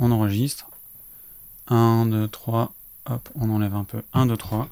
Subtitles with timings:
[0.00, 0.66] on enregistre.
[1.68, 2.72] 1, 2, 3.
[3.06, 4.02] Hop, on enlève un peu.
[4.12, 4.68] 1, 2, 3.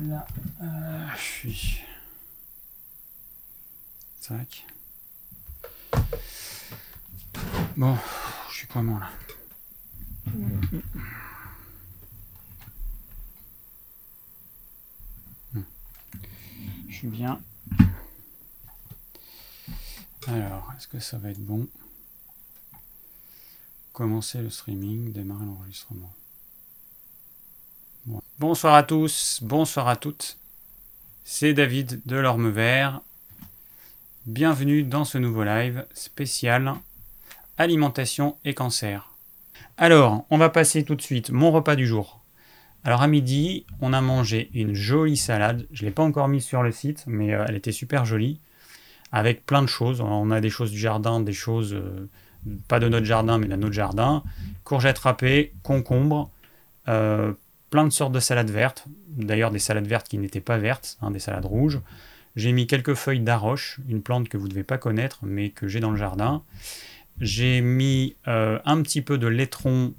[0.00, 0.26] Là,
[0.62, 1.80] euh, je suis.
[4.26, 4.66] Tac.
[7.76, 7.96] Bon,
[8.50, 9.10] je suis comment là
[16.88, 17.40] Je suis bien.
[20.26, 21.68] Alors, est-ce que ça va être bon?
[23.94, 26.12] Commencer le streaming, démarrer l'enregistrement.
[28.40, 30.36] Bonsoir à tous, bonsoir à toutes.
[31.22, 33.02] C'est David de l'Orme Vert.
[34.26, 36.74] Bienvenue dans ce nouveau live spécial
[37.56, 39.12] alimentation et cancer.
[39.76, 42.20] Alors, on va passer tout de suite mon repas du jour.
[42.82, 45.68] Alors à midi, on a mangé une jolie salade.
[45.70, 48.40] Je ne l'ai pas encore mise sur le site, mais euh, elle était super jolie.
[49.12, 50.00] Avec plein de choses.
[50.00, 52.08] On a des choses du jardin, des choses, euh,
[52.68, 54.22] pas de notre jardin, mais de notre jardin.
[54.64, 56.30] Courgettes râpées, concombres,
[56.88, 57.32] euh,
[57.70, 58.84] plein de sortes de salades vertes.
[59.08, 61.80] D'ailleurs, des salades vertes qui n'étaient pas vertes, hein, des salades rouges.
[62.36, 65.68] J'ai mis quelques feuilles d'arroche, une plante que vous ne devez pas connaître, mais que
[65.68, 66.42] j'ai dans le jardin.
[67.20, 69.94] J'ai mis un petit peu de laitron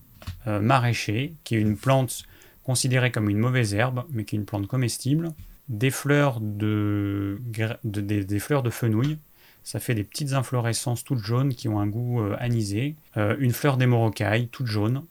[0.45, 2.25] maraîcher, qui est une plante
[2.66, 5.33] considérée comme une mauvaise herbe, mais qui est une plante comestible.
[5.69, 7.39] Des fleurs de,
[7.83, 9.17] des, fleurs de fenouil,
[9.66, 12.95] ça fait des petites inflorescences toutes jaunes qui ont un goût euh, anisé.
[13.17, 15.03] Euh, une fleur d'émorocaille, toute jaune.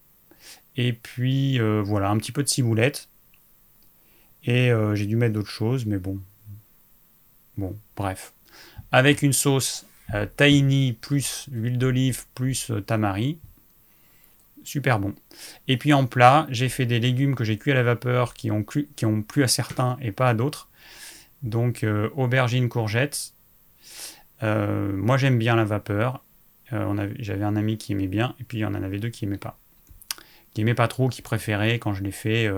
[0.76, 3.10] Et puis euh, voilà, un petit peu de ciboulette.
[4.46, 6.20] Et j'ai dû mettre d'autres choses, mais bon.
[7.56, 8.34] Bon, bref.
[8.92, 9.86] Avec une sauce
[10.36, 13.38] tahini plus huile d'olive plus tamari
[14.64, 15.14] super bon.
[15.68, 18.50] Et puis en plat, j'ai fait des légumes que j'ai cuits à la vapeur qui
[18.50, 20.68] ont, plu à certains et pas à d'autres.
[21.42, 22.08] Donc euh,
[22.68, 23.33] courgettes.
[24.44, 26.22] Euh, moi j'aime bien la vapeur.
[26.72, 29.24] Euh, j'avais un ami qui aimait bien et puis il y en avait deux qui
[29.24, 29.58] aimaient pas.
[30.54, 32.48] Qui aimaient pas trop, qui préféraient quand je l'ai fait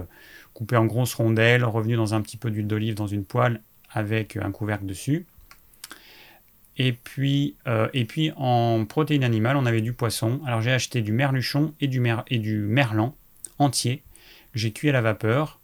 [0.53, 4.37] couper en grosses rondelles, revenu dans un petit peu d'huile d'olive dans une poêle avec
[4.37, 5.25] un couvercle dessus.
[6.79, 10.41] Et puis, euh, et puis en protéines animales, on avait du poisson.
[10.47, 13.15] Alors j'ai acheté du merluchon et du, mer et du merlan
[13.59, 14.03] entier
[14.55, 15.61] j'ai cuit à la vapeur.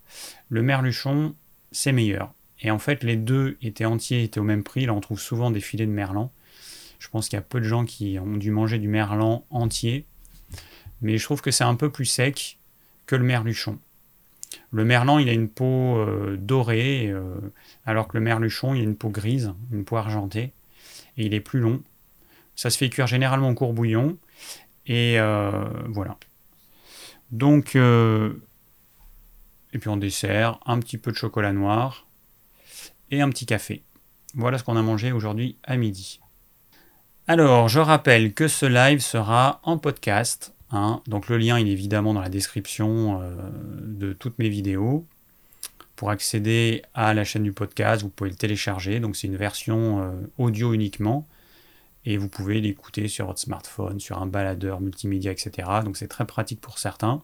[0.51, 1.35] Le merluchon,
[1.71, 2.35] c'est meilleur.
[2.63, 4.87] Et en fait, les deux étaient entiers, étaient au même prix.
[4.87, 6.33] Là, on trouve souvent des filets de merlan.
[7.01, 10.07] Je pense qu'il y a peu de gens qui ont dû manger du merlan entier.
[11.01, 12.59] Mais je trouve que c'est un peu plus sec
[13.07, 13.79] que le merluchon.
[14.71, 17.35] Le merlan, il a une peau euh, dorée, euh,
[17.85, 20.53] alors que le merluchon, il a une peau grise, une peau argentée
[21.17, 21.83] et il est plus long.
[22.55, 24.17] Ça se fait cuire généralement au court bouillon.
[24.87, 26.17] Et euh, voilà.
[27.33, 32.07] Donc, et puis en dessert, un petit peu de chocolat noir
[33.13, 33.85] et un petit café.
[34.35, 36.19] Voilà ce qu'on a mangé aujourd'hui à midi.
[37.29, 40.55] Alors, je rappelle que ce live sera en podcast.
[40.75, 41.03] Hein.
[41.07, 43.35] donc le lien il est évidemment dans la description euh,
[43.83, 45.07] de toutes mes vidéos.
[45.97, 48.99] Pour accéder à la chaîne du podcast, vous pouvez le télécharger.
[48.99, 51.29] Donc c'est une version euh, audio uniquement.
[52.05, 55.69] Et vous pouvez l'écouter sur votre smartphone, sur un baladeur multimédia, etc.
[55.85, 57.23] Donc c'est très pratique pour certains.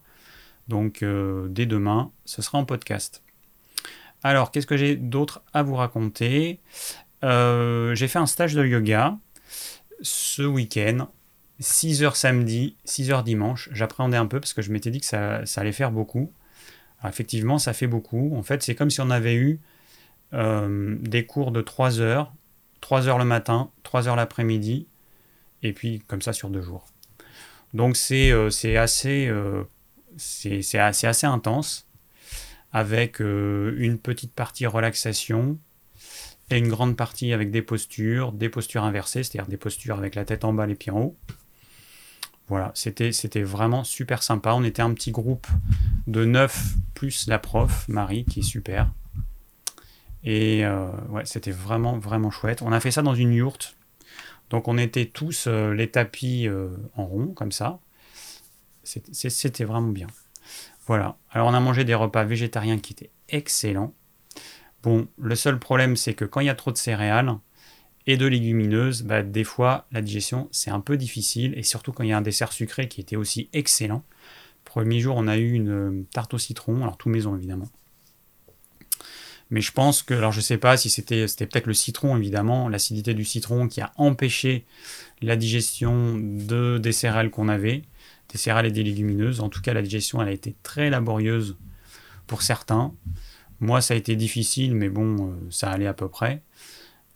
[0.68, 3.22] Donc euh, dès demain, ce sera en podcast.
[4.22, 6.60] Alors, qu'est-ce que j'ai d'autre à vous raconter?
[7.24, 9.16] Euh, J'ai fait un stage de yoga
[10.02, 11.08] ce week-end.
[11.60, 13.68] 6 heures samedi, 6 heures dimanche.
[13.72, 16.32] J'appréhendais un peu parce que je m'étais dit que ça allait faire beaucoup
[17.06, 18.34] effectivement, ça fait beaucoup.
[18.36, 19.60] En fait, c'est comme si on avait eu
[20.34, 22.32] euh, des cours de 3 heures,
[22.80, 24.86] 3 heures le matin, 3 heures l'après-midi,
[25.62, 26.86] et puis comme ça sur deux jours.
[27.74, 28.48] Donc c'est euh,
[30.74, 31.86] assez intense,
[32.72, 35.58] avec une petite partie relaxation
[36.50, 40.24] et une grande partie avec des postures, des postures inversées, c'est-à-dire des postures avec la
[40.24, 41.16] tête en bas, les pieds en haut.
[42.48, 44.54] Voilà, c'était vraiment super sympa.
[44.54, 45.46] On était un petit groupe
[46.06, 48.90] de neuf plus la prof, Marie, qui est super.
[50.24, 52.62] Et euh, ouais, c'était vraiment, vraiment chouette.
[52.62, 53.76] On a fait ça dans une yourte.
[54.48, 57.80] Donc on était tous euh, les tapis euh, en rond, comme ça.
[58.82, 60.06] C'était vraiment bien.
[60.88, 61.16] Voilà.
[61.30, 63.94] Alors on a mangé des repas végétariens qui étaient excellents.
[64.82, 67.36] Bon, le seul problème, c'est que quand il y a trop de céréales,
[68.08, 72.04] et de légumineuses, bah, des fois la digestion c'est un peu difficile et surtout quand
[72.04, 74.02] il y a un dessert sucré qui était aussi excellent.
[74.64, 77.68] Premier jour, on a eu une euh, tarte au citron, alors tout maison évidemment.
[79.50, 82.70] Mais je pense que, alors je sais pas si c'était c'était peut-être le citron évidemment,
[82.70, 84.64] l'acidité du citron qui a empêché
[85.20, 87.82] la digestion de des céréales qu'on avait,
[88.30, 89.40] des céréales et des légumineuses.
[89.40, 91.56] En tout cas, la digestion elle a été très laborieuse
[92.26, 92.92] pour certains.
[93.60, 96.42] Moi, ça a été difficile, mais bon, euh, ça allait à peu près.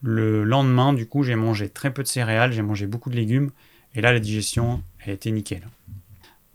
[0.02, 3.50] Le lendemain, du coup, j'ai mangé très peu de céréales, j'ai mangé beaucoup de légumes,
[3.94, 5.68] et là, la digestion, elle était nickel.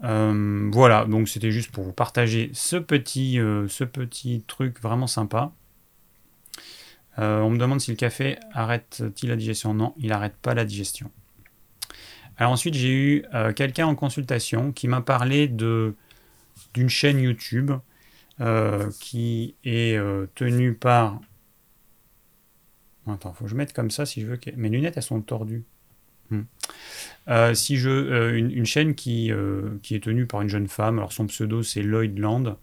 [0.04, 5.08] Euh, voilà, donc c'était juste pour vous partager ce petit, euh, ce petit truc vraiment
[5.08, 5.54] sympa.
[7.18, 9.74] on me demande si le café arrête-t-il la digestion.
[9.74, 11.10] Non, il n'arrête pas la digestion.
[12.38, 13.26] Alors ensuite, j'ai eu
[13.56, 15.96] quelqu'un en consultation qui m'a parlé de
[16.74, 17.72] d'une chaîne YouTube
[19.00, 20.00] qui est
[20.36, 21.20] tenue par
[23.14, 24.40] Attends, faut que je mette comme ça si je veux.
[24.56, 25.64] Mes lunettes, elles sont tordues.
[26.30, 26.42] Hmm.
[27.30, 30.98] Euh, si je, euh, une, chaîne qui, euh, qui est tenue par une jeune femme,
[30.98, 32.58] alors son pseudo c'est Lloyd Land,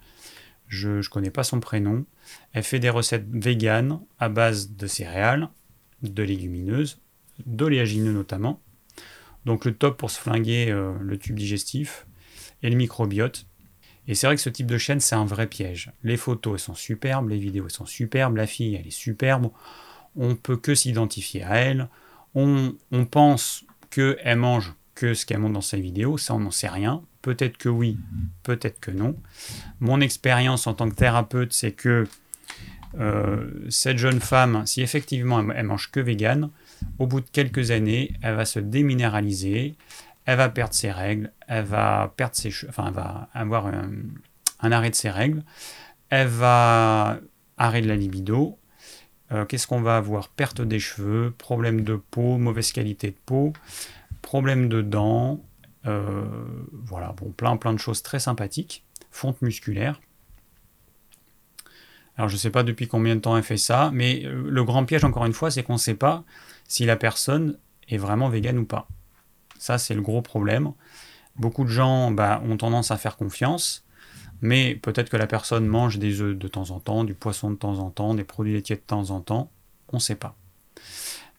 [0.68, 2.04] je ne connais pas son prénom.
[2.52, 5.48] Elle fait des recettes véganes à base de céréales,
[6.02, 7.00] de légumineuses,
[7.46, 8.60] d'oléagineux notamment.
[9.44, 12.06] Donc le top pour se flinguer le tube digestif
[12.62, 13.46] et le microbiote.
[14.06, 15.90] Et c'est vrai que ce type de chaîne, c'est un vrai piège.
[16.02, 19.50] Les photos, sont superbes, les vidéos, sont superbes, la fille, elle est superbe
[20.16, 21.88] on peut que s'identifier à elle,
[22.34, 22.74] on,
[23.10, 27.02] pense qu'elle mange que ce qu'elle montre dans sa vidéo, ça on n'en sait rien,
[27.22, 27.98] peut-être que oui,
[28.42, 29.16] peut-être que non.
[29.80, 32.06] Mon expérience en tant que thérapeute, c'est que
[32.98, 36.50] euh, cette jeune femme, si effectivement elle, mange que vegan,
[36.98, 39.74] au bout de quelques années, elle va se déminéraliser,
[40.24, 42.92] elle va perdre ses règles, elle va perdre ses enfin
[43.34, 45.42] avoir un, arrêt de ses règles,
[46.10, 47.18] elle va
[47.56, 48.58] arrêter la libido,
[49.32, 50.28] euh, qu'est-ce qu'on va avoir?
[50.28, 53.52] Perte des cheveux, problème de peau, mauvaise qualité de peau,
[54.22, 55.40] problème de dents,
[55.86, 56.24] euh,
[56.72, 60.00] voilà, bon, plein plein de choses très sympathiques, fonte musculaire.
[62.16, 64.64] Alors je ne sais pas depuis combien de temps elle fait ça, mais euh, le
[64.64, 66.24] grand piège encore une fois, c'est qu'on ne sait pas
[66.68, 67.58] si la personne
[67.88, 68.88] est vraiment végane ou pas.
[69.58, 70.72] Ça c'est le gros problème.
[71.36, 73.84] Beaucoup de gens bah, ont tendance à faire confiance,
[74.40, 77.56] mais peut-être que la personne mange des œufs de temps en temps, du poisson de
[77.56, 79.50] temps en temps, des produits laitiers de temps en temps,
[79.88, 80.36] on ne sait pas.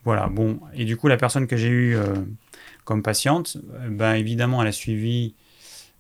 [0.03, 2.13] Voilà, bon, et du coup, la personne que j'ai eue euh,
[2.83, 5.33] comme patiente, euh, ben, évidemment, elle a suivi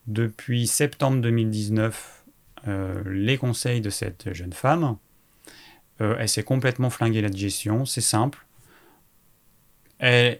[0.05, 2.25] depuis septembre 2019
[2.67, 4.97] euh, les conseils de cette jeune femme.
[5.99, 8.44] elle s'est complètement flinguée la digestion, c'est simple.
[10.03, 10.35] Euh,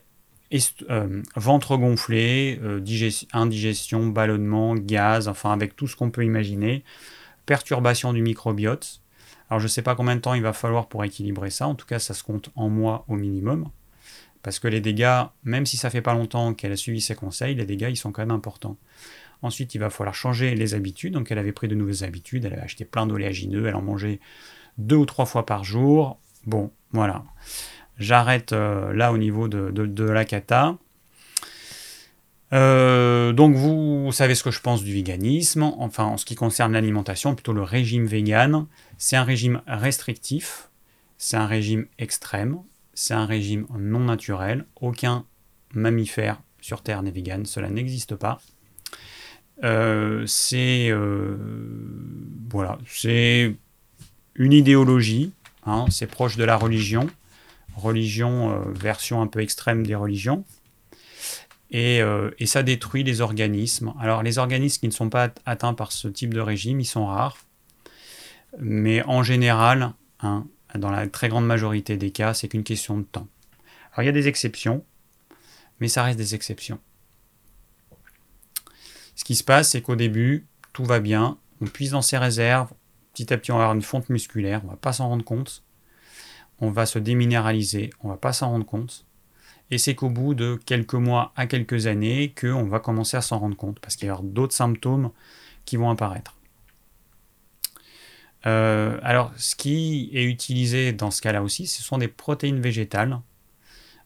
[1.35, 2.79] ventre gonflé, euh,
[3.33, 6.83] indigestion, ballonnement, gaz, enfin avec tout ce qu'on peut imaginer,
[7.45, 9.01] perturbation du microbiote.
[9.49, 11.75] Alors je ne sais pas combien de temps il va falloir pour équilibrer ça, en
[11.75, 13.69] tout cas ça se compte en mois au minimum,
[14.43, 17.55] parce que les dégâts, même si ça fait pas longtemps qu'elle a suivi ses conseils,
[17.55, 18.77] les dégâts ils sont quand même importants.
[19.41, 22.53] Ensuite il va falloir changer les habitudes, donc elle avait pris de nouvelles habitudes, elle
[22.53, 24.19] avait acheté plein d'oléagineux, elle en mangeait
[24.77, 26.19] deux ou trois fois par jour.
[26.45, 27.23] Bon, voilà.
[27.97, 30.77] J'arrête euh, là au niveau de, la cata.
[32.53, 36.73] Euh, donc vous, savez ce que je pense du véganisme, enfin en ce qui concerne
[36.73, 38.67] l'alimentation, plutôt le régime vegan.
[38.97, 40.69] C'est un régime restrictif,
[41.17, 42.59] c'est un régime extrême,
[42.93, 44.65] c'est un régime non naturel.
[44.79, 45.25] Aucun
[45.73, 48.39] mammifère sur Terre n'est vegan, cela n'existe pas.
[49.63, 50.91] Euh, c'est
[54.35, 55.31] une idéologie,
[55.65, 57.09] hein, c'est proche de la religion
[57.75, 60.45] religion, euh, version un peu extrême des religions.
[61.73, 63.93] Euh, et, ça détruit les organismes.
[63.99, 67.05] Alors les organismes qui ne sont pas atteints par ce type de régime, ils sont
[67.05, 67.37] rares.
[68.59, 73.03] Mais en général, hein, dans la très grande majorité des cas, c'est qu'une question de
[73.03, 73.27] temps.
[73.91, 74.85] Alors il y a des exceptions,
[75.79, 76.79] mais ça reste des exceptions.
[79.15, 82.71] Ce qui se passe, c'est qu'au début, tout va bien, on puise dans ses réserves,
[83.13, 85.25] petit à petit on va avoir une fonte musculaire, on ne va pas s'en rendre
[85.25, 85.64] compte
[86.59, 89.05] on va se déminéraliser, on va pas s'en rendre compte.
[89.71, 93.39] Et c'est qu'au bout de quelques mois à quelques années qu'on va commencer à s'en
[93.39, 95.11] rendre compte, parce qu'il y a d'autres symptômes
[95.65, 96.35] qui vont apparaître.
[98.45, 103.19] Euh, alors, ce qui est utilisé dans ce cas-là aussi, ce sont des protéines végétales.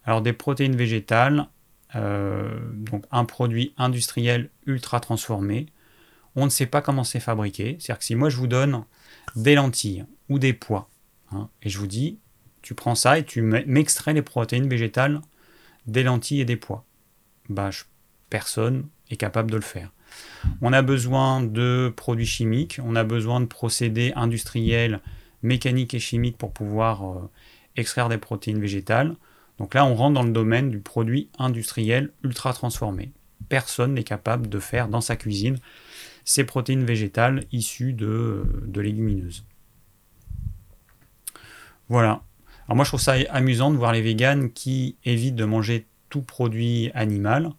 [0.05, 1.47] Alors, des protéines végétales,
[1.95, 5.65] euh, donc un produit industriel ultra transformé,
[6.35, 7.77] on ne sait pas comment c'est fabriqué.
[7.79, 8.85] C'est-à-dire que si moi je vous donne
[9.35, 10.89] des lentilles ou des pois,
[11.31, 12.17] hein, et je vous dis,
[12.61, 15.21] tu prends ça et tu m'extrais les protéines végétales
[15.87, 16.85] des lentilles et des pois.
[17.49, 17.69] Bah,
[18.29, 19.91] personne est capable de le faire.
[20.61, 25.01] On a besoin de produits chimiques, on a besoin de procédés industriels,
[25.41, 27.29] mécaniques et chimiques pour pouvoir euh,
[27.75, 29.15] extraire des protéines végétales.
[29.57, 33.11] Donc là, on rentre dans le domaine du produit industriel ultra transformé.
[33.49, 35.57] Personne n'est capable de faire dans sa cuisine
[36.23, 39.45] ces protéines végétales issues de, de légumineuses.
[41.87, 42.21] Voilà.
[42.69, 46.21] Alors moi je trouve ça amusant de voir les véganes qui évitent de manger tout
[46.21, 47.49] produit animal,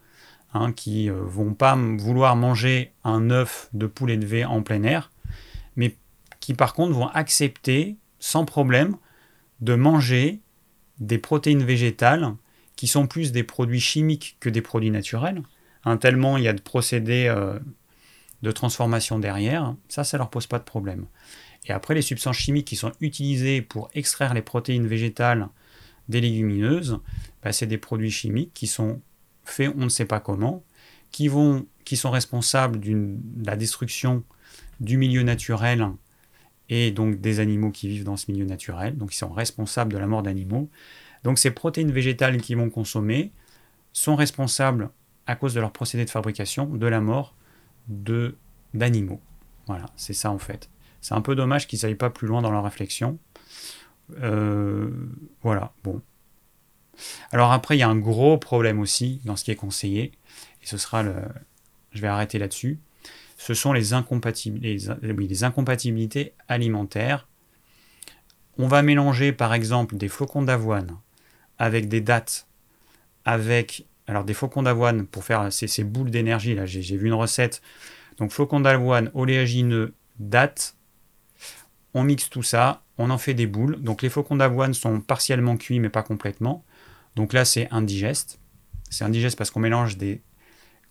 [0.54, 4.84] hein, qui ne euh, vont pas vouloir manger un œuf de poulet de en plein
[4.84, 5.10] air,
[5.74, 5.96] mais
[6.38, 8.94] qui par contre vont accepter sans problème
[9.60, 10.38] de manger
[11.00, 12.32] des protéines végétales
[12.76, 15.42] qui sont plus des produits chimiques que des produits naturels.
[15.84, 17.58] Hein, tellement il y a de procédés euh,
[18.42, 21.06] de transformation derrière, ça, ça leur pose pas de problème.
[21.66, 25.48] Et après, les substances chimiques qui sont utilisées pour extraire les protéines végétales
[26.08, 27.00] des légumineuses,
[27.42, 29.00] bah, c'est des produits chimiques qui sont
[29.44, 30.64] faits on ne sait pas comment,
[31.10, 34.22] qui, vont, qui sont responsables de la destruction
[34.80, 35.86] du milieu naturel
[36.68, 39.98] et donc des animaux qui vivent dans ce milieu naturel, donc ils sont responsables de
[39.98, 40.70] la mort d'animaux.
[41.24, 43.32] Donc ces protéines végétales qu'ils vont consommer
[43.92, 44.90] sont responsables,
[45.26, 47.34] à cause de leur procédé de fabrication, de la mort
[47.88, 49.20] d'animaux.
[49.66, 50.70] Voilà, c'est ça en fait.
[51.00, 53.18] C'est un peu dommage qu'ils n'aillent pas plus loin dans leur réflexion.
[54.22, 54.90] Euh,
[55.42, 56.00] voilà, bon.
[57.32, 60.12] Alors après, il y a un gros problème aussi dans ce qui est conseillé,
[60.62, 61.14] et ce sera le...
[61.92, 62.78] Je vais arrêter là-dessus.
[63.36, 63.94] Ce sont les,
[65.02, 67.26] les incompatibilités alimentaires.
[68.58, 70.98] On va mélanger par exemple des flocons d'avoine
[71.58, 72.46] avec des dates,
[73.24, 76.54] avec alors des flocons d'avoine pour faire ces, boules d'énergie.
[76.54, 77.62] Là, j'ai vu une recette.
[78.18, 80.74] Donc flocons d'avoine, oléagineux, dates.
[81.94, 83.80] On mixe tout ça, on en fait des boules.
[83.80, 86.64] Donc les flocons d'avoine sont partiellement cuits mais pas complètement.
[87.16, 88.40] Donc là c'est indigeste.
[88.90, 90.22] C'est indigeste parce qu'on mélange des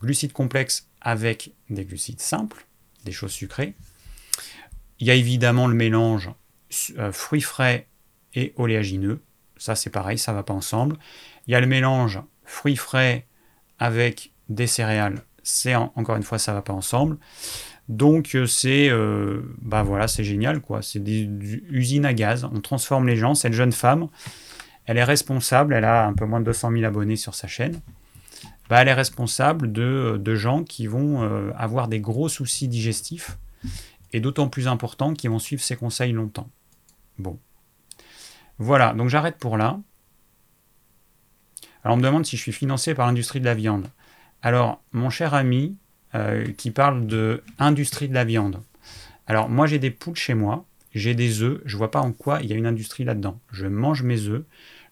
[0.02, 2.66] glucides complexes avec des glucides simples,
[3.06, 3.76] des choses sucrées.
[5.00, 6.32] Il y a évidemment le mélange
[6.98, 7.88] euh, fruits frais
[8.34, 9.22] et oléagineux.
[9.58, 10.98] Ça c'est pareil, ça va pas ensemble.
[11.48, 13.28] Il y a le mélange fruits frais
[13.78, 15.24] avec des céréales.
[15.44, 17.18] C'est encore une fois ça va pas ensemble.
[17.90, 21.28] Donc euh, c'est euh, bah voilà, c'est génial quoi, c'est des,
[21.70, 24.08] usines à gaz, on transforme les gens, cette jeune femme,
[24.86, 27.82] elle est responsable, elle a un peu moins de 200 000 abonnés sur sa chaîne.
[28.70, 33.40] Bah, elle est responsable de, gens qui vont euh, avoir des gros soucis digestifs
[34.14, 36.50] et d'autant plus importants qui vont suivre ses conseils longtemps.
[37.18, 37.40] Bon.
[38.60, 39.80] Voilà, donc j'arrête pour là.
[41.84, 43.88] Alors on me demande si je suis financé par l'industrie de la viande.
[44.44, 45.76] Alors, mon cher ami,
[46.16, 48.62] euh, qui parle de industrie de la viande.
[49.28, 52.40] Alors, moi j'ai des poules chez moi, j'ai des œufs, je vois pas en quoi
[52.42, 53.40] il y a une industrie là-dedans.
[53.52, 54.44] Je mange mes œufs,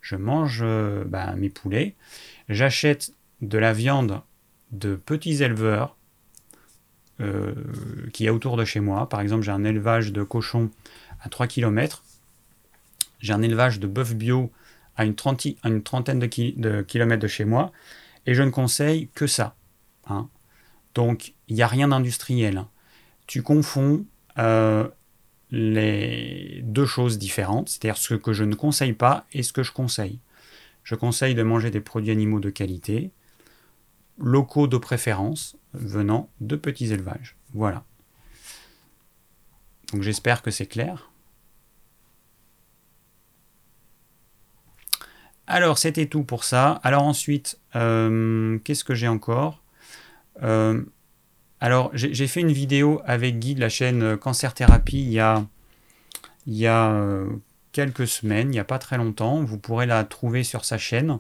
[0.01, 1.95] je mange euh, bah, mes poulets,
[2.49, 4.21] j'achète de la viande
[4.71, 5.95] de petits éleveurs
[7.19, 7.53] euh,
[8.13, 9.09] qui a autour de chez moi.
[9.09, 10.69] Par exemple, j'ai un élevage de cochons
[11.21, 12.03] à 3 km.
[13.19, 14.51] J'ai un élevage de bœuf bio
[14.95, 17.71] à une, trentaine de, kilomètres de chez moi.
[18.27, 19.55] Et je ne conseille que ça.
[20.07, 20.29] Hein.
[20.97, 22.65] Donc, il n'y a rien d'industriel.
[23.27, 24.07] Tu confonds
[24.39, 24.87] euh,
[25.51, 29.71] les deux choses différentes, c'est-à-dire ce que je ne conseille pas et ce que je
[29.71, 30.19] conseille.
[30.83, 33.11] Je conseille de manger des produits animaux de qualité,
[34.17, 37.35] locaux de préférence venant de petits élevages.
[37.53, 37.83] Voilà.
[39.93, 41.11] Donc j'espère que c'est clair.
[45.45, 46.79] Alors c'était tout pour ça.
[46.81, 49.61] Alors ensuite, euh, qu'est-ce que j'ai encore?
[50.43, 50.81] Euh,
[51.59, 55.45] Alors j'ai fait une vidéo avec Guy de la chaîne Cancer Thérapie il y a,
[56.45, 57.27] il y a euh,
[57.77, 59.43] quelques semaines, il n'y a pas très longtemps.
[59.43, 61.19] Vous pourrez la trouver sur sa chaîne.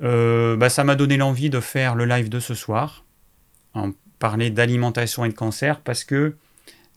[0.00, 3.04] Euh, bah, ça m'a donné l'envie de faire le live de ce soir,
[3.74, 3.90] en
[4.20, 6.36] parler d'alimentation et de cancer, parce que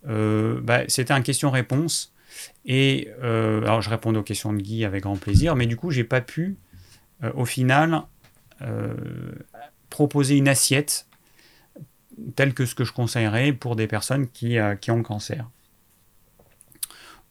[0.08, 2.14] euh, bah, c'était un question-réponse.
[2.66, 5.90] Et euh, alors je répondais aux questions de Guy avec grand plaisir, mais du coup
[5.90, 6.58] j'ai pas pu
[7.34, 8.04] au final
[9.96, 11.08] proposer une assiette
[12.36, 15.50] telle que ce que je conseillerais pour des personnes qui, qui ont le cancer.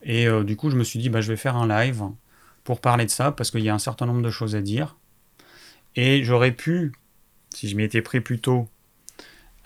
[0.02, 2.04] Et du coup je me suis dit bah, je vais faire un live
[2.64, 4.96] pour parler de ça parce qu'il y a un certain nombre de choses à dire.
[5.94, 6.92] Et j'aurais pu,
[7.50, 8.66] si je m'y étais pris plus tôt,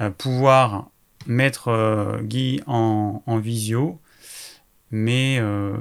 [0.01, 0.91] euh, pouvoir
[1.27, 4.01] mettre euh, Guy en, visio,
[4.91, 5.77] mais euh,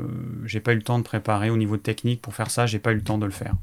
[0.46, 2.92] j'ai pas eu le temps de préparer au niveau technique pour faire ça, j'ai pas
[2.92, 3.56] eu le temps de le faire.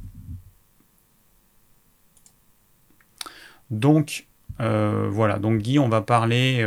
[3.71, 4.27] Donc
[4.59, 6.65] voilà, donc Guy, on va parler.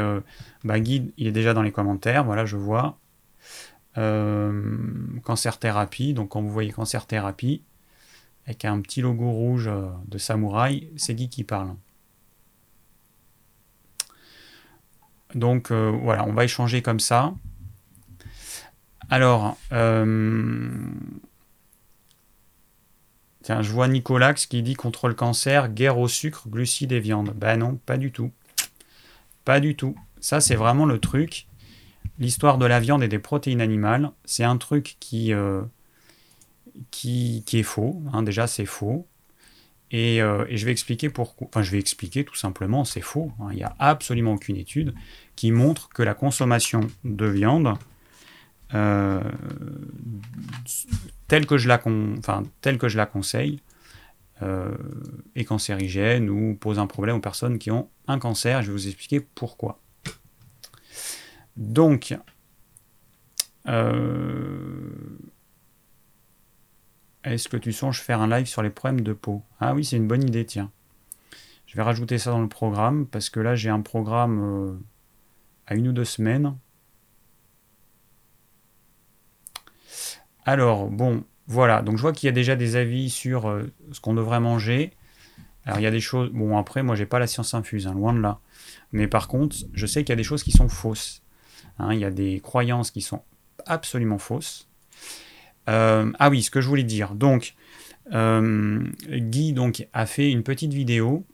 [0.64, 2.98] Bah, Guy, il est déjà dans les commentaires, voilà, je vois.
[3.96, 7.62] cancer thérapie, donc quand vous voyez cancer thérapie,
[8.48, 11.76] avec un petit logo rouge euh, de samouraï, c'est Guy qui parle.
[15.36, 17.34] Donc euh, voilà, on va échanger comme ça.
[19.10, 20.80] Alors, euh,
[23.48, 27.34] je vois Nicolax qui dit contre le cancer, guerre au sucre, glucides et viande.
[27.36, 28.32] Ben non, pas du tout.
[29.46, 29.96] Pas du tout.
[30.20, 31.48] Ça, c'est vraiment le truc.
[32.20, 35.32] L'histoire de la viande et des protéines animales, c'est un truc qui,
[36.92, 38.02] qui, est faux.
[38.14, 39.08] Hein, déjà, c'est faux.
[39.94, 41.48] Euh, et, je vais expliquer pourquoi.
[41.48, 43.32] Enfin, je vais expliquer tout simplement, c'est faux.
[43.40, 43.48] Hein.
[43.52, 44.94] Il n'y a absolument aucune étude
[45.36, 47.74] qui montre que la consommation de viande,
[48.74, 49.22] euh,
[51.28, 51.78] telle, que je la
[53.06, 53.62] conseille,
[54.42, 58.62] est cancérigène ou pose un problème aux personnes qui ont un cancer.
[58.62, 59.80] Je vais vous expliquer pourquoi.
[61.56, 62.16] Donc,
[67.24, 69.44] est-ce que tu songes faire un live sur les problèmes de peau?
[69.60, 70.72] Ah oui, c'est une bonne idée, tiens.
[71.68, 74.80] Je vais rajouter ça dans le programme parce que là j'ai un programme euh,
[75.68, 76.58] à une ou deux semaines.
[80.48, 81.84] Alors, bon, voilà.
[81.84, 84.92] Donc je vois qu'il y a déjà des avis sur euh, ce qu'on devrait manger.
[85.66, 86.32] Alors il y a des choses.
[86.32, 88.40] Bon, après, moi j'ai pas la science infuse, hein, loin de là.
[88.92, 91.22] Mais par contre, je sais qu'il y a des choses qui sont fausses.
[91.80, 91.94] Hein.
[91.94, 93.22] il y a des croyances qui sont
[93.68, 94.68] absolument fausses.
[95.70, 97.14] Euh, ah oui, ce que je voulais dire.
[97.14, 97.54] Donc,
[98.10, 101.26] Guy donc, a fait une petite vidéo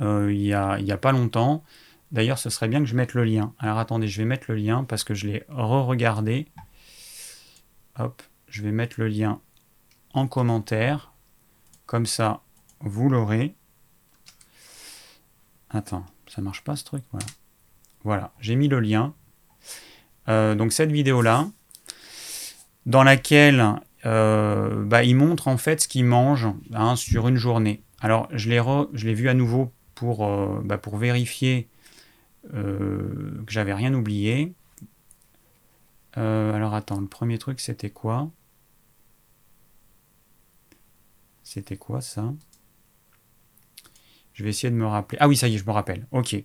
[0.00, 1.64] euh, il n'y a, pas longtemps.
[2.12, 3.52] D'ailleurs, ce serait bien que je mette le lien.
[3.58, 6.46] Alors attendez, je vais mettre le lien parce que je l'ai re-regardé.
[7.96, 9.40] Hop, je vais mettre le lien
[10.14, 11.12] en commentaire.
[11.86, 12.40] Comme ça,
[12.80, 13.54] vous l'aurez.
[15.70, 17.26] Attends, ça marche pas ce truc Voilà,
[18.02, 19.14] voilà j'ai mis le lien.
[20.28, 21.48] Euh, donc cette vidéo-là,
[22.86, 23.74] dans laquelle
[24.06, 27.82] euh, bah, il montre en fait ce qu'il mange hein, sur une journée.
[28.00, 31.68] Alors je l'ai vu à nouveau pour, euh, bah, pour vérifier
[32.52, 34.52] que j'avais rien oublié.
[36.16, 38.30] Euh, alors attends, le premier truc c'était quoi?
[41.42, 42.32] C'était quoi ça?
[44.32, 45.18] Je vais essayer de me rappeler.
[45.20, 46.06] Ah oui, ça y est, je me rappelle.
[46.10, 46.36] Ok.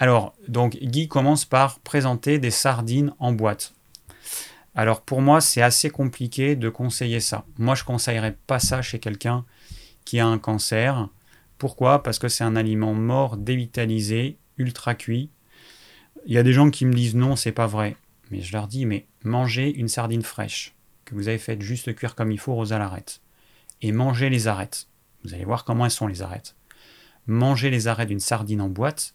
[0.00, 3.74] Alors, donc, Guy commence par présenter des sardines en boîte.
[4.74, 7.44] Alors, pour moi, c'est assez compliqué de conseiller ça.
[7.56, 9.44] Moi, je ne conseillerais pas ça chez quelqu'un
[10.04, 11.08] qui a un cancer.
[11.58, 12.02] Pourquoi?
[12.02, 15.30] Parce que c'est un aliment mort, dévitalisé, ultra cuit.
[16.26, 17.96] Il y a des gens qui me disent non, c'est pas vrai.
[18.30, 22.14] Mais je leur dis, mais mangez une sardine fraîche, que vous avez fait juste cuire
[22.14, 23.20] comme il faut aux l'arête.
[23.80, 24.88] Et mangez les arêtes.
[25.24, 26.56] Vous allez voir comment elles sont les arêtes.
[27.26, 29.14] Mangez les arêtes d'une sardine en boîte.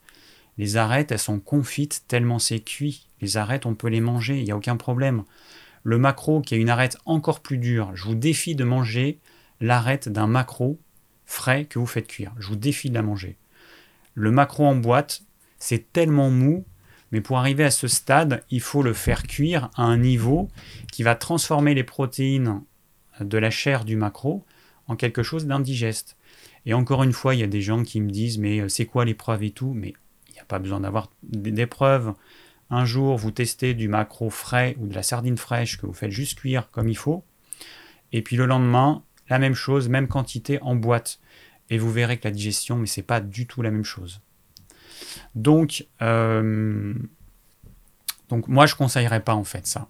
[0.57, 3.07] Les arêtes, elles sont confites tellement c'est cuit.
[3.21, 5.23] Les arêtes, on peut les manger, il n'y a aucun problème.
[5.83, 9.19] Le macro, qui a une arête encore plus dure, je vous défie de manger
[9.59, 10.79] l'arête d'un macro
[11.25, 12.33] frais que vous faites cuire.
[12.37, 13.37] Je vous défie de la manger.
[14.13, 15.23] Le macro en boîte,
[15.57, 16.65] c'est tellement mou,
[17.13, 20.49] mais pour arriver à ce stade, il faut le faire cuire à un niveau
[20.91, 22.63] qui va transformer les protéines
[23.19, 24.43] de la chair du macro
[24.87, 26.17] en quelque chose d'indigeste.
[26.65, 28.87] Et encore une fois, il y a des gens qui me disent mais euh, c'est
[28.87, 29.73] quoi l'épreuve et tout?
[29.75, 29.93] Mais
[30.29, 32.15] il n'y a pas besoin d'avoir d'épreuve.
[32.71, 36.09] Un jour, vous testez du macro frais ou de la sardine fraîche que vous faites
[36.09, 37.23] juste cuire comme il faut.
[38.11, 41.19] Et puis le lendemain, la même chose, même quantité en boîte.
[41.69, 44.19] Et vous verrez que la digestion, mais c'est pas du tout la même chose.
[45.35, 46.93] Donc, euh,
[48.29, 49.87] donc moi, je conseillerais pas en fait ça.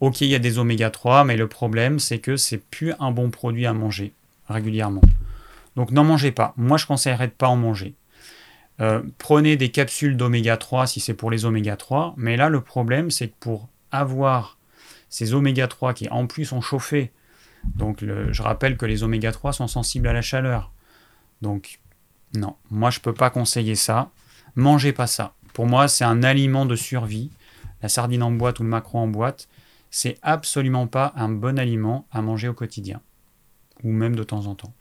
[0.00, 3.12] Ok, il y a des oméga 3, mais le problème, c'est que c'est plus un
[3.12, 4.12] bon produit à manger
[4.48, 5.02] régulièrement.
[5.76, 6.54] Donc n'en mangez pas.
[6.56, 7.94] Moi, je conseillerais de pas en manger.
[8.80, 12.60] Euh, prenez des capsules d'oméga 3 si c'est pour les oméga 3, mais là, le
[12.60, 14.58] problème, c'est que pour avoir
[15.08, 17.12] ces oméga 3 qui en plus ont chauffé
[17.64, 20.72] donc je rappelle que les oméga 3 sont sensibles à la chaleur.
[21.40, 21.80] Donc
[22.34, 24.10] non, moi je ne peux pas conseiller ça.
[24.54, 25.34] Mangez pas ça.
[25.52, 27.30] Pour moi, c'est un aliment de survie.
[27.82, 29.48] La sardine en boîte ou le macro en boîte,
[29.90, 33.00] c'est absolument pas un bon aliment à manger au quotidien.
[33.82, 34.74] Ou même de temps en temps.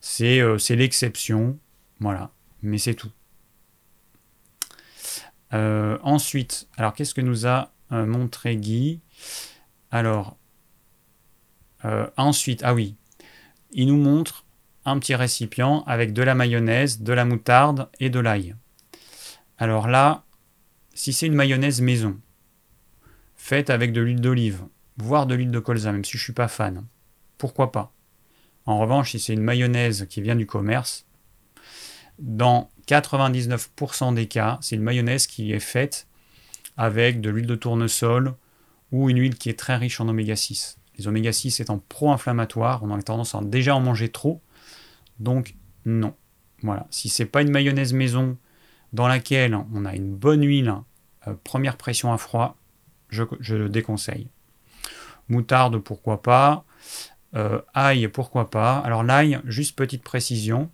[0.00, 1.58] C'est euh, l'exception,
[2.00, 2.30] voilà,
[2.62, 3.10] mais c'est tout.
[5.54, 9.00] Euh, ensuite, alors qu'est-ce que nous a euh, montré Guy?
[9.90, 10.36] Alors,
[11.84, 12.96] euh, ensuite, ah oui,
[13.70, 14.45] il nous montre
[14.86, 18.54] un petit récipient avec de la mayonnaise, de la moutarde et de l'ail.
[19.58, 20.24] Alors là,
[20.94, 22.18] si c'est une mayonnaise maison,
[23.34, 24.62] faite avec de l'huile d'olive,
[24.96, 26.84] voire de l'huile de colza, même si je ne suis pas fan,
[27.36, 27.92] pourquoi pas?
[28.64, 31.06] En revanche, si c'est une mayonnaise qui vient du commerce,
[32.18, 36.06] dans 99% des cas, c'est une mayonnaise qui est faite
[36.76, 38.34] avec de l'huile de tournesol
[38.92, 40.78] ou une huile qui est très riche en oméga 6.
[40.98, 44.40] Les oméga 6 étant pro-inflammatoires, on a tendance à déjà en manger trop.
[45.18, 46.14] Donc non.
[46.62, 46.86] Voilà.
[46.90, 48.36] Si c'est pas une mayonnaise maison
[48.92, 50.74] dans laquelle on a une bonne huile,
[51.26, 52.56] euh, première pression à froid,
[53.08, 54.28] je, le déconseille.
[55.28, 56.64] Moutarde, pourquoi pas.
[57.34, 58.78] Euh, ail, pourquoi pas.
[58.78, 60.70] Alors l'ail, juste petite précision.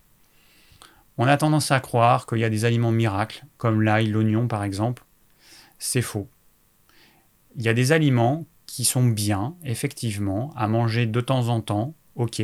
[1.19, 4.65] On a tendance à croire qu'il y a des aliments miracles, comme l'ail, l'oignon par
[4.65, 5.05] exemple.
[5.79, 6.29] C'est faux.
[7.57, 11.95] Il y a des aliments qui sont bien, effectivement, à manger de temps en temps,
[12.15, 12.43] ok,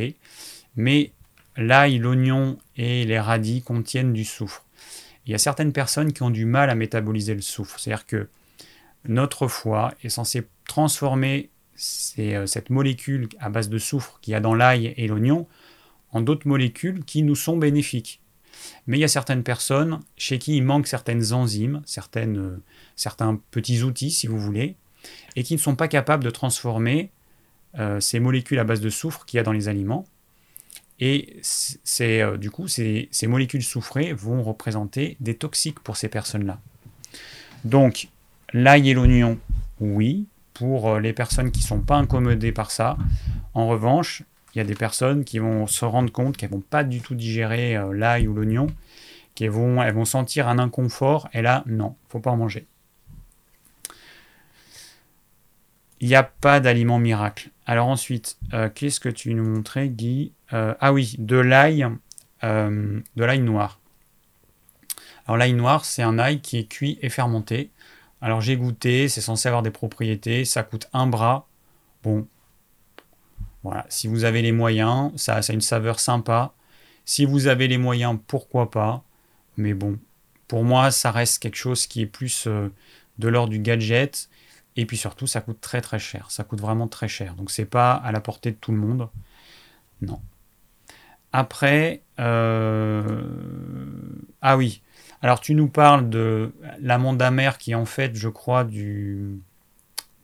[0.75, 1.13] mais
[1.59, 4.65] l'ail, l'oignon et les radis contiennent du soufre.
[5.25, 8.29] Il y a certaines personnes qui ont du mal à métaboliser le soufre, c'est-à-dire que
[9.07, 11.49] notre foie est censé transformer
[12.17, 15.47] euh, cette molécule à base de soufre qu'il y a dans l'ail et l'oignon
[16.11, 18.21] en d'autres molécules qui nous sont bénéfiques.
[18.87, 21.81] Mais il y a certaines personnes chez qui il manque certaines enzymes,
[22.17, 22.57] euh,
[22.95, 24.75] certains petits outils, si vous voulez,
[25.35, 27.11] et qui ne sont pas capables de transformer
[27.77, 30.05] euh, ces molécules à base de soufre qu'il y a dans les aliments.
[30.99, 36.59] Et c'est, euh, du coup, ces, molécules soufrées vont représenter des toxiques pour ces personnes-là.
[37.63, 38.09] Donc,
[38.53, 39.37] l'ail et l'oignon,
[39.79, 42.97] oui, pour les personnes qui ne sont pas incommodées par ça.
[43.53, 46.83] En revanche, il y a des personnes qui vont se rendre compte qu'elles vont pas
[46.83, 48.67] du tout digérer euh, l'ail ou l'oignon,
[49.35, 52.65] qu'elles vont, elles vont sentir un inconfort, et là, non, faut pas en manger.
[56.01, 57.49] Il n'y a pas d'aliment miracle.
[57.65, 60.31] Alors ensuite, euh, qu'est-ce que tu nous montrais, Guy?
[60.53, 61.87] Euh, Ah oui, de l'ail,
[62.41, 63.79] de l'ail noir.
[65.27, 67.69] Alors l'ail noir, c'est un ail qui est cuit et fermenté.
[68.21, 71.47] Alors j'ai goûté, c'est censé avoir des propriétés, ça coûte un bras.
[72.03, 72.27] Bon,
[73.63, 76.53] voilà, si vous avez les moyens, ça, a une saveur sympa.
[77.05, 79.03] Si vous avez les moyens, pourquoi pas.
[79.57, 79.99] Mais bon,
[80.47, 82.69] pour moi, ça reste quelque chose qui est plus euh,
[83.17, 84.29] de l'ordre du gadget.
[84.75, 86.31] Et puis surtout, ça coûte très très cher.
[86.31, 87.35] Ça coûte vraiment très cher.
[87.35, 89.09] Donc c'est pas à la portée de tout le monde.
[90.01, 90.21] Non.
[91.31, 93.21] Après, euh,
[94.41, 94.81] ah oui.
[95.21, 99.39] Alors tu nous parles de l'amande amère qui est en fait, je crois, du...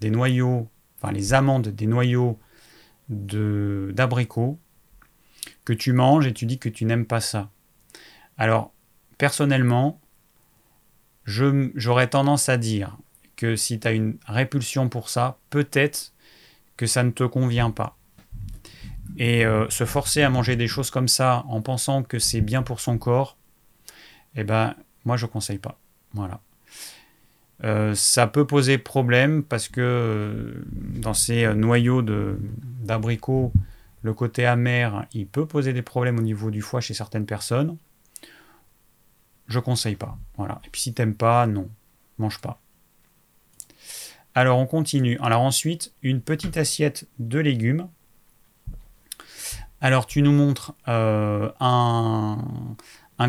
[0.01, 2.39] des noyaux, enfin les amandes des noyaux
[3.09, 4.57] d'abricots
[5.63, 7.49] que tu manges et tu dis que tu n'aimes pas ça.
[8.37, 8.73] Alors,
[9.17, 9.99] personnellement,
[11.25, 12.97] j'aurais tendance à dire
[13.35, 16.13] que si tu as une répulsion pour ça, peut-être
[16.77, 17.97] que ça ne te convient pas.
[19.17, 22.63] Et euh, se forcer à manger des choses comme ça en pensant que c'est bien
[22.63, 23.37] pour son corps,
[24.35, 24.75] eh ben,
[25.05, 25.79] moi je conseille pas.
[26.13, 26.41] Voilà.
[27.63, 33.53] Euh, ça peut poser problème parce que euh, dans ces noyaux d'abricots,
[34.01, 37.77] le côté amer, il peut poser des problèmes au niveau du foie chez certaines personnes.
[39.47, 40.17] Je conseille pas.
[40.37, 40.61] Voilà.
[40.65, 41.69] Et puis si t'aimes pas, non,
[42.17, 42.59] mange pas.
[44.35, 45.17] Alors on continue.
[45.21, 47.87] Alors ensuite, une petite assiette de légumes.
[49.81, 52.37] Alors tu nous montres euh, un,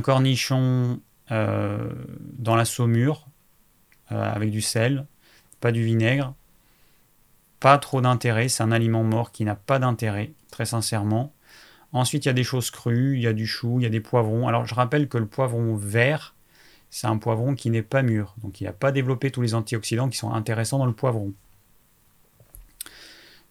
[0.03, 3.27] cornichon dans la saumure
[4.13, 5.07] euh, avec du sel,
[5.61, 6.35] pas du vinaigre.
[7.59, 11.33] Pas trop d'intérêt, c'est un aliment mort qui n'a pas d'intérêt, très sincèrement.
[11.93, 13.91] Ensuite, il y a des choses crues, il y a du chou, il y a
[13.91, 14.47] des poivrons.
[14.47, 16.35] Alors, je rappelle que le poivron vert,
[16.91, 18.35] c'est un poivron qui n'est pas mûr.
[18.43, 21.33] Donc, il n'a pas développé tous les antioxydants qui sont intéressants dans le poivron.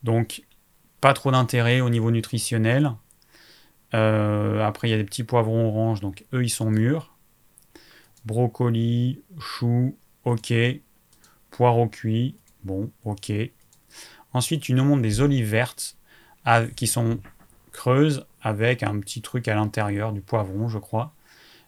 [0.04, 0.44] Donc,
[1.14, 2.92] trop d'intérêt au niveau nutritionnel.
[3.94, 7.14] Euh, après, il y a des petits poivrons orange, donc eux, ils sont mûrs.
[8.26, 10.54] Brocoli, chou, ok.
[11.52, 13.32] Poireaux cuits, bon, ok.
[14.34, 15.98] Ensuite, tu nous montres des olives vertes
[16.76, 17.20] qui sont
[17.72, 21.14] creuses avec un petit truc à l'intérieur, du poivron, je crois.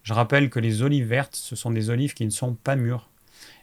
[0.04, 3.10] Je rappelle que les olives vertes, ce sont des olives qui ne sont pas mûres.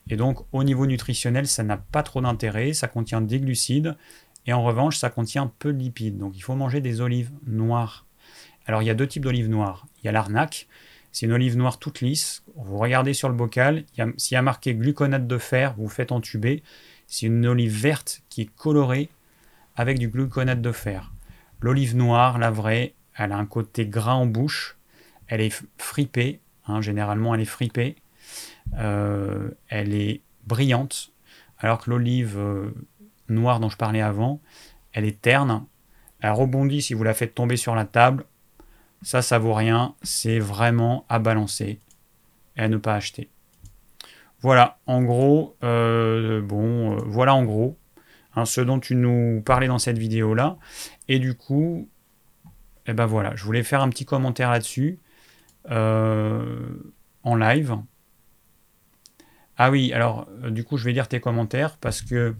[0.08, 2.74] Et donc, au niveau nutritionnel, ça n'a pas trop d'intérêt.
[2.74, 3.96] Ça contient des glucides.
[4.46, 6.18] Et en revanche, ça contient peu de lipides.
[6.18, 8.06] Donc, il faut manger des olives noires.
[8.66, 9.86] Alors, il y a deux types d'olives noires.
[10.02, 10.68] Il y a l'arnaque,
[11.14, 12.42] c'est une olive noire toute lisse.
[12.56, 13.84] Vous regardez sur le bocal,
[14.16, 16.62] s'il y a marqué gluconate de fer, vous faites entuber.
[17.06, 19.08] C'est une olive verte qui est colorée
[19.76, 21.12] avec du gluconate de fer.
[21.60, 24.76] L'olive noire, la vraie, elle a un côté gras en bouche.
[25.28, 27.94] Elle est fripée, hein, généralement elle est fripée.
[28.78, 31.12] Euh, elle est brillante,
[31.58, 32.70] alors que l'olive euh,
[33.28, 34.40] noire dont je parlais avant,
[34.92, 35.64] elle est terne.
[36.20, 38.24] Elle rebondit si vous la faites tomber sur la table.
[39.02, 39.94] Ça, ça vaut rien.
[40.02, 41.80] C'est vraiment à balancer
[42.56, 43.28] et à ne pas acheter.
[44.40, 47.78] Voilà, en gros, euh, bon, euh, voilà en gros
[48.36, 50.58] hein, ce dont tu nous parlais dans cette vidéo-là.
[51.08, 51.88] Et du coup,
[52.86, 54.98] eh ben voilà, je voulais faire un petit commentaire là-dessus
[55.70, 56.76] euh,
[57.22, 57.76] en live.
[59.56, 62.34] Ah oui, alors du coup, je vais lire tes commentaires parce que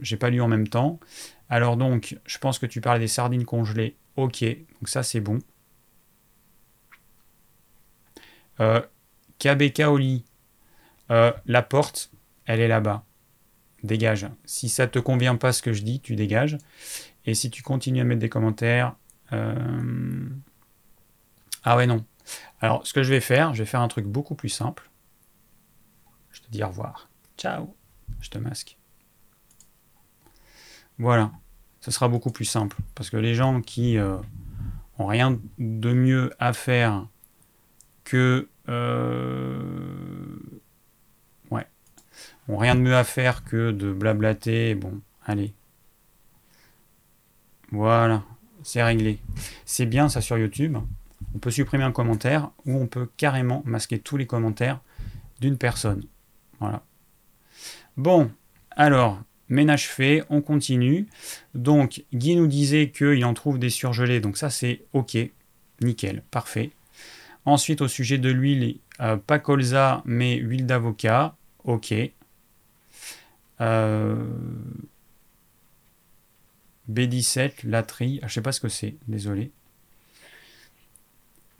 [0.00, 1.00] j'ai pas lu en même temps.
[1.48, 5.38] Alors donc, je pense que tu parlais des sardines congelées Ok, donc ça c'est bon.
[8.60, 8.82] Euh,
[9.38, 10.24] KBK Oli,
[11.10, 12.10] euh, la porte,
[12.44, 13.04] elle est là-bas.
[13.82, 14.28] Dégage.
[14.44, 16.58] Si ça te convient pas ce que je dis, tu dégages.
[17.24, 18.94] Et si tu continues à mettre des commentaires.
[19.32, 20.28] Euh,
[21.64, 22.04] ah ouais, non.
[22.60, 24.90] Alors, ce que je vais faire, je vais faire un truc beaucoup plus simple.
[26.30, 27.08] Je te dis au revoir.
[27.38, 27.74] Ciao.
[28.20, 28.79] Je te masque.
[31.00, 31.32] Voilà
[31.80, 32.76] ce sera beaucoup plus simple.
[32.94, 34.16] Parce que les gens qui euh,
[34.98, 37.06] ont rien de mieux à faire
[38.04, 38.48] que...
[38.68, 40.38] Euh,
[41.50, 41.66] ouais.
[42.48, 44.74] Ont rien de mieux à faire que de blablater.
[44.74, 45.54] Bon, allez.
[47.72, 48.22] Voilà.
[48.62, 49.18] c'est réglé.
[49.64, 50.76] C'est bien ça sur YouTube.
[51.34, 54.80] On peut supprimer un commentaire ou on peut carrément masquer tous les commentaires
[55.40, 56.04] d'une personne.
[56.58, 56.82] Voilà.
[57.96, 58.30] Bon,
[58.72, 61.06] alors, ménage fait, on continue.
[61.54, 65.18] Donc, Guy nous disait qu'il en trouve des surgelés, donc ça c'est ok,
[65.82, 66.70] nickel, parfait.
[67.44, 71.94] Ensuite, au sujet de l'huile, euh, pas colza, mais huile d'avocat, ok.
[73.60, 74.24] Euh,
[76.90, 79.50] B17, latrie, ah, je sais pas ce que c'est, désolé.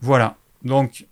[0.00, 1.06] Voilà, donc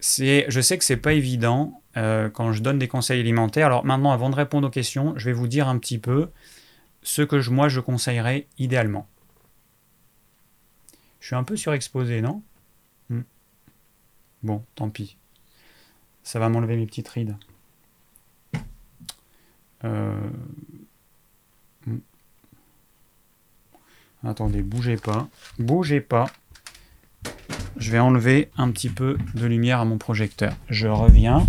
[0.00, 3.66] je sais que c'est pas évident euh, quand je donne des conseils alimentaires.
[3.66, 6.30] Alors maintenant, avant de répondre aux questions, je vais vous dire un petit peu
[7.02, 9.06] ce que je, moi je conseillerais idéalement.
[11.20, 12.42] Je suis un peu surexposé, non?
[13.08, 13.22] Hmm.
[14.42, 15.16] Bon, tant pis.
[16.22, 17.36] Ça va m'enlever mes petites rides.
[19.84, 20.30] Euh,
[21.86, 21.98] hmm.
[24.24, 25.28] Attendez, bougez pas.
[25.58, 26.30] Bougez pas.
[27.76, 30.54] Je vais enlever un petit peu de lumière à mon projecteur.
[30.68, 31.46] Je reviens.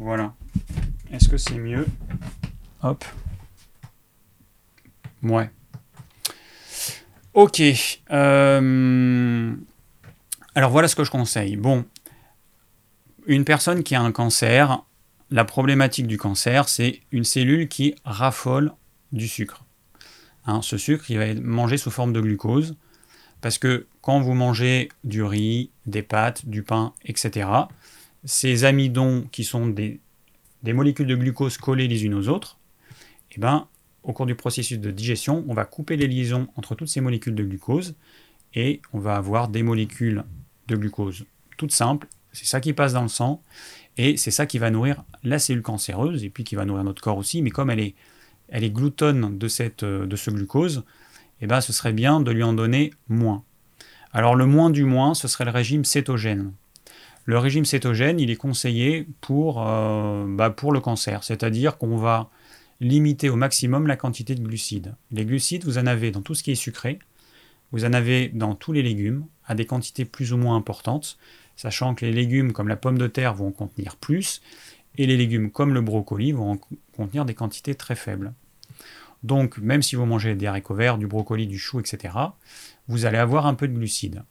[0.00, 0.32] Voilà.
[1.12, 1.86] Est-ce que c'est mieux
[2.82, 3.04] Hop.
[5.22, 5.50] Ouais.
[7.34, 7.62] Ok.
[8.10, 9.54] Euh,
[10.54, 11.56] alors voilà ce que je conseille.
[11.56, 11.84] Bon,
[13.26, 14.82] une personne qui a un cancer,
[15.30, 18.72] la problématique du cancer, c'est une cellule qui raffole
[19.12, 19.64] du sucre.
[20.46, 22.74] Hein, ce sucre, il va être mangé sous forme de glucose,
[23.42, 27.48] parce que quand vous mangez du riz, des pâtes, du pain, etc.,
[28.24, 30.00] ces amidons qui sont des,
[30.64, 32.58] molécules de glucose collées les unes aux autres,
[33.32, 33.66] eh ben,
[34.02, 37.34] au cours du processus de digestion, on va couper les liaisons entre toutes ces molécules
[37.34, 37.94] de glucose
[38.54, 40.24] et on va avoir des molécules
[40.68, 41.24] de glucose
[41.60, 42.08] toutes simples.
[42.32, 43.42] C'est ça qui passe dans le sang
[43.98, 47.02] et c'est ça qui va nourrir la cellule cancéreuse et puis qui va nourrir notre
[47.02, 47.42] corps aussi.
[47.42, 47.94] Mais comme elle est,
[48.48, 50.84] elle est gloutonne de, cette, de ce glucose,
[51.42, 53.44] eh ben, ce serait bien de lui en donner moins.
[54.12, 56.52] Alors le moins du moins, ce serait le régime cétogène.
[57.26, 62.30] Le régime cétogène, il est conseillé pour, euh, bah, pour le cancer, c'est-à-dire qu'on va
[62.80, 64.94] limiter au maximum la quantité de glucides.
[65.10, 66.98] Les glucides, vous en avez dans tout ce qui est sucré,
[67.72, 71.18] vous en avez dans tous les légumes, à des quantités plus ou moins importantes,
[71.56, 74.40] sachant que les légumes comme la pomme de terre vont en contenir plus,
[74.96, 76.58] et les légumes comme le brocoli vont en
[76.96, 78.32] contenir des quantités très faibles.
[79.22, 82.14] Donc, même si vous mangez des haricots verts, du brocoli, du chou, etc.,
[82.88, 84.22] vous allez avoir un peu de glucides.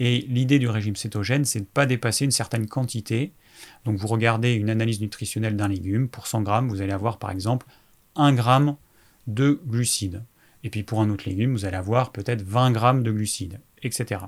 [0.00, 3.34] Et l'idée du régime cétogène, c'est de ne pas dépasser une certaine quantité.
[3.84, 7.30] Donc vous regardez une analyse nutritionnelle d'un légume, pour 100 grammes, vous allez avoir par
[7.30, 7.66] exemple
[8.16, 8.76] 1 gramme
[9.26, 10.24] de glucides.
[10.64, 14.22] Et puis pour un autre légume, vous allez avoir peut-être 20 grammes de glucides, etc.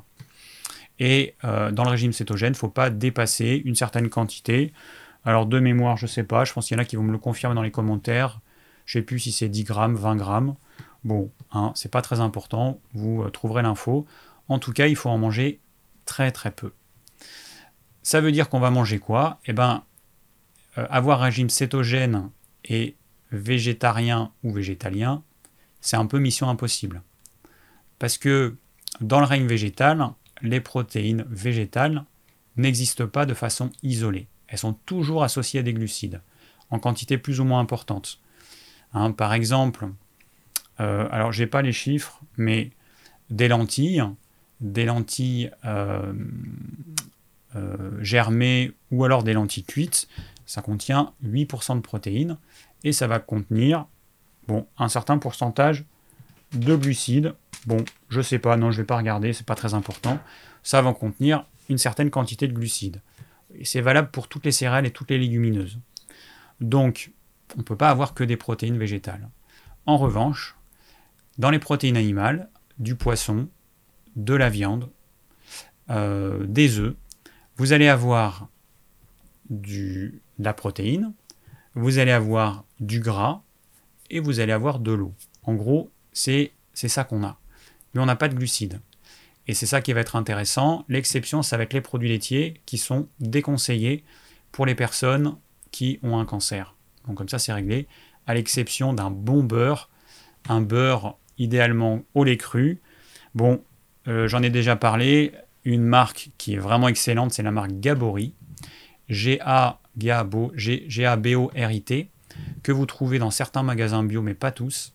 [0.99, 4.75] Et euh, dans le régime cétogène, il ne faut pas dépasser une certaine quantité.
[5.25, 7.03] Alors de mémoire, je ne sais pas, je pense qu'il y en a qui vont
[7.03, 8.41] me le confirmer dans les commentaires.
[8.85, 10.55] Je ne sais plus si c'est 10 grammes, 20 grammes.
[11.03, 14.07] Bon, hein, c'est pas très important, vous euh, trouverez l'info.
[14.49, 15.61] En tout cas, il faut en manger
[16.33, 16.73] très peu.
[18.03, 19.41] Ça veut dire qu'on va manger quoi?
[19.47, 19.85] Eh bien,
[20.79, 22.31] euh, avoir un régime cétogène
[22.65, 22.97] et
[23.31, 25.23] végétarien ou végétalien,
[25.81, 27.03] c'est un peu mission impossible.
[27.99, 28.57] Parce que
[29.01, 30.11] dans le règne végétal,
[30.43, 32.05] les protéines végétales
[32.57, 34.27] n'existent pas de façon isolée.
[34.49, 36.21] Elles sont toujours associées à des glucides,
[36.71, 38.21] en quantité plus ou moins importante.
[38.93, 39.89] Hein, par exemple,
[40.81, 42.71] euh, alors j'ai pas les chiffres, mais
[43.31, 44.05] des lentilles,
[44.63, 46.13] des lentilles euh,
[47.57, 50.09] euh, germées ou alors des lentilles cuites,
[50.47, 52.39] ça contient 8% de protéines
[52.85, 53.87] et ça va contenir
[54.49, 55.85] bon, un certain pourcentage
[56.53, 57.35] de glucides.
[57.67, 60.19] Bon, je sais pas, non, je vais pas regarder, c'est pas très important.
[60.63, 63.01] Ça va contenir une certaine quantité de glucides.
[63.65, 65.79] C'est valable pour toutes les céréales et toutes les légumineuses.
[66.61, 67.13] Donc,
[67.55, 69.29] on ne peut pas avoir que des protéines végétales.
[69.87, 70.57] En revanche,
[71.39, 72.49] dans les protéines animales,
[72.79, 73.49] du poisson,
[74.17, 74.91] de la viande,
[75.91, 76.95] euh, des œufs,
[77.57, 78.49] vous allez avoir
[79.51, 81.13] du, de la protéine,
[81.75, 83.43] vous allez avoir du gras
[84.11, 85.15] et vous allez avoir de l'eau.
[85.43, 87.39] En gros, c'est ça qu'on a.
[87.95, 88.81] Mais on n'a pas de glucides.
[89.49, 90.85] Et c'est ça qui va être intéressant.
[90.89, 94.05] L'exception, ça va être les produits laitiers qui sont déconseillés
[94.53, 95.37] pour les personnes
[95.73, 96.75] qui ont un cancer.
[97.07, 97.89] Donc comme ça, c'est réglé.
[98.27, 99.91] À l'exception d'un bon beurre,
[100.49, 102.81] un beurre idéalement au lait cru.
[103.35, 103.65] Bon,
[104.09, 105.33] euh, j'en ai déjà parlé.
[105.65, 108.35] Une marque qui est vraiment excellente, c'est la marque Gabori.
[109.09, 109.81] G-A-B-O-R-I-T,
[112.63, 114.95] que vous trouvez dans certains magasins bio, mais pas tous.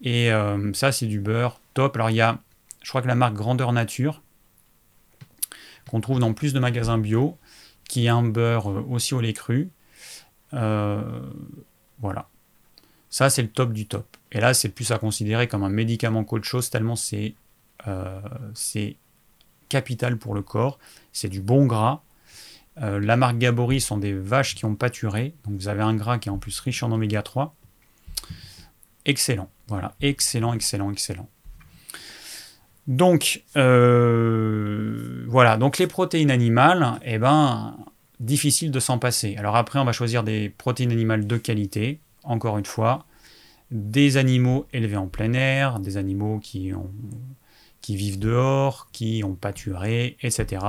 [0.00, 1.96] Et euh, ça, c'est du beurre top.
[1.96, 2.38] Alors, il y a,
[2.82, 4.22] je crois que la marque Grandeur Nature,
[5.90, 7.36] qu'on trouve dans plus de magasins bio,
[7.88, 9.70] qui est un beurre aussi au lait cru.
[10.52, 12.28] voilà.
[13.10, 14.16] Ça, c'est le top du top.
[14.32, 17.34] Et là, c'est plus à considérer comme un médicament qu'autre chose, tellement c'est
[19.68, 20.78] capital pour le corps.
[21.12, 22.02] C'est du bon gras.
[22.76, 25.34] la marque Gabory sont des vaches qui ont pâturé.
[25.44, 27.54] Donc vous avez un gras qui est en plus riche en oméga 3.
[29.04, 29.50] Excellent.
[29.68, 29.94] Voilà.
[30.00, 31.28] Excellent, excellent, excellent.
[32.86, 35.56] Donc, euh, voilà.
[35.56, 37.76] Donc, les protéines animales, eh ben,
[38.20, 39.36] difficile de s'en passer.
[39.36, 43.06] Alors après, on va choisir des protéines animales de qualité, encore une fois.
[43.70, 46.90] Des animaux élevés en plein air, des animaux qui, ont,
[47.84, 50.64] qui vivent dehors, qui ont pâturé, etc.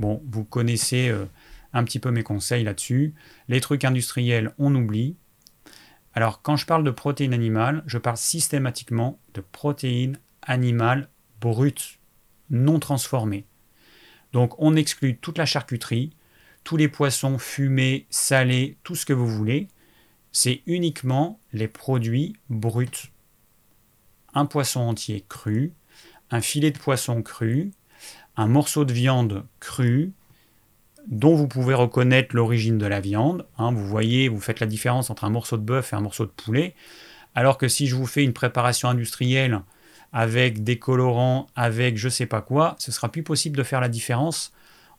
[0.00, 1.26] Bon, vous connaissez euh,
[1.72, 3.14] un petit peu mes conseils là-dessus.
[3.46, 5.14] Les trucs industriels, on oublie.
[6.12, 11.08] Alors, quand je parle de protéines animales, je parle systématiquement de protéines animales
[11.40, 12.00] brutes,
[12.50, 13.46] non transformées.
[14.32, 16.10] Donc, on exclut toute la charcuterie,
[16.64, 19.68] tous les poissons fumés, salés, tout ce que vous voulez.
[20.32, 23.12] C'est uniquement les produits bruts.
[24.34, 25.74] Un poisson entier cru,
[26.30, 27.72] un filet de poisson cru,
[28.36, 30.12] un morceau de viande cru,
[31.06, 33.46] dont vous pouvez reconnaître l'origine de la viande.
[33.58, 36.26] Hein, vous voyez, vous faites la différence entre un morceau de bœuf et un morceau
[36.26, 36.74] de poulet.
[37.34, 39.60] Alors que si je vous fais une préparation industrielle
[40.12, 43.88] avec des colorants, avec je sais pas quoi, ce sera plus possible de faire la
[43.88, 44.52] différence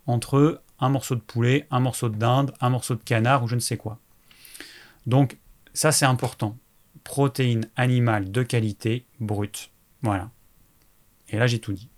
[0.08, 3.56] entre un morceau de poulet, un morceau de dinde, un morceau de canard ou je
[3.56, 4.00] ne sais quoi.
[5.06, 5.38] Donc
[5.74, 6.58] ça c'est important.
[7.04, 9.72] Protéines animales de qualité brute.
[10.02, 10.30] Voilà.
[11.32, 11.90] Et là j'ai tout dit.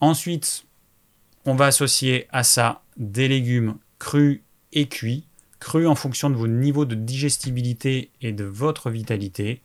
[0.00, 0.64] Ensuite,
[1.44, 5.26] on va associer à ça des légumes crus et cuits,
[5.60, 9.62] crus en fonction de vos niveaux de digestibilité et de votre vitalité.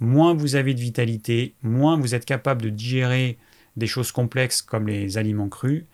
[0.00, 3.38] Moins vous avez de vitalité, moins vous êtes capable de digérer
[3.76, 5.84] des choses complexes comme les aliments crus,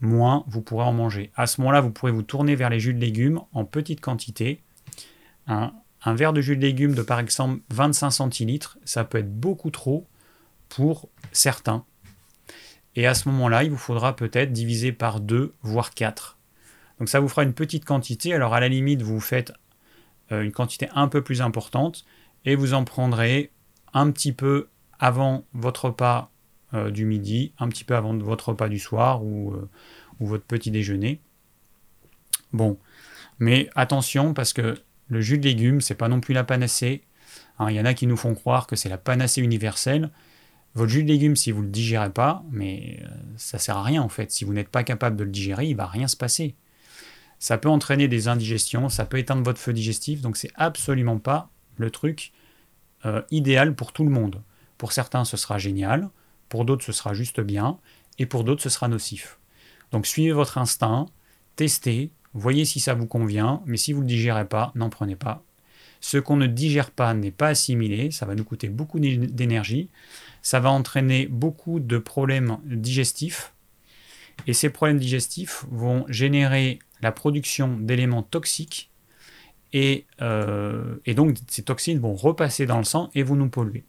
[0.00, 1.30] moins vous pourrez en manger.
[1.36, 4.62] À ce moment-là, vous pourrez vous tourner vers les jus de légumes en petite quantité.
[5.46, 5.72] Un,
[6.02, 9.70] un verre de jus de légumes de par exemple 25 centilitres, ça peut être beaucoup
[9.70, 10.06] trop
[10.74, 11.84] pour certains.
[12.96, 16.38] Et à ce moment-là, il vous faudra peut-être diviser par 2, voire 4.
[16.98, 18.34] Donc ça vous fera une petite quantité.
[18.34, 19.52] Alors à la limite, vous faites
[20.32, 22.04] euh, une quantité un peu plus importante
[22.44, 23.50] et vous en prendrez
[23.92, 26.30] un petit peu avant votre repas
[26.72, 29.68] euh, du midi, un petit peu avant votre repas du soir ou, euh,
[30.20, 31.20] ou votre petit déjeuner.
[32.52, 32.78] Bon,
[33.38, 34.76] mais attention parce que
[35.08, 37.02] le jus de légumes, c'est pas non plus la panacée.
[37.58, 40.10] Hein, il y en a qui nous font croire que c'est la panacée universelle.
[40.74, 43.82] Votre jus de légumes, si vous ne le digérez pas, mais euh, ça sert à
[43.82, 44.32] rien en fait.
[44.32, 46.54] Si vous n'êtes pas capable de le digérer, il va rien se passer.
[47.38, 51.50] Ça peut entraîner des indigestions, ça peut éteindre votre feu digestif, donc c'est absolument pas
[51.76, 52.32] le truc
[53.06, 54.42] euh, idéal pour tout le monde.
[54.78, 56.08] Pour certains, ce sera génial,
[56.48, 57.78] pour d'autres, ce sera juste bien,
[58.18, 59.38] et pour d'autres, ce sera nocif.
[59.92, 61.06] Donc suivez votre instinct,
[61.56, 65.16] testez, voyez si ça vous convient, mais si vous ne le digérez pas, n'en prenez
[65.16, 65.44] pas.
[66.00, 69.88] Ce qu'on ne digère pas n'est pas assimilé, ça va nous coûter beaucoup d'énergie
[70.44, 73.54] ça va entraîner beaucoup de problèmes digestifs.
[74.46, 78.90] Et ces problèmes digestifs vont générer la production d'éléments toxiques.
[79.72, 83.84] Et, euh, donc ces toxines vont repasser dans le sang et vont nous polluer.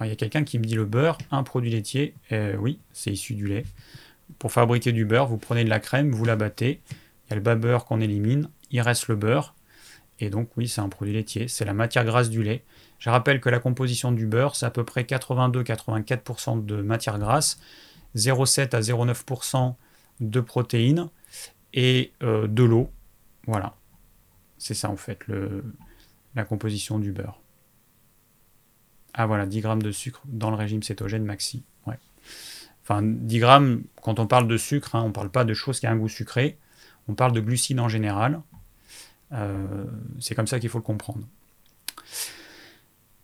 [0.00, 2.14] il y a quelqu'un qui me dit le beurre, un produit laitier.
[2.30, 3.64] Euh, oui, c'est issu du lait.
[4.38, 6.80] Pour fabriquer du beurre, vous prenez de la crème, vous la battez.
[6.90, 8.48] Il y a le bas beurre qu'on élimine.
[8.70, 9.56] Il reste le beurre.
[10.20, 12.64] Et donc oui, c'est un produit laitier, c'est la matière grasse du lait.
[12.98, 17.60] Je rappelle que la composition du beurre, c'est à peu près 82-84% de matière grasse,
[18.16, 19.74] 0,7 à 0,9%
[20.20, 21.08] de protéines
[21.72, 22.90] et euh, de l'eau.
[23.46, 23.76] Voilà.
[24.58, 25.20] C'est ça en fait
[26.34, 27.40] la composition du beurre.
[29.14, 31.64] Ah voilà, 10 grammes de sucre dans le régime cétogène maxi.
[32.88, 35.78] Enfin, 10 grammes, quand on parle de sucre, hein, on ne parle pas de choses
[35.78, 36.56] qui ont un goût sucré,
[37.06, 38.40] on parle de glucides en général.
[39.32, 39.84] Euh,
[40.20, 41.26] c'est comme ça qu'il faut le comprendre.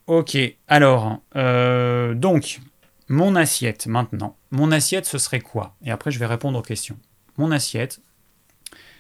[0.07, 0.37] Ok,
[0.69, 2.61] alors, euh, donc,
[3.09, 4.37] mon assiette maintenant.
[4.51, 5.75] Mon assiette, ce serait quoi?
[5.83, 6.99] Et après, je vais répondre aux questions.
[7.39, 8.01] Mon assiette,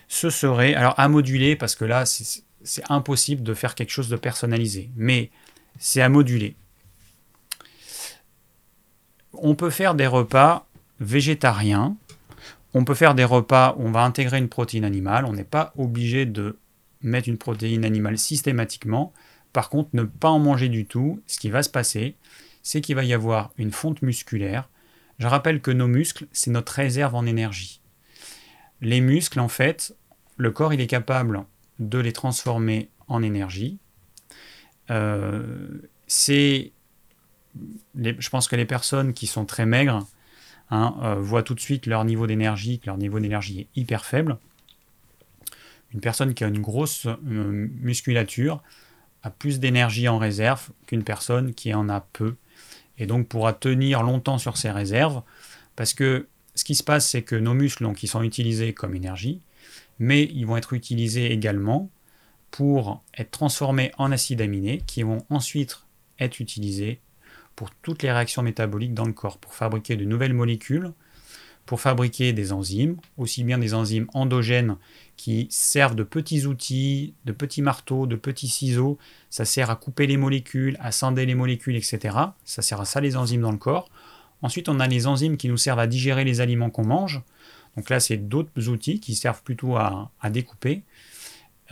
[0.09, 4.16] ce serait, alors à moduler, parce que là, c'est impossible de faire quelque chose de
[4.16, 5.31] personnalisé, mais
[5.78, 6.57] c'est à moduler.
[9.35, 10.66] On peut faire des repas
[11.01, 11.97] végétariens,
[12.72, 15.72] on peut faire des repas où on va intégrer une protéine animale, on n'est pas
[15.76, 16.59] obligé de
[17.05, 19.12] mettre une protéine animale systématiquement.
[19.52, 22.16] Par contre, ne pas en manger du tout, ce qui va se passer,
[22.62, 24.68] c'est qu'il va y avoir une fonte musculaire.
[25.18, 27.80] Je rappelle que nos muscles, c'est notre réserve en énergie.
[28.80, 29.94] Les muscles, en fait,
[30.36, 31.44] le corps, il est capable
[31.78, 33.78] de les transformer en énergie.
[34.90, 36.72] Euh, c'est,
[37.94, 40.07] je pense que les personnes qui sont très maigres,
[40.70, 44.05] hein, euh, voient tout de suite leur niveau d'énergie, que leur niveau d'énergie est hyper
[44.05, 44.38] faible.
[45.95, 48.62] Une personne qui a une grosse euh, musculature
[49.22, 52.34] a plus d'énergie en réserve qu'une personne qui en a peu,
[52.99, 55.22] et donc pourra tenir longtemps sur ses réserves,
[55.76, 58.95] parce que ce qui se passe, c'est que nos muscles, donc, ils sont utilisés comme
[58.95, 59.40] énergie,
[59.99, 61.90] mais ils vont être utilisés également
[62.51, 65.80] pour être transformés en acides aminés, qui vont ensuite
[66.20, 67.01] être utilisés
[67.57, 70.92] pour toutes les réactions métaboliques dans le corps, pour fabriquer de nouvelles molécules,
[71.66, 74.76] pour fabriquer des enzymes, aussi bien des enzymes endogènes
[75.17, 78.99] qui servent de petits outils, de petits marteaux, de petits ciseaux,
[79.31, 82.17] ça sert à couper les molécules, à scinder les molécules, etc.
[82.45, 83.89] Ça sert à ça les enzymes dans le corps.
[84.43, 87.23] Ensuite, on a les enzymes qui nous servent à digérer les aliments qu'on mange.
[87.77, 90.83] Donc là, c'est d'autres outils qui servent plutôt à, découper.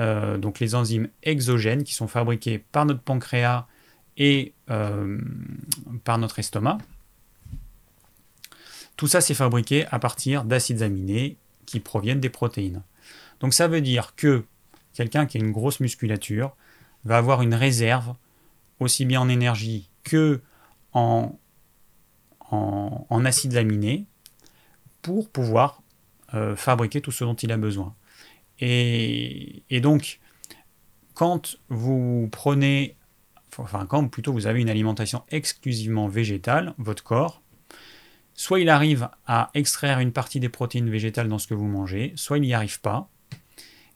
[0.00, 3.66] Euh, donc les enzymes exogènes qui sont fabriquées par notre pancréas
[4.16, 5.18] et euh,
[6.04, 6.78] par notre estomac.
[8.96, 11.36] Tout ça, c'est fabriqué à partir d'acides aminés
[11.66, 12.82] qui proviennent des protéines.
[13.42, 14.44] Donc ça veut dire que
[14.94, 16.56] quelqu'un qui a une grosse musculature
[17.04, 18.14] va avoir une réserve
[18.80, 20.40] aussi bien en énergie que
[20.92, 21.38] en,
[22.50, 24.06] en, acides aminés
[25.02, 25.82] pour pouvoir
[26.34, 27.94] euh, fabriquer tout ce dont il a besoin.
[28.60, 30.20] Et, et donc,
[31.14, 32.96] quand vous prenez
[33.58, 37.42] enfin quand plutôt vous avez une alimentation exclusivement végétale, votre corps,
[38.34, 42.12] soit il arrive à extraire une partie des protéines végétales dans ce que vous mangez,
[42.16, 43.08] soit il n'y arrive pas.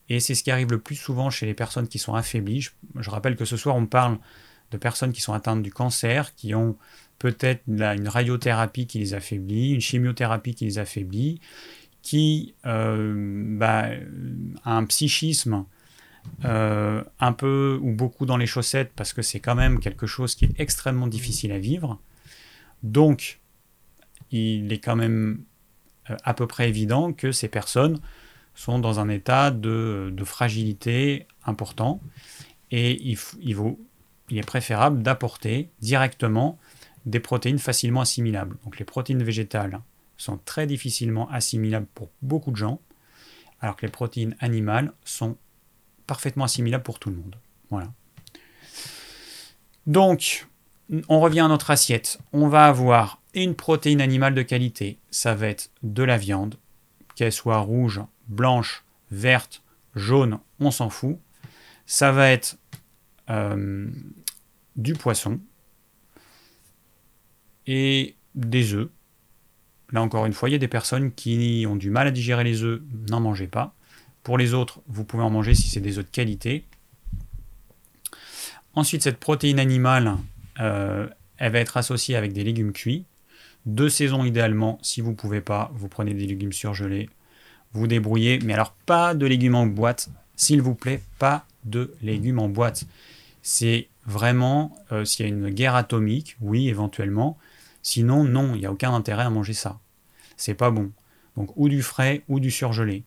[0.08, 2.68] Et c'est ce qui arrive le plus souvent chez les personnes qui sont affaiblies.
[2.96, 4.18] Je, rappelle que ce soir, on parle
[4.70, 6.76] de personnes qui sont atteintes du cancer, qui ont
[7.18, 11.40] peut-être une radiothérapie qui les affaiblit, une chimiothérapie qui les affaiblit,
[12.02, 13.88] qui euh, bah,
[14.64, 15.64] a un psychisme
[16.44, 20.34] euh, un peu ou beaucoup dans les chaussettes parce que c'est quand même quelque chose
[20.34, 21.98] qui est extrêmement difficile à vivre.
[22.82, 23.40] Donc,
[24.30, 25.40] il est quand même
[26.10, 27.98] euh, à peu près évident que ces personnes
[28.56, 32.00] sont dans un état de, fragilité important
[32.72, 36.58] et il, il est préférable d'apporter directement
[37.04, 38.56] des protéines facilement assimilables.
[38.64, 39.80] Donc les protéines végétales
[40.16, 42.80] sont très difficilement assimilables pour beaucoup de gens,
[43.60, 45.36] alors que les protéines animales sont
[46.06, 47.36] parfaitement assimilable pour tout le monde.
[47.70, 47.92] Voilà.
[49.86, 50.46] Donc,
[51.08, 52.18] on revient à notre assiette.
[52.32, 54.98] On va avoir une protéine animale de qualité.
[55.10, 56.56] Ça va être de la viande,
[57.14, 59.62] qu'elle soit rouge, blanche, verte,
[59.94, 61.18] jaune, on s'en fout.
[61.86, 62.58] Ça va être
[63.30, 63.88] euh,
[64.76, 65.40] du poisson
[67.66, 68.88] et des œufs.
[69.92, 72.44] Là encore une fois, il y a des personnes qui ont du mal à digérer
[72.44, 73.74] les œufs, n'en mangez pas.
[74.22, 76.66] Pour les autres, vous pouvez en manger si c'est des œufs de qualité.
[78.74, 80.16] Ensuite, cette protéine animale,
[80.60, 81.08] euh,
[81.38, 83.04] elle va être associée avec des légumes cuits.
[83.64, 87.08] De saison idéalement, si vous ne pouvez pas, vous prenez des légumes surgelés,
[87.76, 88.38] vous débrouillez.
[88.44, 92.84] Mais alors, pas de légumes en boîte, s'il vous plaît, pas de légumes en boîte.
[93.42, 97.38] C'est vraiment, euh, s'il y a une guerre atomique, oui, éventuellement.
[97.82, 99.78] Sinon, non, il n'y a aucun intérêt à manger ça.
[100.36, 100.90] C'est pas bon.
[101.36, 103.04] Donc, ou du frais ou du surgelé.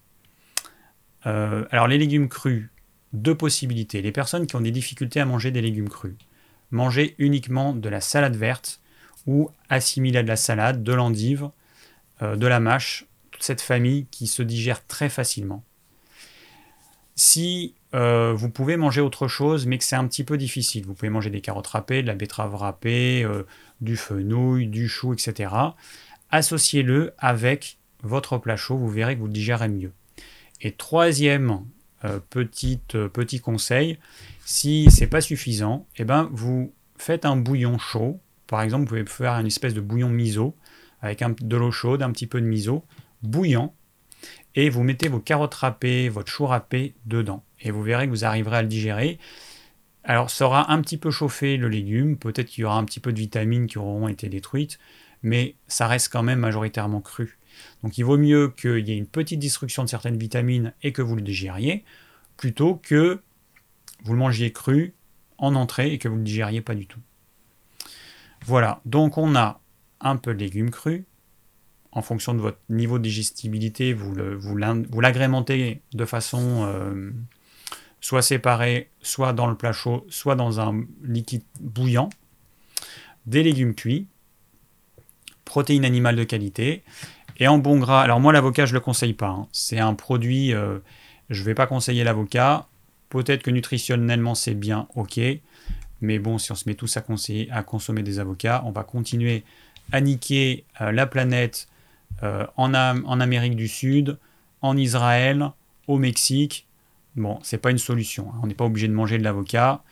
[1.25, 2.69] Euh, alors les légumes crus,
[3.13, 4.01] deux possibilités.
[4.01, 6.15] Les personnes qui ont des difficultés à manger des légumes crus,
[6.71, 8.79] manger uniquement de la salade verte
[9.25, 11.49] ou assimiler de la salade, de l'endive,
[12.21, 13.05] euh, de la mâche,
[13.43, 15.63] cette famille qui se digère très facilement.
[17.15, 20.93] Si euh, vous pouvez manger autre chose, mais que c'est un petit peu difficile, vous
[20.93, 23.27] pouvez manger des carottes râpées, de la betterave râpée,
[23.81, 25.53] du fenouil, du chou, etc.
[26.31, 29.91] Associez-le avec votre plat chaud, vous verrez que vous le digérez mieux.
[30.61, 31.65] Et troisième
[32.05, 33.97] euh, euh, petit conseil,
[34.45, 38.19] si c'est pas suffisant, eh ben vous faites un bouillon chaud.
[38.47, 40.55] Par exemple, vous pouvez faire une espèce de bouillon miso
[41.01, 42.83] avec de l'eau chaude, un petit peu de miso,
[43.21, 43.73] bouillant,
[44.55, 47.43] et vous mettez vos carottes râpées, votre chou râpé dedans.
[47.61, 49.19] Et vous verrez que vous arriverez à le digérer.
[50.03, 52.99] Alors, ça aura un petit peu chauffé le légume, peut-être qu'il y aura un petit
[52.99, 54.79] peu de vitamines qui auront été détruites,
[55.21, 57.37] mais ça reste quand même majoritairement cru.
[57.83, 61.01] Donc il vaut mieux qu'il y ait une petite destruction de certaines vitamines et que
[61.01, 61.83] vous le digériez,
[62.37, 63.21] plutôt que
[64.03, 64.93] vous le mangiez cru
[65.37, 66.99] en entrée et que vous ne le digériez pas du tout.
[68.45, 69.59] Voilà, donc on a
[69.99, 71.03] un peu de légumes crus.
[71.91, 74.13] En fonction de votre niveau de digestibilité, vous,
[74.55, 77.11] l'agrémentez de façon euh,
[77.99, 82.09] soit séparée, soit dans le plat chaud, soit dans un liquide bouillant.
[83.25, 84.07] Des légumes cuits,
[85.45, 86.83] protéines animales de qualité,
[87.39, 89.29] et en bon gras, alors moi l'avocat je le conseille pas.
[89.29, 89.47] Hein.
[89.51, 90.79] C'est un produit, euh,
[91.29, 92.67] je ne vais pas conseiller l'avocat.
[93.09, 95.19] Peut-être que nutritionnellement c'est bien, ok.
[96.01, 98.83] Mais bon, si on se met tous à, conseiller, à consommer des avocats, on va
[98.83, 99.43] continuer
[99.91, 101.67] à niquer euh, la planète
[102.23, 104.17] en, en, Amérique du Sud,
[104.61, 105.51] en Israël,
[105.87, 106.67] au Mexique.
[107.15, 108.31] Bon, c'est pas une solution.
[108.33, 108.39] Hein.
[108.43, 109.83] On n'est pas obligé de manger de l'avocat.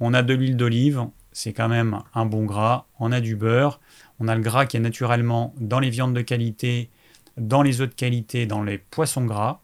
[0.00, 2.86] On a de l'huile d'olive, c'est quand même un bon gras.
[2.98, 3.80] On a du beurre.
[4.20, 6.90] On a le gras qui est naturellement dans les viandes de qualité,
[7.36, 9.60] dans les œufs de qualité, dans les poissons gras.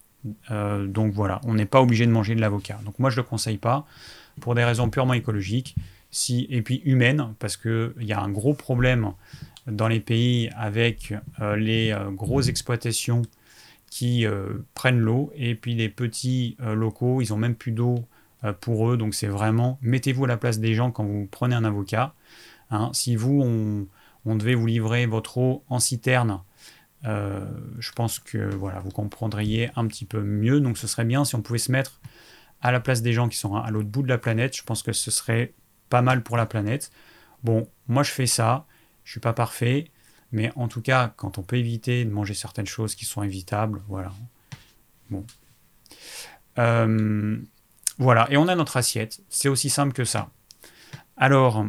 [0.50, 2.78] Euh, donc voilà, on n'est pas obligé de manger de l'avocat.
[2.84, 3.86] Donc moi je ne le conseille pas
[4.40, 5.74] pour des raisons purement écologiques
[6.10, 9.12] si, et puis humaines, parce qu'il y a un gros problème
[9.66, 13.22] dans les pays avec euh, les euh, grosses exploitations
[13.90, 14.24] qui
[14.72, 18.06] prennent l'eau et puis les petits locaux, ils n'ont même plus d'eau
[18.62, 18.96] pour eux.
[18.96, 22.14] Donc c'est vraiment, mettez-vous à la place des gens quand vous prenez un avocat.
[22.70, 22.88] Hein.
[22.94, 23.86] si vous, on,
[24.24, 26.40] on devait vous livrer votre eau en citerne,
[27.04, 27.44] euh,
[27.78, 30.60] je pense que voilà, vous comprendriez un petit peu mieux.
[30.60, 32.00] Donc ce serait bien si on pouvait se mettre
[32.60, 34.56] à la place des gens qui sont à l'autre bout de la planète.
[34.56, 35.54] Je pense que ce serait
[35.88, 36.90] pas mal pour la planète.
[37.42, 38.66] Bon, moi je fais ça,
[39.05, 39.90] je suis pas parfait,
[40.30, 43.82] mais en tout cas, quand on peut éviter de manger certaines choses qui sont évitables,
[43.88, 44.12] voilà.
[45.11, 45.26] Bon.
[46.59, 47.38] Euh,
[47.98, 49.20] voilà, et on a notre assiette.
[49.28, 50.30] C'est aussi simple que ça.
[51.16, 51.66] Alors,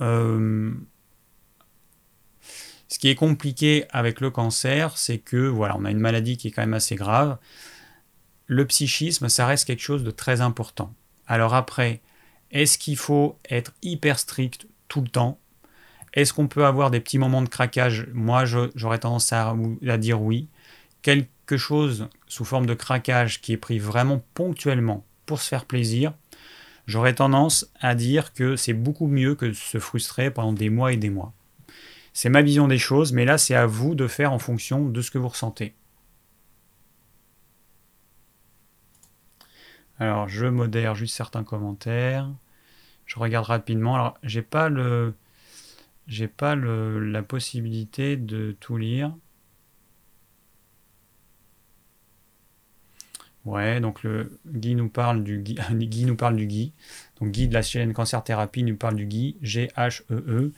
[0.00, 0.72] euh,
[2.88, 6.48] ce qui est compliqué avec le cancer, c'est que voilà, on a une maladie qui
[6.48, 7.38] est quand même assez grave.
[8.46, 10.92] Le psychisme, ça reste quelque chose de très important.
[11.26, 12.02] Alors après,
[12.50, 15.38] est-ce qu'il faut être hyper strict tout le temps?
[16.14, 18.06] Est-ce qu'on peut avoir des petits moments de craquage?
[18.12, 19.54] Moi, j'aurais tendance à,
[19.98, 20.48] dire oui.
[21.02, 26.12] Quelque chose sous forme de craquage qui est pris vraiment ponctuellement pour se faire plaisir,
[26.86, 30.92] J'aurais tendance à dire que c'est beaucoup mieux que de se frustrer pendant des mois
[30.92, 31.32] et des mois.
[32.12, 35.00] C'est ma vision des choses, mais là c'est à vous de faire en fonction de
[35.00, 35.74] ce que vous ressentez.
[39.98, 42.28] Alors je modère juste certains commentaires.
[43.06, 43.94] Je regarde rapidement.
[43.94, 45.14] Alors j'ai pas le
[46.06, 49.14] j'ai pas le, la possibilité de tout lire.
[53.44, 56.72] Ouais, donc le Guy nous parle du Guy, Guy nous parle du Guy.
[57.20, 60.20] Donc Guy de la chaîne Cancer Thérapie nous parle du Guy, G-H-E-E.
[60.20, 60.52] -E.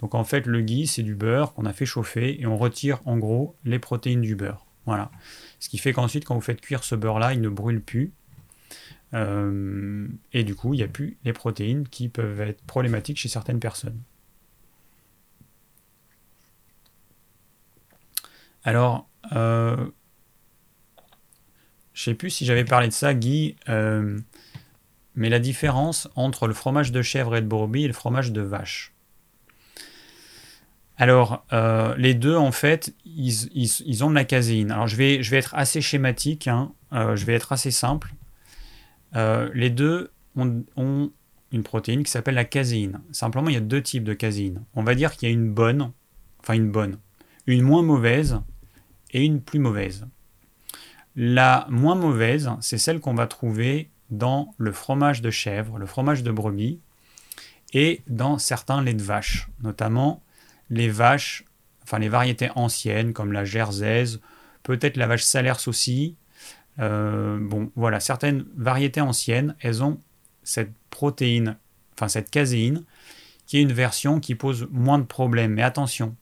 [0.00, 3.00] Donc en fait, le Guy, c'est du beurre qu'on a fait chauffer et on retire
[3.04, 4.66] en gros les protéines du beurre.
[4.86, 5.10] Voilà.
[5.58, 8.12] Ce qui fait qu'ensuite, quand vous faites cuire ce beurre-là, il ne brûle plus.
[9.14, 13.28] Euh, et du coup, il n'y a plus les protéines qui peuvent être problématiques chez
[13.28, 14.00] certaines personnes.
[18.68, 19.78] Alors, euh,
[21.94, 24.18] je sais plus si j'avais parlé de ça, Guy, euh,
[25.14, 28.42] mais la différence entre le fromage de chèvre et de brebis et le fromage de
[28.42, 28.92] vache.
[30.98, 34.70] Alors, euh, les deux, en fait, ils, ont de la caséine.
[34.70, 38.12] Alors, je vais, être assez schématique, hein, euh, je vais être assez simple.
[39.14, 41.10] les deux ont, ont,
[41.52, 43.00] une protéine qui s'appelle la caséine.
[43.12, 44.62] Simplement, il y a deux types de caséine.
[44.74, 45.90] On va dire qu'il y a une bonne,
[46.40, 46.98] enfin une bonne,
[47.46, 48.42] une moins mauvaise
[49.10, 50.06] et une plus mauvaise.
[51.16, 56.22] La moins mauvaise, c'est celle qu'on va trouver dans le fromage de chèvre, le fromage
[56.22, 56.80] de brebis
[57.72, 60.22] et dans certains laits de vache, notamment
[60.70, 61.44] les vaches,
[61.82, 64.20] enfin les variétés anciennes comme la jersaise,
[64.62, 66.16] peut-être la vache salers aussi.
[66.78, 70.00] Euh, bon, voilà, certaines variétés anciennes, elles ont
[70.44, 71.56] cette protéine,
[71.94, 72.84] enfin cette caséine,
[73.46, 75.54] qui est une version qui pose moins de problèmes.
[75.54, 76.14] Mais attention,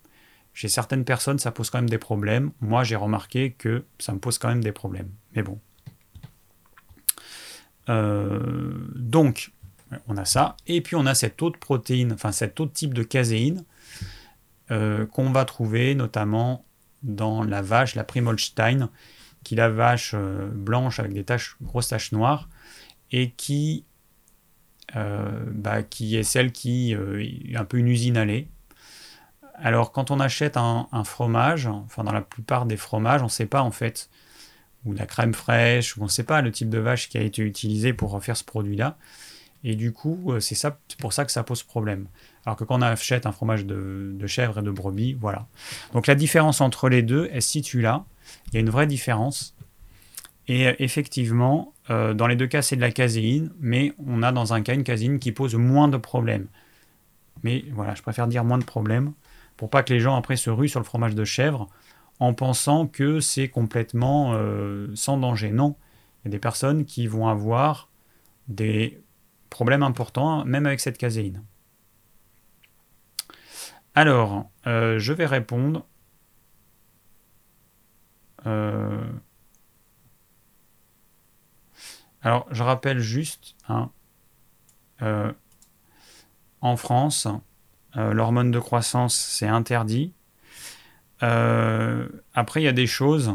[0.56, 2.50] chez certaines personnes, ça pose quand même des problèmes.
[2.62, 5.10] Moi, j'ai remarqué que ça me pose quand même des problèmes.
[5.34, 5.60] Mais bon.
[7.90, 9.52] Euh, donc,
[10.08, 10.56] on a ça.
[10.66, 13.64] Et puis, on a cette autre protéine, enfin, cet autre type de caséine
[14.70, 16.64] euh, qu'on va trouver notamment
[17.02, 18.88] dans la vache, la Primolstein,
[19.44, 22.48] qui est la vache euh, blanche avec des taches, grosses taches noires,
[23.12, 23.84] et qui,
[24.94, 28.48] bah, qui est celle qui est un peu une usine lait
[29.58, 33.46] alors, quand on achète un, fromage, enfin dans la plupart des fromages, on ne sait
[33.46, 34.10] pas en fait,
[34.84, 37.22] ou la crème fraîche, ou on ne sait pas le type de vache qui a
[37.22, 38.96] été utilisé pour refaire ce produit-là.
[39.64, 42.06] Et du coup, euh, c'est ça, pour ça que ça pose problème.
[42.44, 45.46] Alors que quand on achète un fromage de, chèvre et de brebis, voilà.
[45.92, 48.04] Donc la différence entre les deux, elle se situe là.
[48.48, 49.56] Il y a une vraie différence.
[50.48, 54.32] Et euh, effectivement, euh, dans les deux cas, c'est de la caséine, mais on a
[54.32, 56.46] dans un cas une caséine qui pose moins de problèmes.
[57.42, 59.12] Mais voilà, je préfère dire moins de problèmes
[59.56, 61.68] pour pas que les gens après se ruent sur le fromage de chèvre
[62.18, 65.50] en pensant que c'est complètement euh, sans danger.
[65.50, 65.76] Non,
[66.24, 67.88] il y a des personnes qui vont avoir
[68.48, 69.02] des
[69.50, 71.42] problèmes importants, même avec cette caséine.
[73.94, 75.86] Alors, euh, je vais répondre.
[78.46, 79.04] Euh,
[82.22, 83.90] alors, je rappelle juste, hein,
[86.60, 87.28] en France,
[87.96, 90.12] l'hormone de croissance, c'est interdit.
[91.22, 93.34] Euh, après, il y a des choses.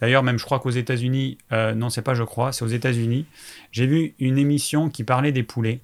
[0.00, 3.26] D'ailleurs, même je crois qu'aux États-Unis, euh, non, c'est pas je crois, c'est aux États-Unis.
[3.70, 5.80] J'ai vu une émission qui parlait des poulets.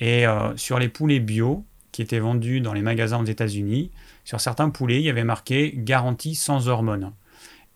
[0.00, 3.90] Et euh, sur les poulets bio qui étaient vendus dans les magasins aux États-Unis,
[4.24, 7.12] sur certains poulets, il y avait marqué garantie sans hormones.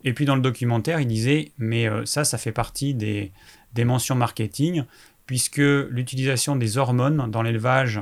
[0.05, 3.33] Et puis dans le documentaire, il disait mais ça, ça fait partie des,
[3.75, 4.85] des mentions marketing,
[5.27, 8.01] puisque l'utilisation des hormones dans l'élevage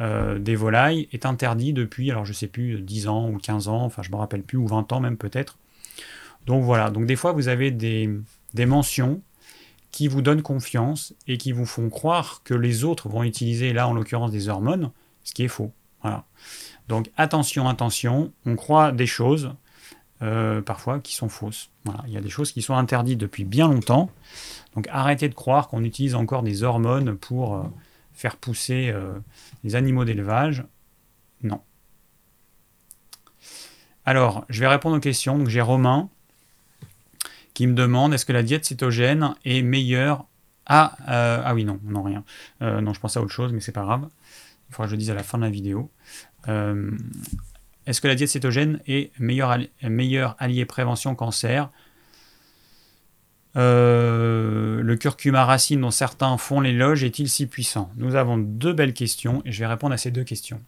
[0.00, 3.84] euh, des volailles est interdit depuis, alors je sais plus, 10 ans ou 15 ans,
[3.84, 5.58] enfin je me rappelle plus, ou 20 ans même peut-être.
[6.46, 8.08] Donc voilà, donc des fois vous avez des,
[8.66, 9.20] mentions
[9.90, 13.86] qui vous donnent confiance et qui vous font croire que les autres vont utiliser, là
[13.86, 14.90] en l'occurrence des hormones,
[15.24, 15.72] ce qui est faux.
[16.00, 16.24] Voilà.
[16.88, 19.52] Donc attention, attention, on croit des choses
[20.22, 21.68] euh, parfois qui sont fausses.
[21.84, 22.02] Voilà.
[22.06, 24.10] Il y a des choses qui sont interdites depuis bien longtemps.
[24.74, 27.62] Donc arrêtez de croire qu'on utilise encore des hormones pour euh,
[28.12, 29.18] faire pousser euh,
[29.64, 30.64] les animaux d'élevage.
[31.42, 31.60] Non.
[34.04, 35.38] Alors, je vais répondre aux questions.
[35.38, 36.08] Donc j'ai Romain
[37.54, 40.26] qui me demande est-ce que la diète cétogène est meilleure
[40.66, 42.24] ah, euh, ah oui, non, non, rien.
[42.60, 44.08] non, je pense à autre chose, mais c'est pas grave.
[44.68, 45.90] Il faudra que je le dise à la fin de la vidéo.
[46.46, 51.68] est-ce que la diète cétogène est meilleur, meilleur allié prévention cancer
[53.56, 57.90] euh, le curcuma racine dont certains font l'éloge est-il si puissant?
[57.96, 60.60] Nous avons deux belles questions et je vais répondre à ces deux questions.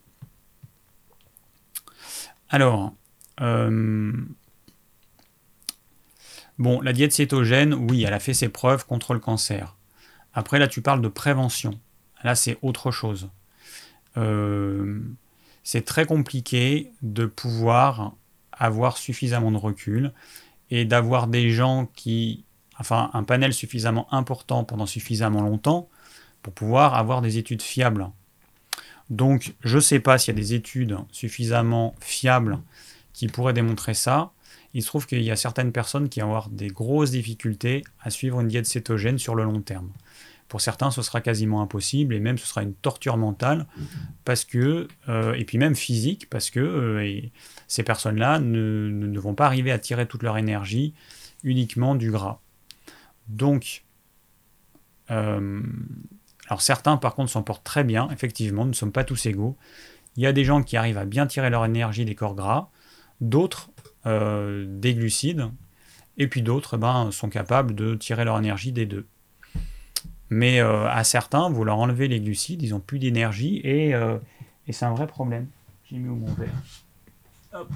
[2.51, 2.93] Alors,
[3.41, 4.13] euh,
[6.59, 9.77] bon, la diète cétogène, oui, elle a fait ses preuves contre le cancer.
[10.35, 11.81] Après, là, tu parles de prévention.
[12.23, 13.31] Là, c'est autre chose.
[14.17, 15.01] Euh,
[15.63, 18.15] c'est très compliqué de pouvoir
[18.53, 20.13] avoir suffisamment de recul
[20.71, 22.44] et d'avoir des gens qui
[22.79, 25.89] enfin un panel suffisamment important pendant suffisamment longtemps
[26.43, 28.09] pour pouvoir avoir des études fiables.
[29.11, 32.59] Donc je ne sais pas s'il y a des études suffisamment fiables
[33.13, 34.33] qui pourraient démontrer ça.
[34.75, 38.11] Il se trouve qu'il y a certaines personnes qui vont avoir des grosses difficultés à
[38.11, 39.91] suivre une diète cétogène sur le long terme.
[40.49, 43.67] Pour certains, ce sera quasiment impossible et même ce sera une torture mentale
[44.25, 47.21] parce que, euh, et puis même physique, parce que euh,
[47.67, 50.93] ces personnes-là ne, ne, vont pas arriver à tirer toute leur énergie
[51.43, 52.41] uniquement du gras.
[53.29, 53.85] Donc,
[55.11, 55.63] euh,
[56.49, 59.57] alors certains par contre s'en portent très bien, effectivement, nous ne sommes pas tous égaux.
[60.17, 62.71] Il y a des gens qui arrivent à bien tirer leur énergie des corps gras,
[63.21, 63.71] d'autres
[64.07, 65.51] euh, des glucides,
[66.17, 69.07] et puis d'autres ben, sont capables de tirer leur énergie des deux.
[70.31, 73.95] Mais euh, à certains, vous leur enlevez les glucides, ils n'ont plus d'énergie, et,
[74.71, 75.49] c'est un vrai problème.
[75.91, 77.67] J'ai mis où mon verre?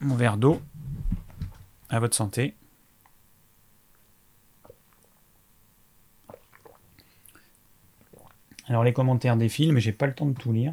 [0.00, 0.60] Mon verre d'eau.
[1.90, 2.54] À votre santé.
[8.70, 10.72] Alors les commentaires défilent, mais j'ai pas le temps de tout lire.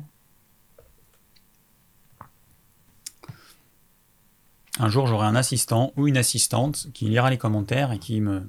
[4.80, 8.48] Un jour, j'aurai un assistant ou une assistante qui lira les commentaires et qui me,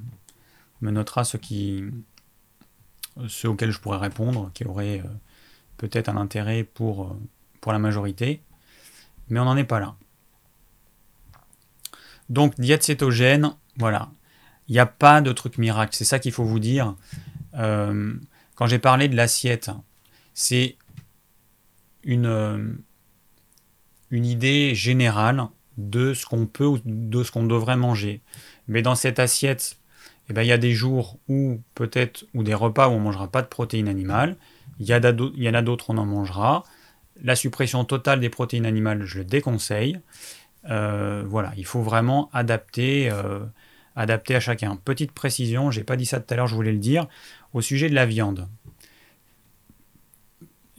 [0.82, 1.82] notera ce qui,
[3.26, 5.08] ceux auxquels je pourrais répondre, qui auraient euh,
[5.78, 7.18] peut-être un intérêt pour, euh,
[7.62, 8.42] pour la majorité.
[9.30, 9.96] Mais on n'en est pas là.
[12.28, 14.10] Donc, diète cétogène, voilà.
[14.68, 15.96] Il n'y a pas de truc miracle.
[15.96, 16.94] C'est ça qu'il faut vous dire.
[17.54, 18.12] Euh,
[18.58, 19.70] quand j'ai parlé de l'assiette,
[20.34, 20.74] c'est
[22.02, 22.72] une, euh,
[24.10, 25.46] une idée générale
[25.76, 28.20] de ce qu'on peut ou de ce qu'on devrait manger.
[28.66, 29.78] Mais dans cette assiette,
[30.28, 33.04] eh ben, il y a des jours où peut-être, ou des repas où on ne
[33.04, 34.36] mangera pas de protéines animales.
[34.80, 36.64] Il y, en a d'autres on en mangera.
[37.22, 40.00] La suppression totale des protéines animales, je le déconseille.
[40.68, 43.38] Euh, voilà, il faut vraiment adapter, euh,
[43.94, 44.74] adapter à chacun.
[44.84, 47.06] Petite précision, j'ai pas dit ça tout à l'heure, je voulais le dire.
[47.54, 48.48] Au sujet de la viande,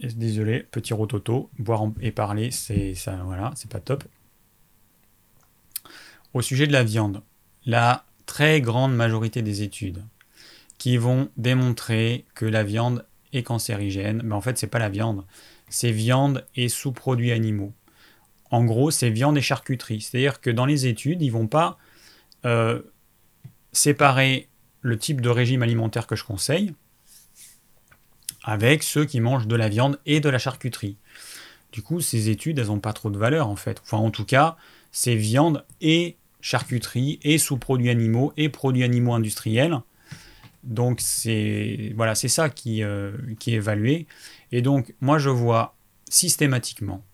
[0.00, 2.94] désolé, petit rototo, boire et parler, c'est
[3.68, 4.04] pas top.
[6.32, 7.22] Au sujet de la viande,
[7.66, 10.04] la très grande majorité des études
[10.78, 15.24] qui vont démontrer que la viande est cancérigène, mais en fait c'est pas la viande,
[15.68, 17.72] c'est viande et sous-produits animaux.
[18.50, 20.00] En gros, c'est viande et charcuterie.
[20.00, 21.78] C'est-à-dire que dans les études, ils vont pas
[22.44, 22.82] euh,
[23.72, 24.48] séparer
[24.82, 26.74] le type de régime alimentaire que je conseille
[28.42, 30.96] avec ceux qui mangent de la viande et de la charcuterie.
[31.72, 33.80] Du coup, ces études, elles n'ont pas trop de valeur en fait.
[33.82, 34.56] Enfin, en tout cas,
[34.92, 39.80] c'est viande et charcuterie et sous-produits animaux et produits animaux industriels.
[40.62, 44.06] Donc c'est voilà, c'est ça qui, euh, qui est évalué.
[44.52, 45.76] Et donc moi je vois
[46.08, 47.04] systématiquement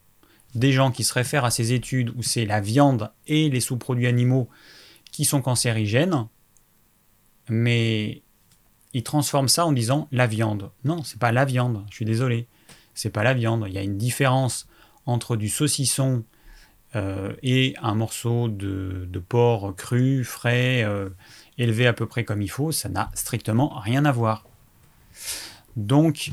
[0.55, 4.07] des gens qui se réfèrent à ces études où c'est la viande et les sous-produits
[4.07, 4.49] animaux
[5.11, 6.27] qui sont cancérigènes
[7.49, 8.21] mais
[8.93, 10.71] ils transforment ça en disant la viande.
[10.83, 12.47] Non, c'est pas la viande, je suis désolé.
[12.93, 13.65] C'est pas la viande.
[13.67, 14.67] Il y a une différence
[15.05, 16.23] entre du saucisson
[17.43, 20.83] et un morceau de, porc cru, frais,
[21.59, 24.45] élevé à peu près comme il faut, ça n'a strictement rien à voir.
[25.75, 26.31] Donc,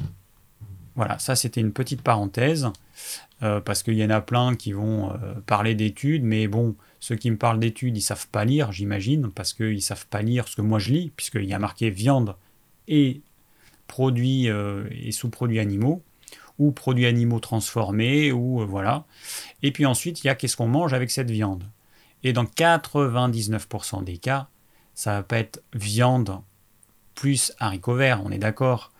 [0.94, 2.70] voilà, ça c'était une petite parenthèse,
[3.40, 5.12] parce qu'il y en a plein qui vont
[5.44, 9.52] parler d'études, mais bon, ceux qui me parlent d'études, ils savent pas lire, j'imagine, parce
[9.52, 12.34] qu'ils savent pas lire ce que moi je lis, puisqu'il y a marqué viande
[12.88, 13.20] et
[13.88, 16.02] produits euh, et sous-produits animaux,
[16.58, 19.04] ou produits animaux transformés, ou euh, voilà.
[19.62, 21.64] Et puis ensuite, il y a qu'est-ce qu'on mange avec cette viande.
[22.22, 24.48] Et dans 99% des cas,
[24.94, 26.40] ça va pas être viande
[27.14, 28.92] plus haricots verts, on est d'accord.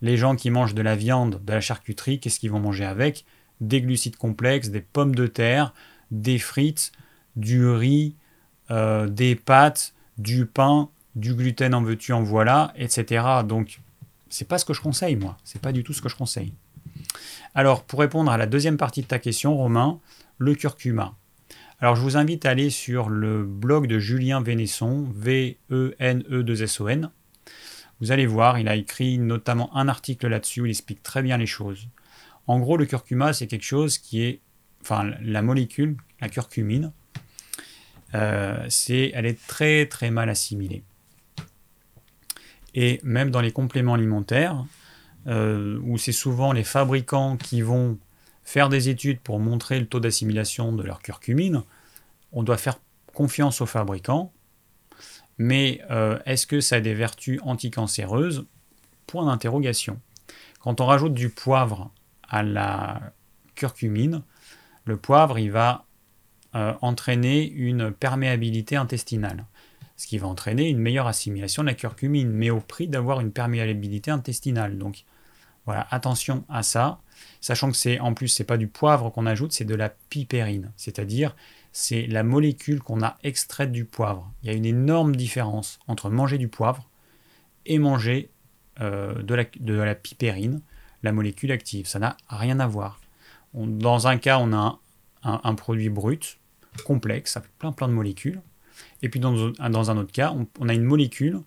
[0.00, 3.24] Les gens qui mangent de la viande, de la charcuterie, qu'est-ce qu'ils vont manger avec?
[3.60, 5.72] Des glucides complexes, des pommes de terre,
[6.10, 6.90] des frites,
[7.36, 8.14] du riz,
[8.70, 13.24] euh, des pâtes, du pain, du gluten en veux-tu, en voilà, etc.
[13.46, 13.80] Donc,
[14.28, 15.36] c'est pas ce que je conseille, moi.
[15.44, 16.54] C'est pas du tout ce que je conseille.
[17.54, 20.00] Alors, pour répondre à la deuxième partie de ta question, Romain,
[20.38, 21.14] le curcuma.
[21.80, 27.10] Alors, je vous invite à aller sur le blog de Julien Vénesson, V-E-N-E-2-S-O-N.
[28.00, 31.36] Vous allez voir, il a écrit notamment un article là-dessus où il explique très bien
[31.36, 31.88] les choses.
[32.46, 34.40] En gros, le curcuma, c'est quelque chose qui est,
[34.80, 36.92] enfin, la molécule, la curcumine,
[38.12, 40.82] c'est, elle est très très mal assimilée.
[42.74, 44.64] Et même dans les compléments alimentaires,
[45.26, 47.98] euh, où c'est souvent les fabricants qui vont
[48.42, 51.62] faire des études pour montrer le taux d'assimilation de leur curcumine,
[52.32, 52.78] on doit faire
[53.12, 54.32] confiance aux fabricants.
[55.38, 58.46] Mais euh, est-ce que ça a des vertus anticancéreuses?
[59.06, 60.00] Point d'interrogation.
[60.60, 61.90] Quand on rajoute du poivre
[62.28, 63.00] à la
[63.54, 64.22] curcumine,
[64.84, 65.84] le poivre, il va
[66.54, 69.46] euh, entraîner une perméabilité intestinale,
[69.96, 73.32] ce qui va entraîner une meilleure assimilation de la curcumine, mais au prix d'avoir une
[73.32, 74.76] perméabilité intestinale.
[74.76, 75.04] Donc
[75.64, 77.00] voilà, attention à ça,
[77.40, 80.72] sachant que c'est en plus c'est pas du poivre qu'on ajoute, c'est de la pipérine,
[80.76, 81.34] c'est-à-dire
[81.72, 84.30] c'est la molécule qu'on a extraite du poivre.
[84.42, 86.86] Il y a une énorme différence entre manger du poivre
[87.64, 88.28] et manger
[88.80, 90.60] euh, de, la, de, la, pipérine,
[91.02, 91.86] la molécule active.
[91.86, 93.00] Ça n'a rien à voir.
[93.54, 94.78] dans un cas, on a
[95.22, 96.40] un produit brut,
[96.84, 98.40] complexe, avec plein plein de molécules.
[99.02, 101.40] Et puis dans, un autre cas, on, a une molécule,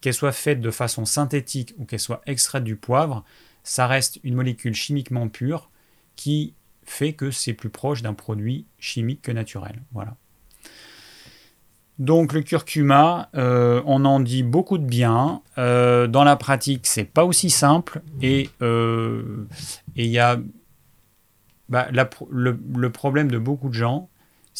[0.00, 3.24] qu'elle soit faite de façon synthétique ou qu'elle soit extraite du poivre,
[3.64, 5.70] ça reste une molécule chimiquement pure
[6.16, 6.54] qui
[6.84, 9.82] fait que c'est plus proche d'un produit chimique que naturel.
[9.92, 10.16] Voilà.
[12.00, 15.42] Donc le curcuma, euh, on en dit beaucoup de bien.
[15.58, 19.46] Euh, dans la pratique, c'est pas aussi simple et euh,
[19.96, 20.40] il y a
[21.68, 24.08] bah, le, problème de beaucoup de gens,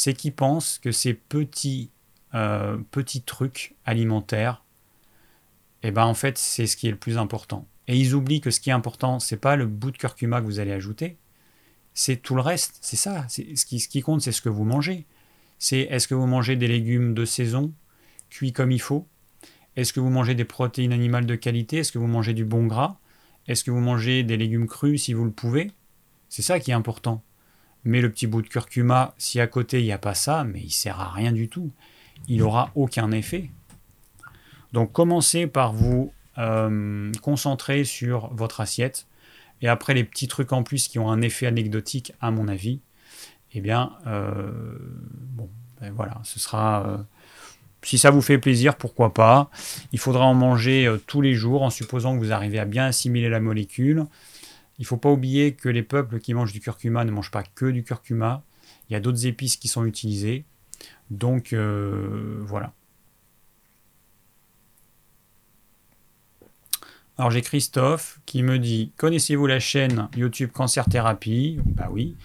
[0.01, 1.91] c'est qu'ils pensent que ces petits,
[2.33, 4.65] euh, petits trucs alimentaires,
[5.83, 7.69] eh ben en fait, c'est ce qui est le plus important.
[7.87, 10.47] Et ils oublient que ce qui est important, c'est pas le bout de curcuma que
[10.47, 11.19] vous allez ajouter,
[11.93, 12.79] c'est tout le reste.
[12.81, 13.27] C'est ça.
[13.29, 15.05] Ce qui, ce qui compte, c'est ce que vous mangez.
[15.59, 17.71] C'est est-ce que vous mangez des légumes de saison,
[18.31, 19.07] cuits comme il faut?
[19.77, 21.77] Est-ce que vous mangez des protéines animales de qualité?
[21.77, 22.97] Est-ce que vous mangez du bon gras?
[23.49, 25.73] Est-ce que vous mangez des légumes crus si vous le pouvez?
[26.31, 27.23] C'est ça qui est important.
[27.85, 30.61] Mais le petit bout de curcuma, si à côté il n'y a pas ça, mais
[30.61, 31.71] il sert à rien du tout.
[32.29, 33.51] Il n'aura aucun effet.
[34.73, 39.07] Donc commencez par vous euh, concentrer sur votre assiette.
[39.63, 42.81] Et après les petits trucs en plus qui ont un effet anecdotique, à mon avis,
[43.53, 44.51] eh bien, euh,
[45.11, 45.51] bon,
[45.81, 46.87] ben voilà, ce sera.
[46.87, 46.99] Euh,
[47.83, 49.51] si ça vous fait plaisir, pourquoi pas.
[49.93, 53.31] Il faudra en manger tous les jours en supposant que vous arrivez à bien assimiler
[53.31, 54.05] la molécule.
[54.81, 57.43] Il ne faut pas oublier que les peuples qui mangent du curcuma ne mangent pas
[57.43, 58.43] que du curcuma.
[58.89, 60.47] Il y a d'autres épices qui sont utilisées.
[61.11, 62.73] Donc euh, voilà.
[67.19, 71.61] Alors j'ai Christophe qui me dit Connaissez-vous la chaîne YouTube Cancer Thérapie?
[71.67, 72.17] Bah oui.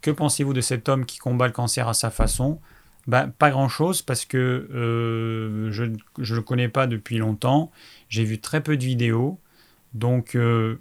[0.00, 2.60] Que pensez-vous de cet homme qui combat le cancer à sa façon?
[3.08, 7.72] Bah, Pas grand-chose parce que euh, je ne le connais pas depuis longtemps.
[8.08, 9.40] J'ai vu très peu de vidéos.
[9.94, 10.78] Donc euh,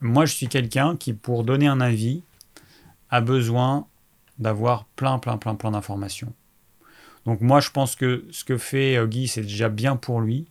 [0.00, 2.22] moi, je suis quelqu'un qui, pour donner un avis,
[3.10, 3.86] a besoin
[4.38, 6.32] d'avoir plein, plein, plein, plein d'informations.
[7.26, 10.46] Donc moi, je pense que ce que fait euh, Guy, c'est déjà bien pour lui,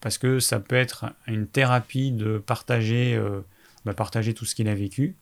[0.00, 3.40] parce que ça peut être une thérapie de partager, euh,
[3.84, 5.16] bah, partager tout ce qu'il a vécu.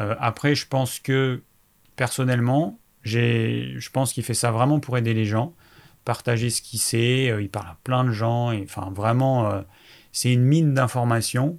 [0.00, 1.42] Euh, après, je pense que
[1.96, 5.52] personnellement, je pense qu'il fait ça vraiment pour aider les gens,
[6.06, 7.34] partager ce qu'il sait.
[7.38, 9.62] il parle à plein de gens, et enfin vraiment,
[10.14, 11.58] c'est une mine d'informations.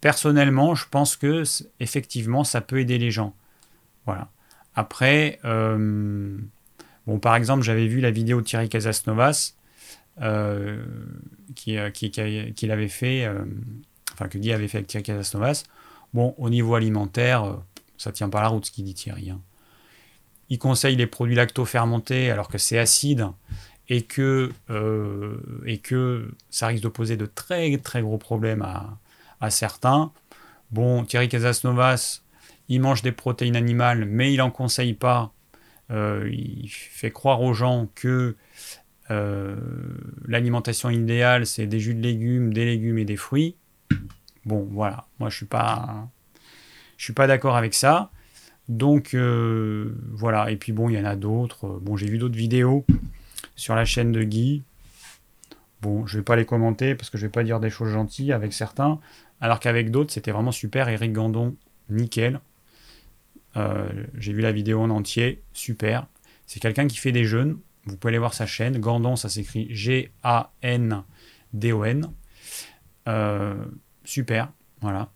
[0.00, 1.42] Personnellement, je pense que
[1.80, 3.34] effectivement, ça peut aider les gens.
[4.04, 4.30] Voilà.
[4.74, 6.38] Après, euh,
[7.06, 9.54] bon, par exemple, j'avais vu la vidéo de Thierry Casasnovas
[10.20, 10.84] euh,
[11.68, 13.30] euh, qui, qui, fait,
[14.12, 15.64] enfin que Guy avait fait avec Thierry Casasnovas.
[16.12, 17.62] Bon, au niveau alimentaire,
[17.96, 19.30] ça tient pas la route ce qu'il dit Thierry.
[19.30, 19.40] Hein.
[20.50, 23.26] Il conseille les produits lacto-fermentés alors que c'est acide
[23.88, 28.98] et que, euh, et que ça risque de poser de très très gros problèmes à,
[29.40, 30.12] à certains.
[30.70, 32.22] Bon, Thierry Casasnovas,
[32.68, 35.32] il mange des protéines animales, mais il n'en conseille pas.
[35.90, 38.36] Euh, il fait croire aux gens que
[39.10, 39.56] euh,
[40.26, 43.56] l'alimentation idéale, c'est des jus de légumes, des légumes et des fruits.
[44.46, 45.06] Bon, voilà.
[45.20, 46.08] Moi, je suis pas,
[46.96, 48.10] je suis pas d'accord avec ça.
[48.66, 50.50] Donc voilà.
[50.50, 51.78] Et puis bon, il y en a d'autres.
[51.82, 52.86] Bon, j'ai vu d'autres vidéos
[53.56, 54.62] sur la chaîne de Guy.
[55.80, 58.32] Bon, je vais pas les commenter parce que je vais pas dire des choses gentilles
[58.32, 59.00] avec certains,
[59.40, 60.88] alors qu'avec d'autres, c'était vraiment super.
[60.88, 61.56] Eric Gandon,
[61.90, 62.40] nickel.
[63.56, 66.06] Euh, j'ai vu la vidéo en entier, super.
[66.46, 67.58] C'est quelqu'un qui fait des jeûnes.
[67.84, 68.78] Vous pouvez aller voir sa chaîne.
[68.78, 71.02] Gandon, ça s'écrit G-A-N-D-O-N.
[73.06, 73.64] Euh,
[74.04, 74.50] super,
[74.80, 75.10] voilà.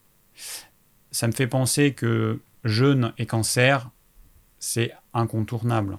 [1.10, 3.90] Ça me fait penser que jeûne et cancer,
[4.58, 5.98] c'est incontournable.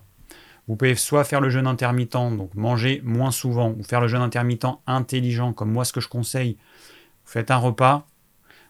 [0.70, 4.22] Vous pouvez soit faire le jeûne intermittent, donc manger moins souvent, ou faire le jeûne
[4.22, 6.57] intermittent intelligent, comme moi ce que je conseille.
[7.26, 8.05] Vous faites un repas,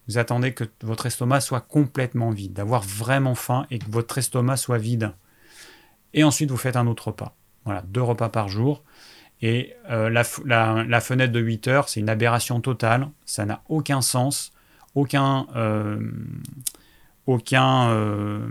[0.08, 4.56] vous attendez que votre estomac soit complètement vide, d'avoir vraiment faim et que votre estomac
[4.56, 5.12] soit vide.
[6.14, 7.36] Et ensuite, vous faites un autre repas.
[7.66, 8.82] Voilà, deux repas par jour.
[9.42, 10.24] Et euh, la,
[11.02, 13.10] fenêtre de 8 heures, c'est une aberration totale.
[13.26, 14.54] Ça n'a aucun sens,
[14.96, 15.48] aucun.
[15.58, 16.00] Euh,
[17.28, 17.90] aucun.
[17.90, 18.48] Euh,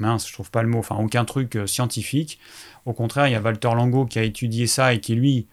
[0.00, 2.38] mince, je trouve pas le mot, aucun truc scientifique.
[2.86, 5.46] Au contraire, il y a Walter Lango qui a étudié ça et qui, lui,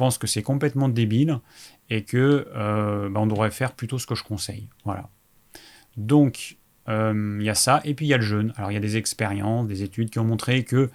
[0.00, 1.40] pense que c'est complètement débile
[1.90, 4.68] et que euh, bah, devrait faire plutôt ce que je conseille.
[4.86, 5.10] Voilà.
[5.98, 6.56] Donc
[6.88, 8.54] euh, il y a ça, et puis il y a le jeûne.
[8.56, 10.90] Alors il y a des expériences, des études qui ont montré que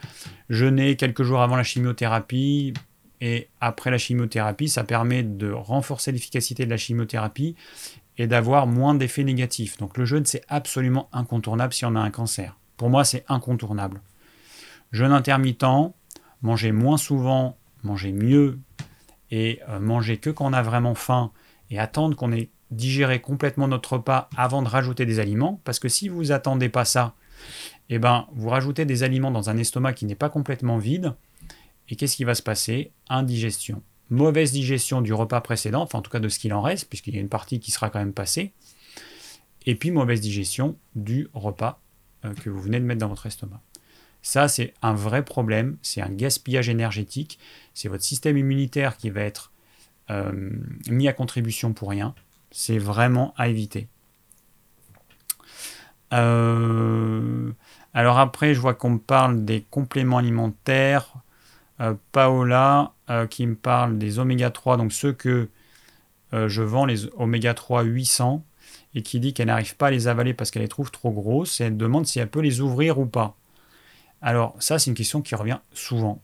[0.49, 2.73] jeûner quelques jours avant la chimiothérapie
[3.21, 7.55] et après la chimiothérapie, ça permet de renforcer l'efficacité de la chimiothérapie
[8.17, 9.77] et d'avoir moins d'effets négatifs.
[9.77, 12.57] Donc le jeûne, c'est absolument incontournable si on a un cancer.
[12.77, 14.01] Pour moi, c'est incontournable.
[14.91, 15.93] Jeûne intermittent,
[16.41, 18.59] manger moins souvent, manger mieux
[19.31, 21.31] et euh, manger que quand on a vraiment faim
[21.69, 25.89] et attendre qu'on ait digéré complètement notre repas avant de rajouter des aliments, parce que
[25.89, 27.13] si vous attendez pas ça,
[27.89, 31.13] eh ben, vous rajoutez des aliments dans un estomac qui n'est pas complètement vide,
[31.89, 32.91] et qu'est-ce qui va se passer?
[33.09, 33.83] Indigestion.
[34.09, 37.15] Mauvaise digestion du repas précédent, enfin en tout cas de ce qu'il en reste, puisqu'il
[37.15, 38.53] y a une partie qui sera quand même passée,
[39.65, 41.79] et puis mauvaise digestion du repas
[42.33, 43.61] que vous venez de mettre dans votre estomac.
[44.25, 47.37] Ça, c'est un vrai problème, c'est un gaspillage énergétique,
[47.75, 49.51] c'est votre système immunitaire qui va être
[50.09, 50.31] euh,
[50.89, 52.15] mis à contribution pour rien.
[52.49, 53.87] C'est vraiment à éviter.
[56.11, 57.51] Euh,
[57.93, 61.13] alors après, je vois qu'on me parle des compléments alimentaires.
[61.81, 62.93] Euh, Paola
[63.29, 65.49] qui me parle des oméga 3, donc ceux que
[66.33, 68.43] je vends, les oméga 3 800,
[68.95, 71.59] et qui dit qu'elle n'arrive pas à les avaler parce qu'elle les trouve trop grosses,
[71.59, 73.37] et elle demande si elle peut les ouvrir ou pas.
[74.21, 76.21] Alors ça, c'est une question qui revient souvent.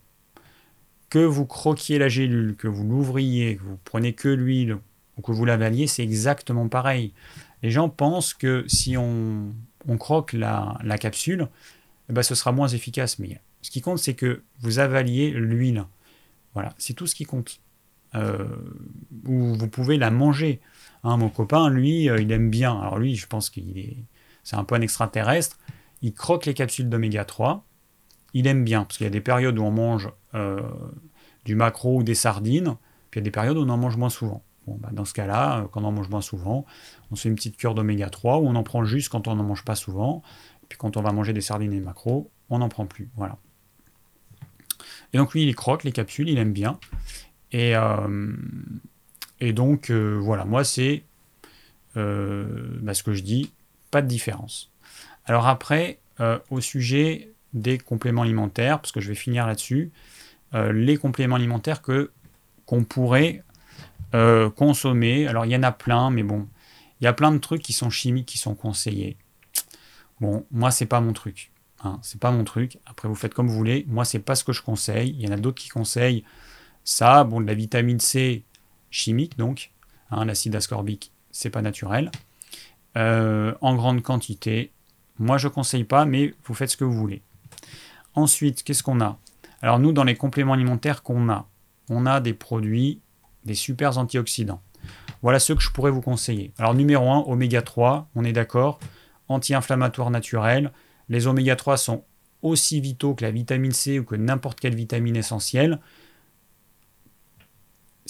[1.09, 4.77] Que vous croquiez la gélule, que vous l'ouvriez, que vous prenez que l'huile
[5.17, 7.13] ou que vous l'avaliez, c'est exactement pareil.
[7.61, 9.53] Les gens pensent que si on,
[9.99, 11.49] croque la, capsule,
[12.09, 13.19] eh ben, ce sera moins efficace.
[13.19, 15.83] Mais ce qui compte, c'est que vous avaliez l'huile.
[16.53, 17.59] Voilà, c'est tout ce qui compte.
[18.15, 18.47] Euh,
[19.25, 20.61] ou vous pouvez la manger.
[21.03, 22.79] Hein, mon copain, lui, euh, il aime bien.
[22.79, 23.97] Alors lui, je pense qu'il est,
[24.43, 25.57] c'est un peu un extraterrestre.
[26.01, 27.65] Il croque les capsules d'oméga 3
[28.33, 30.61] il aime bien, parce qu'il y a des périodes où on mange euh,
[31.45, 32.75] du maquereau ou des sardines,
[33.09, 34.43] puis il y a des périodes où on en mange moins souvent.
[34.67, 36.65] Bon, bah, dans ce cas-là, euh, quand on en mange moins souvent,
[37.11, 39.35] on se fait une petite cure d'oméga 3, où on en prend juste quand on
[39.35, 40.21] n'en mange pas souvent,
[40.69, 43.09] puis quand on va manger des sardines et des maquereaux, on n'en prend plus.
[43.17, 43.37] Voilà.
[45.13, 46.79] Et donc lui, il croque les capsules, il aime bien.
[47.51, 47.73] Et,
[49.41, 51.03] et donc, voilà, moi, c'est
[51.95, 53.51] bah, ce que je dis,
[53.91, 54.71] pas de différence.
[55.25, 55.99] Alors après,
[56.49, 59.91] au sujet des compléments alimentaires, parce que je vais finir là-dessus,
[60.53, 62.11] euh, les compléments alimentaires que
[62.65, 63.43] qu'on pourrait
[64.13, 65.27] euh, consommer.
[65.27, 66.47] Alors il y en a plein, mais bon,
[66.99, 69.17] il y a plein de trucs qui sont chimiques, qui sont conseillés.
[70.19, 71.51] Bon, moi c'est pas mon truc.
[71.83, 72.77] Hein, c'est pas mon truc.
[72.85, 73.85] Après vous faites comme vous voulez.
[73.87, 75.15] Moi c'est pas ce que je conseille.
[75.17, 76.23] Il y en a d'autres qui conseillent
[76.83, 77.23] ça.
[77.23, 78.43] Bon, de la vitamine C
[78.91, 79.71] chimique donc,
[80.11, 82.11] hein, l'acide ascorbique, c'est pas naturel.
[82.97, 84.73] Euh, en grande quantité.
[85.17, 87.21] Moi je conseille pas, mais vous faites ce que vous voulez.
[88.15, 89.17] Ensuite, qu'est-ce qu'on a?
[89.61, 91.47] Alors nous, dans les compléments alimentaires qu'on a,
[91.89, 92.99] on a des produits,
[93.45, 94.61] des super antioxydants.
[95.21, 96.51] Voilà ceux que je pourrais vous conseiller.
[96.57, 98.79] Alors numéro 1, oméga 3, on est d'accord,
[99.29, 100.71] anti-inflammatoire naturel.
[101.09, 102.03] Les oméga 3 sont
[102.41, 105.79] aussi vitaux que la vitamine C ou que n'importe quelle vitamine essentielle.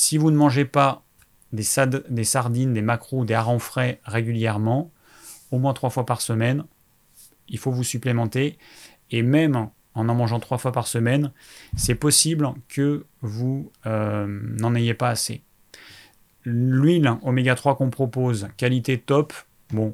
[0.02, 1.04] Si vous ne mangez pas
[1.54, 4.90] des, sardines, des macros, des harengs frais régulièrement,
[5.52, 6.64] au moins trois fois par semaine,
[7.50, 8.58] il faut vous supplémenter.
[9.12, 11.32] Et même en en mangeant trois fois par semaine,
[11.78, 14.26] c'est possible que vous euh,
[14.58, 15.44] n'en ayez pas assez.
[16.46, 19.34] L'huile oméga 3 qu'on propose, qualité top,
[19.70, 19.94] bon,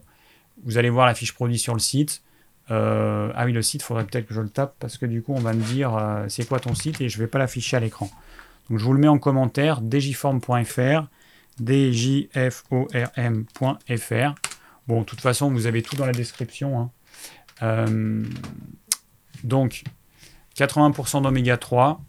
[0.64, 2.24] vous allez voir la fiche produit sur le site.
[2.72, 5.22] Euh, ah oui, le site, il faudrait peut-être que je le tape parce que du
[5.22, 7.40] coup, on va me dire euh, c'est quoi ton site et je ne vais pas
[7.40, 8.10] l'afficher à l'écran.
[8.70, 11.08] Donc, je vous le mets en commentaire djform.fr,
[11.60, 12.76] djform.fr.
[14.88, 16.80] Bon, de toute façon, vous avez tout dans la description.
[16.80, 16.92] Hein.
[17.64, 18.24] Euh,
[19.44, 19.84] donc,
[20.58, 22.02] 80% d'oméga 3,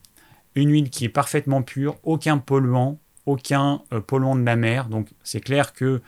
[0.54, 4.88] une huile qui est parfaitement pure, aucun polluant, aucun polluant de la mer.
[4.88, 6.02] Donc, c'est clair que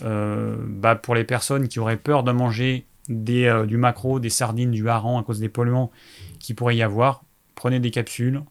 [0.00, 4.88] bah, pour les personnes qui auraient peur de manger euh, du macro, des sardines, du
[4.88, 5.90] hareng à cause des polluants
[6.38, 7.24] qui pourrait y avoir,
[7.54, 8.42] prenez des capsules,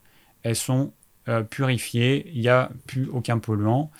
[0.43, 0.91] elles sont
[1.27, 3.91] euh, purifiées, il n'y a plus aucun polluant.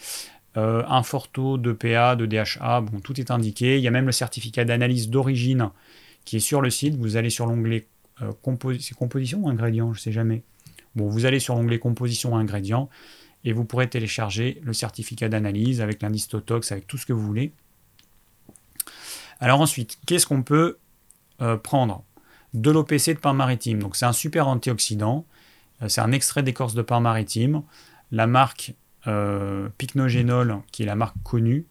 [0.57, 3.77] Euh, un fort taux de PA, de DHA, bon, tout est indiqué.
[3.77, 5.69] Il y a même le certificat d'analyse d'origine
[6.25, 6.95] qui est sur le site.
[6.95, 7.87] Vous allez sur l'onglet
[8.43, 10.43] composition ou ingrédients, je ne sais jamais.
[10.95, 12.89] Vous allez sur l'onglet composition ingrédients
[13.43, 17.25] et vous pourrez télécharger le certificat d'analyse avec l'indice Totox, avec tout ce que vous
[17.25, 17.53] voulez.
[19.39, 20.77] Alors ensuite, qu'est-ce qu'on peut
[21.41, 22.03] euh, prendre?
[22.53, 23.79] De l'OPC de pain maritime.
[23.79, 25.25] Donc c'est un super antioxydant.
[25.81, 27.63] Euh, c'est un extrait d'écorce de pain maritime.
[28.11, 28.73] La marque
[29.07, 31.65] euh, Pycnogénol, qui est la marque connue,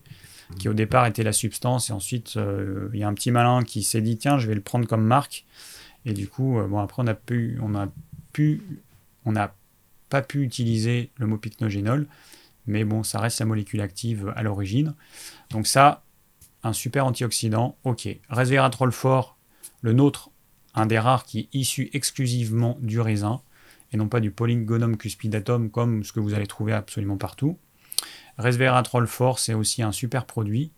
[0.58, 2.36] qui au départ était la substance, et ensuite
[2.92, 5.04] il y a un petit malin qui s'est dit tiens, je vais le prendre comme
[5.04, 5.44] marque.
[6.04, 7.86] Et du coup, bon après on a pu, on a
[8.32, 8.62] pu,
[9.24, 9.54] on n'a
[10.08, 12.08] pas pu utiliser le mot pycnogénol,
[12.66, 14.94] mais bon, ça reste la molécule active à l'origine.
[15.50, 16.02] Donc ça,
[16.62, 18.08] un super antioxydant, ok.
[18.28, 19.36] Resveratrol fort,
[19.82, 20.30] le nôtre,
[20.74, 23.40] un des rares qui est issu exclusivement du raisin,
[23.92, 27.58] et non pas du Polygonum cuspidatum comme ce que vous allez trouver absolument partout.
[28.38, 30.72] Resveratrol fort, c'est aussi un super produit.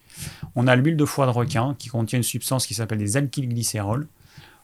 [0.56, 4.08] On a l'huile de foie de requin qui contient une substance qui s'appelle des alkylglycérols.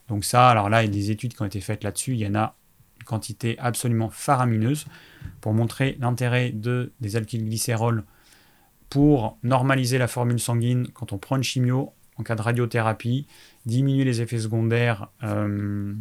[0.09, 2.15] Donc ça, alors là, il y a des études qui ont été faites là-dessus.
[2.15, 2.57] Il y en a
[2.99, 4.87] une quantité absolument faramineuse
[5.41, 8.05] pour montrer l'intérêt de, des alkylglycérols
[8.91, 13.27] pour normaliser la formule sanguine quand on prend une chimio en cas de radiothérapie,
[13.65, 15.95] diminuer les effets secondaires euh,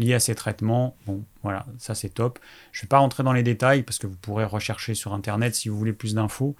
[0.00, 0.96] liés à ces traitements.
[1.06, 2.38] Bon, voilà, ça c'est top.
[2.72, 5.54] Je ne vais pas rentrer dans les détails parce que vous pourrez rechercher sur Internet
[5.54, 6.56] si vous voulez plus d'infos.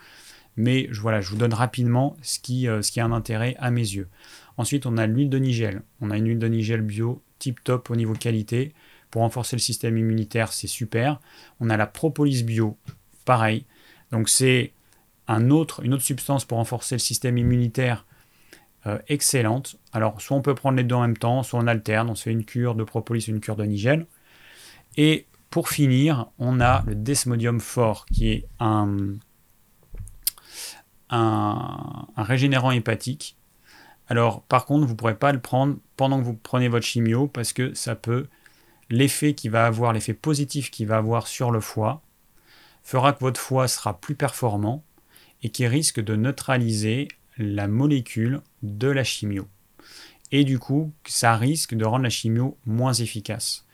[0.56, 3.56] Mais je, voilà, je vous donne rapidement ce qui, euh, ce qui a un intérêt
[3.58, 4.08] à mes yeux.
[4.56, 5.82] Ensuite, on a l'huile de nigel.
[6.00, 8.74] On a une huile de nigel bio tip top au niveau qualité.
[9.10, 11.20] Pour renforcer le système immunitaire, c'est super.
[11.60, 12.76] On a la propolis bio,
[13.24, 13.64] pareil.
[14.12, 14.72] Donc c'est
[15.28, 18.04] une autre substance pour renforcer le système immunitaire
[18.86, 19.76] euh, excellente.
[19.92, 22.24] Alors, soit on peut prendre les deux en même temps, soit on alterne, on se
[22.24, 24.06] fait une cure de propolis, une cure de nigel.
[24.96, 29.16] Et pour finir, on a le desmodium fort, qui est un,
[31.10, 33.36] un, régénérant hépatique.
[34.08, 37.28] Alors, par contre, vous ne pourrez pas le prendre pendant que vous prenez votre chimio,
[37.28, 38.28] parce que ça peut,
[38.88, 42.02] l'effet qui va avoir, l'effet positif qu'il va avoir sur le foie,
[42.82, 44.84] fera que votre foie sera plus performant
[45.42, 47.08] et qui risque de neutraliser
[47.40, 49.48] la molécule de la chimio.
[50.30, 53.66] Et du coup, ça risque de rendre la chimio moins efficace.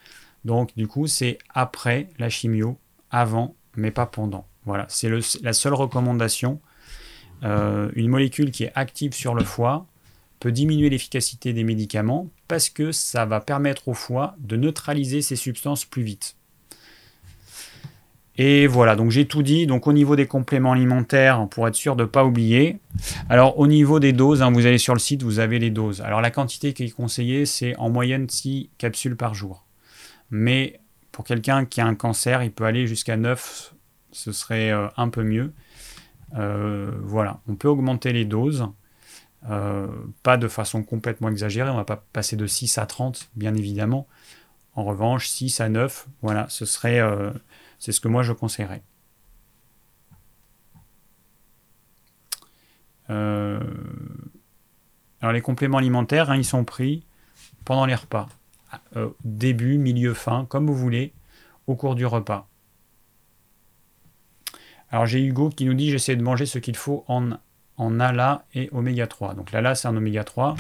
[0.45, 2.79] Donc, du coup, c'est après la chimio,
[3.11, 4.47] avant, mais pas pendant.
[4.65, 5.11] Voilà, c'est
[5.43, 6.61] la seule recommandation.
[7.43, 9.87] Euh, une molécule qui est active sur le foie
[10.41, 15.37] peut diminuer l'efficacité des médicaments parce que ça va permettre au foie de neutraliser ces
[15.37, 16.36] substances plus vite.
[18.39, 19.67] Et voilà, donc j'ai tout dit.
[19.67, 22.79] Donc au niveau des compléments alimentaires, pour être sûr de ne pas oublier.
[23.29, 26.01] Alors au niveau des doses, hein, vous allez sur le site, vous avez les doses.
[26.03, 29.65] Alors la quantité qui est conseillée, c'est en moyenne 6 capsules par jour.
[30.31, 30.81] Mais
[31.13, 33.75] pour quelqu'un qui a un cancer, il peut aller jusqu'à 9,
[34.13, 35.53] ce serait euh, un peu mieux.
[36.37, 38.69] Euh, voilà, on peut augmenter les doses.
[39.49, 39.87] Euh,
[40.23, 43.55] pas de façon complètement exagérée, on ne va pas passer de 6 à 30, bien
[43.55, 44.07] évidemment.
[44.75, 47.01] En revanche, 6 à 9, voilà, ce serait
[47.79, 48.83] c'est ce que moi je conseillerais.
[53.11, 53.61] Euh,
[55.21, 57.05] alors les compléments alimentaires, hein, ils sont pris
[57.65, 58.29] pendant les repas.
[58.97, 61.13] Euh, début, milieu, fin, comme vous voulez,
[61.67, 62.49] au cours du repas.
[64.91, 67.31] Alors j'ai Hugo qui nous dit j'essaie de manger ce qu'il faut en,
[67.77, 69.35] en ALA et oméga 3.
[69.35, 70.57] Donc l'ALA c'est un oméga 3.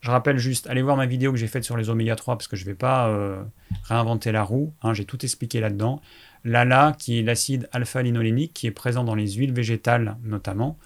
[0.00, 2.48] Je rappelle juste, allez voir ma vidéo que j'ai faite sur les oméga 3 parce
[2.48, 3.42] que je ne vais pas euh,
[3.84, 4.72] réinventer la roue.
[4.82, 6.00] Hein, j'ai tout expliqué là-dedans.
[6.44, 10.78] L'ALA, qui est l'acide alpha-linolénique, qui est présent dans les huiles végétales notamment,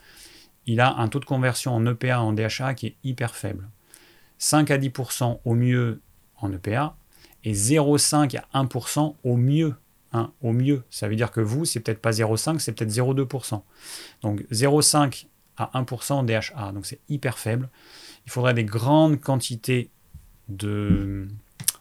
[0.67, 3.69] il a un taux de conversion en EPA en DHA qui est hyper faible.
[4.39, 6.01] 5 à 10% au mieux
[6.39, 6.97] en EPA
[7.45, 9.75] et 0,5 à 1% au mieux.
[10.13, 13.63] Hein, au mieux, ça veut dire que vous, c'est peut-être pas 0,5, c'est peut-être 0,2%.
[14.23, 15.27] Donc 0,5
[15.57, 17.69] à 1% en DHA, donc c'est hyper faible.
[18.27, 19.91] Il faudrait des grandes quantités
[20.49, 21.29] d'huile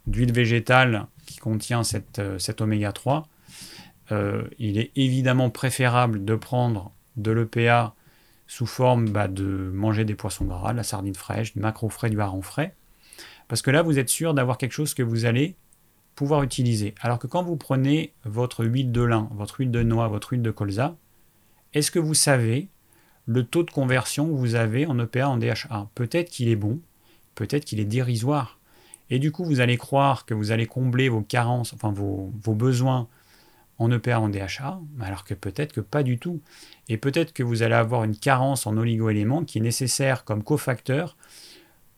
[0.07, 3.28] végétale qui contient cette, cet oméga 3,
[4.11, 7.95] il est évidemment préférable de prendre de l'EPA
[8.47, 12.09] sous forme bah, de manger des poissons gras, de la sardine fraîche, du macro frais,
[12.09, 12.75] du hareng frais.
[13.47, 15.55] Parce que là, vous êtes sûr d'avoir quelque chose que vous allez
[16.15, 16.93] pouvoir utiliser.
[17.01, 20.41] Alors que quand vous prenez votre huile de lin, votre huile de noix, votre huile
[20.41, 20.95] de colza,
[21.73, 22.69] est-ce que vous savez
[23.25, 26.79] le taux de conversion que vous avez en EPA en DHA Peut-être qu'il est bon,
[27.35, 28.59] peut-être qu'il est dérisoire.
[29.09, 33.07] Et du coup, vous allez croire que vous allez combler vos carences, enfin vos besoins
[33.80, 36.41] en EPA en DHA, alors que peut-être que pas du tout.
[36.89, 41.17] Et peut-être que vous allez avoir une carence en oligoéléments qui est nécessaire comme cofacteur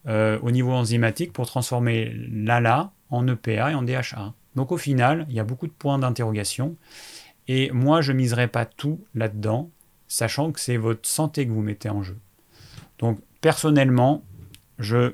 [0.07, 4.33] euh, au niveau enzymatique pour transformer l'ALA en EPA et en DHA.
[4.55, 6.75] Donc au final, il y a beaucoup de points d'interrogation.
[7.47, 9.69] Et moi, je ne miserai pas tout là-dedans,
[10.07, 12.17] sachant que c'est votre santé que vous mettez en jeu.
[12.99, 14.23] Donc personnellement,
[14.79, 15.13] je...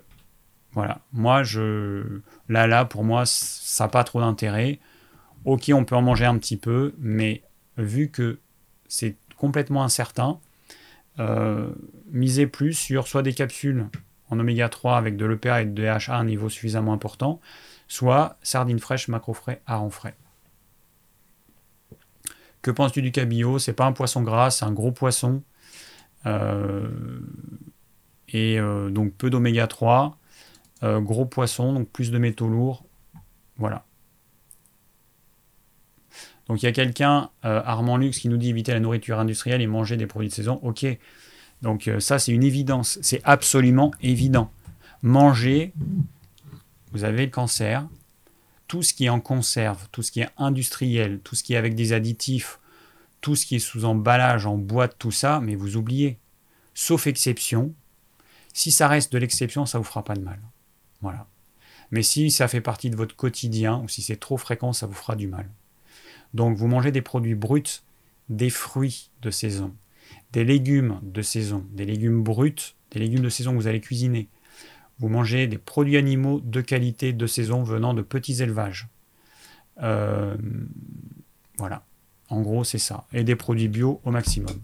[0.73, 2.21] Voilà, moi, je...
[2.47, 4.79] L'ALA, pour moi, ça n'a pas trop d'intérêt.
[5.45, 7.43] Ok, on peut en manger un petit peu, mais
[7.77, 8.39] vu que
[8.87, 10.39] c'est complètement incertain,
[11.19, 11.69] euh,
[12.11, 13.87] misez plus sur soit des capsules
[14.29, 17.41] en oméga 3 avec de l'EPA et de DHA à un niveau suffisamment important,
[17.87, 20.15] soit sardines fraîches, macro frais, hareng frais.
[22.61, 23.57] Que penses-tu du cabillaud?
[23.57, 25.41] C'est pas un poisson gras, c'est un gros poisson.
[26.27, 26.87] Euh,
[28.29, 30.17] et euh, donc peu d'oméga 3,
[30.83, 32.85] gros poisson, donc plus de métaux lourds.
[33.57, 33.85] Voilà.
[36.51, 39.61] Donc il y a quelqu'un, euh, Armand Lux, qui nous dit éviter la nourriture industrielle
[39.61, 40.59] et manger des produits de saison.
[40.63, 40.85] Ok.
[41.61, 42.99] Donc euh, ça, c'est une évidence.
[43.01, 44.51] C'est absolument évident.
[45.01, 45.71] Manger,
[46.91, 47.87] vous avez le cancer.
[48.67, 51.55] Tout ce qui est en conserve, tout ce qui est industriel, tout ce qui est
[51.55, 52.59] avec des additifs,
[53.21, 56.19] tout ce qui est sous emballage, en boîte, tout ça, mais vous oubliez.
[56.73, 57.73] Sauf exception.
[58.51, 60.41] Si ça reste de l'exception, ça vous fera pas de mal.
[60.99, 61.27] Voilà.
[61.91, 64.93] Mais si ça fait partie de votre quotidien ou si c'est trop fréquent, ça vous
[64.93, 65.49] fera du mal.
[66.33, 67.81] Donc vous mangez des produits bruts,
[68.29, 69.73] des fruits de saison,
[70.31, 74.27] des légumes de saison, des légumes bruts, des légumes de saison que vous allez cuisiner.
[74.99, 78.87] Vous mangez des produits animaux de qualité de saison venant de petits élevages.
[79.81, 80.37] Euh,
[81.57, 81.83] voilà.
[82.29, 83.05] En gros, c'est ça.
[83.11, 84.61] Et des produits bio au maximum.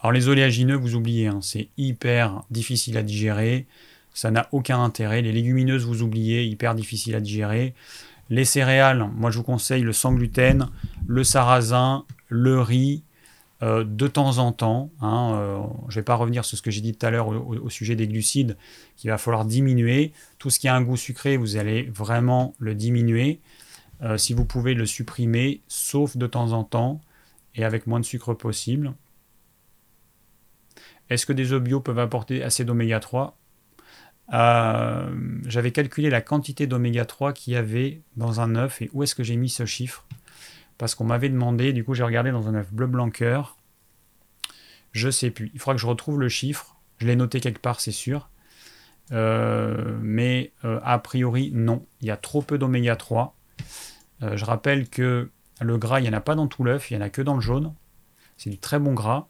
[0.00, 3.66] Alors les oléagineux, vous oubliez, hein, c'est hyper difficile à digérer
[4.18, 5.22] ça n'a aucun intérêt.
[5.22, 7.72] Les légumineuses, vous oubliez, hyper difficile à digérer.
[8.30, 10.70] Les céréales, moi je vous conseille le sans gluten,
[11.06, 13.04] le sarrasin, le riz,
[13.62, 14.90] euh, de temps en temps.
[15.00, 17.28] Hein, euh, je ne vais pas revenir sur ce que j'ai dit tout à l'heure
[17.28, 18.56] au, sujet des glucides,
[18.96, 20.12] qu'il va falloir diminuer.
[20.40, 23.38] Tout ce qui a un goût sucré, vous allez vraiment le diminuer.
[24.02, 27.00] Euh, si vous pouvez le supprimer, sauf de temps en temps,
[27.54, 28.94] et avec moins de sucre possible.
[31.08, 33.37] Est-ce que des œufs bio peuvent apporter assez d'oméga 3
[34.32, 35.10] euh,
[35.46, 39.14] j'avais calculé la quantité d'oméga 3 qu'il y avait dans un œuf et où est-ce
[39.14, 40.06] que j'ai mis ce chiffre
[40.76, 43.56] Parce qu'on m'avait demandé, du coup j'ai regardé dans un œuf bleu blanc cœur.
[44.92, 45.50] Je sais plus.
[45.54, 46.76] Il faudra que je retrouve le chiffre.
[46.98, 48.28] Je l'ai noté quelque part, c'est sûr.
[49.12, 51.86] Euh, mais euh, a priori, non.
[52.00, 53.34] Il y a trop peu d'oméga 3.
[54.20, 55.30] je rappelle que
[55.60, 57.22] le gras, il n'y en a pas dans tout l'œuf, il n'y en a que
[57.22, 57.74] dans le jaune.
[58.36, 59.26] C'est du très bon gras.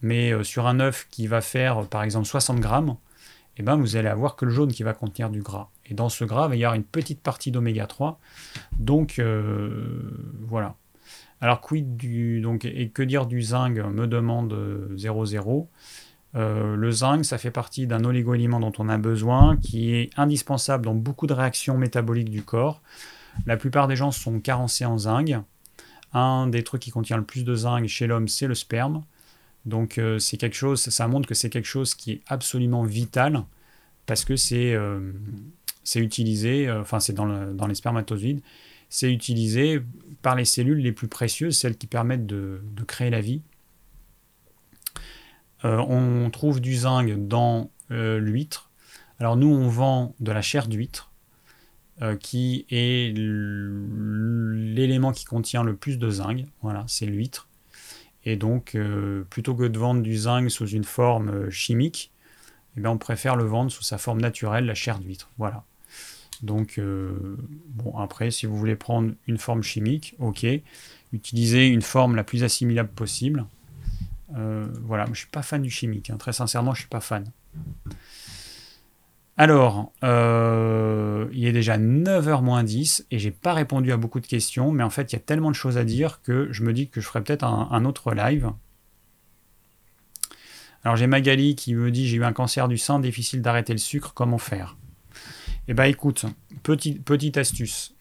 [0.00, 2.96] Mais sur un œuf qui va faire par exemple 60 grammes,
[3.58, 5.68] eh ben, vous allez avoir que le jaune qui va contenir du gras.
[5.86, 8.20] Et dans ce gras, il va y avoir une petite partie d'oméga 3.
[8.78, 10.10] Donc, euh,
[10.40, 10.76] voilà.
[11.40, 12.40] Alors, quid du.
[12.40, 14.56] Donc, et que dire du zinc me demande
[14.96, 15.68] 00.
[16.34, 20.84] Euh, le zinc, ça fait partie d'un oligo-élément dont on a besoin, qui est indispensable
[20.84, 22.82] dans beaucoup de réactions métaboliques du corps.
[23.46, 25.34] La plupart des gens sont carencés en zinc.
[26.12, 29.04] Un des trucs qui contient le plus de zinc chez l'homme, c'est le sperme.
[29.66, 33.44] Donc euh, c'est quelque chose, ça montre que c'est quelque chose qui est absolument vital
[34.06, 35.12] parce que c'est euh,
[35.94, 37.26] utilisé, euh, enfin c'est dans,
[37.66, 38.40] les spermatozoïdes,
[38.88, 39.82] c'est utilisé
[40.22, 43.42] par les cellules les plus précieuses, celles qui permettent de, créer la vie.
[45.62, 48.70] on trouve du zinc dans l'huître.
[49.18, 51.10] Alors nous on vend de la chair d'huître
[52.20, 56.46] qui est l'élément qui contient le plus de zinc.
[56.62, 57.47] Voilà, c'est l'huître.
[58.24, 62.12] Et donc, euh, plutôt que de vendre du zinc sous une forme euh, chimique,
[62.76, 65.30] eh bien, on préfère le vendre sous sa forme naturelle, la chair d'huître.
[65.38, 65.64] Voilà.
[66.42, 67.36] Donc, euh,
[67.68, 70.46] bon, après, si vous voulez prendre une forme chimique, ok.
[71.12, 73.46] Utilisez une forme la plus assimilable possible.
[74.30, 76.10] voilà, je ne suis pas fan du chimique.
[76.10, 76.18] Hein.
[76.18, 77.24] Très sincèrement, je ne suis pas fan.
[79.40, 84.26] Alors, euh, il est déjà 9h moins 10 et j'ai pas répondu à beaucoup de
[84.26, 86.72] questions, mais en fait, il y a tellement de choses à dire que je me
[86.72, 88.50] dis que je ferai peut-être un, autre live.
[90.82, 93.78] Alors j'ai Magali qui me dit j'ai eu un cancer du sein, difficile d'arrêter le
[93.78, 94.76] sucre, comment faire?
[95.68, 96.24] Eh bien écoute,
[96.64, 97.94] petite, petite astuce.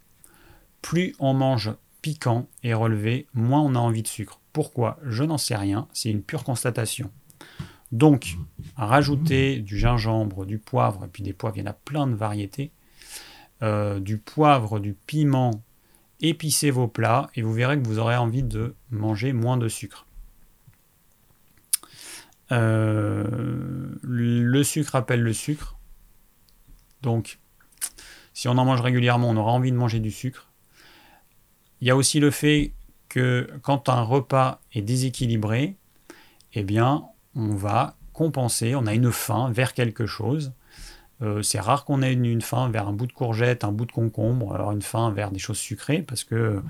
[0.82, 4.40] Plus on mange piquant et relevé, moins on a envie de sucre.
[4.54, 4.98] Pourquoi?
[5.04, 7.12] Je n'en sais rien, c'est une pure constatation.
[7.92, 8.38] Donc,
[8.76, 12.16] rajouter du gingembre, du poivre, et puis des poivres, il y en a plein de
[12.16, 12.72] variétés,
[13.64, 15.64] euh, du poivre, du piment,
[16.22, 20.06] épicez vos plats et vous verrez que vous aurez envie de manger moins de sucre.
[22.52, 25.78] Euh, le sucre appelle le sucre.
[27.02, 27.40] Donc,
[28.34, 30.50] si on en mange régulièrement, on aura envie de manger du sucre.
[31.82, 32.74] Il y a aussi le fait
[33.10, 35.78] que quand un repas est déséquilibré,
[36.54, 37.06] eh bien,
[37.38, 40.54] on va compenser, on a une faim vers quelque chose.
[41.22, 43.92] Euh, c'est rare qu'on ait une, faim vers un bout de courgette, un bout de
[43.92, 46.62] concombre, une faim vers des choses sucrées, parce que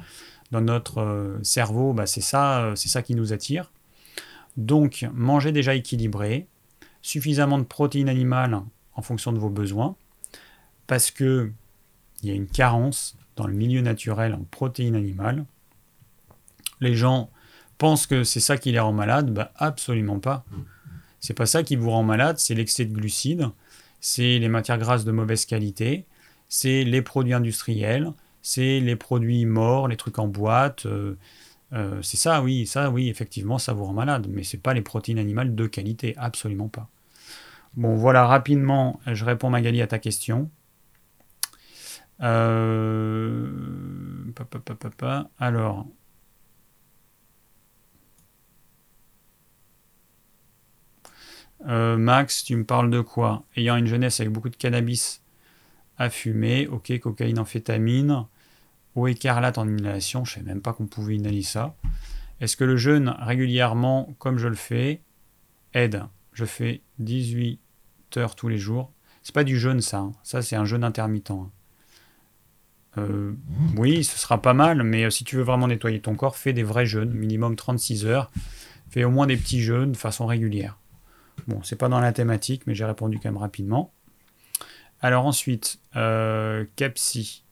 [0.51, 3.71] dans notre euh, cerveau, bah, c'est ça, c'est ça qui nous attire.
[4.57, 6.47] Donc, mangez déjà équilibré,
[7.01, 8.61] suffisamment de protéines animales
[8.95, 9.95] en fonction de vos besoins,
[10.87, 11.51] parce que
[12.23, 15.45] il y a une carence dans le milieu naturel en protéines animales.
[16.81, 17.29] Les gens
[17.77, 20.45] pensent que c'est ça qui les rend malades, bah absolument pas.
[21.19, 23.49] C'est pas ça qui vous rend malade, c'est l'excès de glucides,
[23.99, 26.05] c'est les matières grasses de mauvaise qualité,
[26.49, 31.17] c'est les produits industriels, c'est les produits morts, les trucs en boîte, euh,
[31.73, 34.81] euh, c'est ça, oui, ça, oui, effectivement, ça vous rend malade, mais c'est pas les
[34.81, 36.89] protéines animales de qualité, absolument pas.
[37.75, 40.49] Bon, voilà, rapidement, je réponds Magali à ta question.
[42.21, 43.47] Euh...
[45.39, 45.85] Alors.
[51.65, 53.43] Euh, Max, tu me parles de quoi?
[53.55, 55.21] Ayant une jeunesse avec beaucoup de cannabis
[55.97, 58.25] à fumer, ok, cocaïne, amphétamine,
[58.95, 61.75] eau écarlate en inhalation, je ne savais même pas qu'on pouvait inhaler ça.
[62.39, 65.01] Est-ce que le jeûne régulièrement, comme je le fais,
[65.73, 66.03] aide?
[66.33, 67.59] Je fais 18
[68.17, 68.91] heures tous les jours.
[69.23, 70.11] C'est pas du jeûne ça, hein.
[70.23, 71.31] ça c'est un jeûne intermittent.
[71.31, 71.49] Hein.
[72.97, 73.33] Euh,
[73.75, 76.53] oui, ce sera pas mal, mais euh, si tu veux vraiment nettoyer ton corps, fais
[76.53, 78.31] des vrais jeûnes, minimum 36 heures.
[78.89, 80.77] Fais au moins des petits jeûnes de façon régulière.
[81.45, 83.93] Bon, c'est pas dans la thématique, mais j'ai répondu quand même rapidement.
[85.01, 87.43] Alors ensuite, euh, Capsi.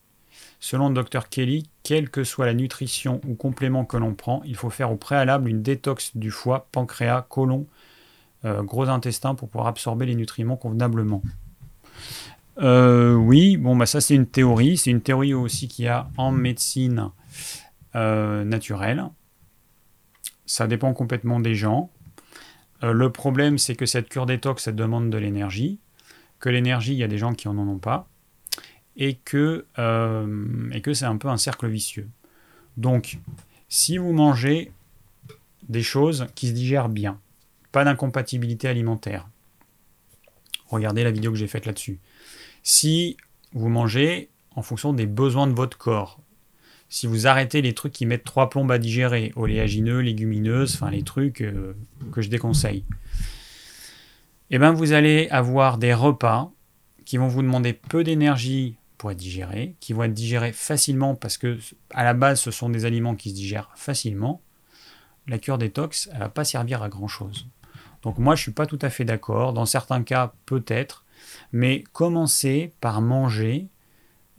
[0.59, 4.55] Selon le docteur Kelly, quelle que soit la nutrition ou complément que l'on prend, il
[4.55, 7.67] faut faire au préalable une détox du foie, pancréas, côlon,
[8.45, 11.21] euh, gros intestin pour pouvoir absorber les nutriments convenablement.
[12.57, 14.77] Euh, oui, bon, bah ça c'est une théorie.
[14.77, 17.11] C'est une théorie aussi qu'il y a en médecine
[17.93, 19.05] naturelle.
[20.45, 21.89] Ça dépend complètement des gens.
[22.81, 25.79] Le problème, c'est que cette cure détox, ça demande de l'énergie.
[26.39, 28.07] Que l'énergie, il y a des gens qui en ont pas
[28.97, 32.09] et que, euh, et que c'est un peu un cercle vicieux.
[32.77, 33.19] Donc,
[33.67, 34.71] si vous mangez
[35.67, 37.19] des choses qui se digèrent bien,
[37.71, 39.27] pas d'incompatibilité alimentaire,
[40.67, 41.99] regardez la vidéo que j'ai faite là-dessus.
[42.63, 43.17] Si
[43.53, 46.19] vous mangez en fonction des besoins de votre corps,
[46.89, 51.03] si vous arrêtez les trucs qui mettent trois plombes à digérer, oléagineux, légumineuses, enfin les
[51.03, 51.75] trucs euh,
[52.11, 52.85] que je déconseille,
[54.51, 56.51] eh ben vous allez avoir des repas
[57.05, 61.37] qui vont vous demander peu d'énergie pour être digérés, qui vont être digérés facilement parce
[61.37, 61.57] que
[61.91, 64.41] à la base ce sont des aliments qui se digèrent facilement,
[65.27, 67.47] la cure détox, elle va pas servir à grand chose.
[68.03, 69.53] Donc moi je suis pas tout à fait d'accord.
[69.53, 71.03] Dans certains cas peut-être,
[71.51, 73.67] mais commencez par manger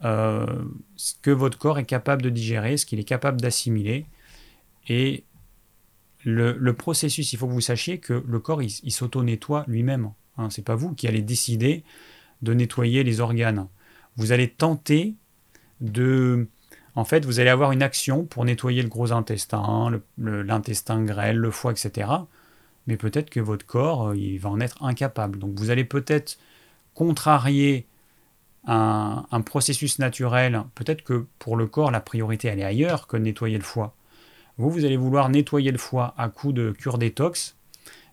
[0.01, 4.05] ce que votre corps est capable de digérer, ce qu'il est capable d'assimiler.
[4.87, 5.23] Et
[6.23, 10.11] le, processus, il faut que vous sachiez que le corps, il, s'auto-nettoie lui-même.
[10.37, 11.83] Hein, c'est pas vous qui allez décider
[12.41, 13.67] de nettoyer les organes
[14.17, 15.15] vous allez tenter
[15.79, 16.47] de...
[16.95, 21.51] En fait, vous allez avoir une action pour nettoyer le gros intestin, l'intestin grêle, le
[21.51, 22.09] foie, etc.
[22.87, 25.37] Mais peut-être que votre corps, euh, il va en être incapable.
[25.37, 26.39] Donc vous allez peut-être
[26.95, 27.85] contrarier
[28.67, 30.63] un, processus naturel.
[30.75, 33.95] Peut-être que pour le corps, la priorité, elle est ailleurs que nettoyer le foie.
[34.57, 37.55] Vous, vous allez vouloir nettoyer le foie à coup de cure détox,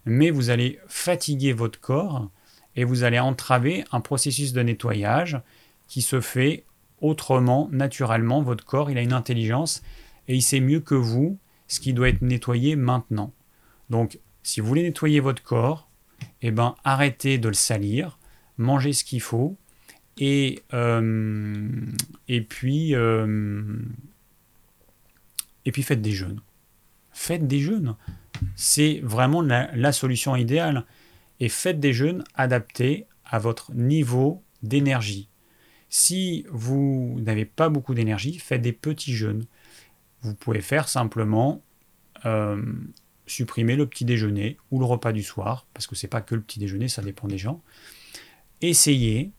[0.04, 2.30] mais vous allez fatiguer votre corps
[2.76, 5.40] et vous allez entraver un processus de nettoyage
[5.88, 6.64] qui se fait
[7.00, 8.42] autrement, naturellement.
[8.42, 9.82] Votre corps, il a une intelligence
[10.28, 13.32] et il sait mieux que vous ce qui doit être nettoyé maintenant.
[13.90, 15.88] Donc, si vous voulez nettoyer votre corps,
[16.42, 18.18] eh ben, arrêtez de le salir,
[18.58, 19.56] mangez ce qu'il faut
[20.18, 21.68] et, euh,
[22.28, 23.76] et, puis, euh,
[25.64, 26.40] et puis faites des jeûnes.
[27.12, 27.96] Faites des jeûnes.
[28.56, 30.84] C'est vraiment la, solution idéale.
[31.40, 35.28] Et faites des jeûnes adaptés à votre niveau d'énergie.
[35.88, 39.44] Si vous n'avez pas beaucoup d'énergie, faites des petits jeûnes.
[40.22, 41.62] Vous pouvez faire simplement
[42.24, 42.62] euh,
[43.26, 46.40] supprimez le petit déjeuner ou le repas du soir, parce que c'est pas que le
[46.40, 47.62] petit déjeuner, ça dépend des gens.
[48.60, 49.32] Essayez,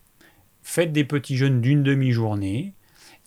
[0.66, 2.74] faites des petits jeûnes d'une demi-journée,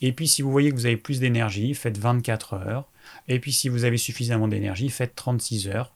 [0.01, 2.90] et puis si vous voyez que vous avez plus d'énergie, faites 24 heures,
[3.28, 5.94] et puis si vous avez suffisamment d'énergie, faites 36 heures.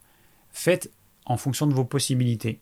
[0.51, 0.89] Faites
[1.25, 2.59] en fonction de vos possibilités.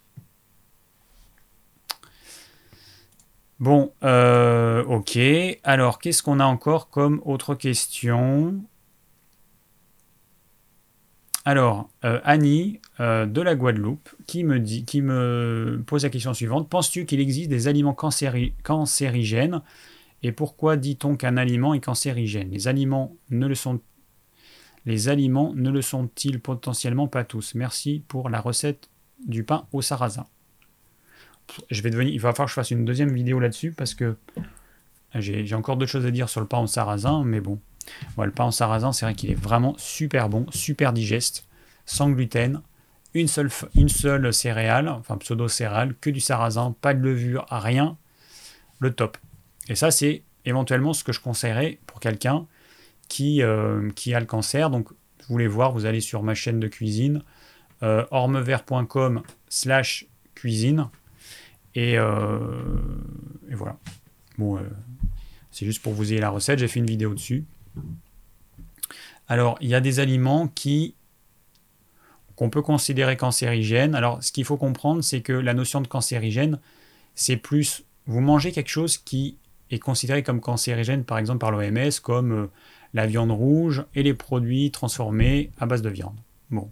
[3.60, 5.20] Bon, euh, ok.
[5.64, 8.64] Alors, qu'est-ce qu'on a encore comme autre question?
[11.46, 15.02] Alors, euh, Annie euh, de la Guadeloupe qui me, dit, qui
[15.86, 16.70] pose la question suivante.
[16.70, 19.62] Penses-tu qu'il existe des aliments cancérigènes?
[20.24, 22.50] Et pourquoi dit-on qu'un aliment est cancérigène?
[22.52, 23.80] Les aliments ne le sont
[24.86, 27.54] les aliments ne le sont-ils potentiellement pas tous?
[27.56, 28.90] Merci pour la recette
[29.28, 30.26] du pain au sarrasin.
[31.70, 34.18] Je vais devenir, il va falloir que je fasse une deuxième vidéo là-dessus parce que
[35.16, 37.60] j'ai encore d'autres choses à dire sur le pain au sarrasin, mais bon.
[38.18, 41.48] le pain au sarrasin, c'est vrai qu'il est vraiment super bon, super digeste,
[41.86, 42.62] sans gluten,
[43.14, 47.98] une seule, céréale, enfin pseudo-céréale, que du sarrasin, pas de levure, rien,
[48.80, 49.18] le top.
[49.68, 52.48] Et ça, c'est éventuellement ce que je conseillerais pour quelqu'un
[53.08, 54.70] qui, euh, a le cancer.
[54.70, 57.24] Donc, vous voulez voir, vous allez sur ma chaîne de cuisine,
[57.84, 60.06] euh, ormevert.com slash
[60.36, 60.88] cuisine.
[61.76, 62.40] Et, euh,
[63.50, 63.78] et, voilà.
[64.38, 64.60] Bon,
[65.52, 67.46] c'est juste pour vous ayez la recette, j'ai fait une vidéo dessus.
[69.28, 70.96] Alors, il y a des aliments qui
[72.42, 73.94] qu'on peut considérer cancérigènes.
[73.94, 76.58] Alors, ce qu'il faut comprendre, c'est que la notion de cancérigène,
[77.14, 79.38] c'est plus vous mangez quelque chose qui
[79.70, 82.50] est considéré comme cancérigène, par exemple par l'OMS, comme
[82.96, 86.16] la viande rouge et les produits transformés à base de viande.
[86.50, 86.72] Bon.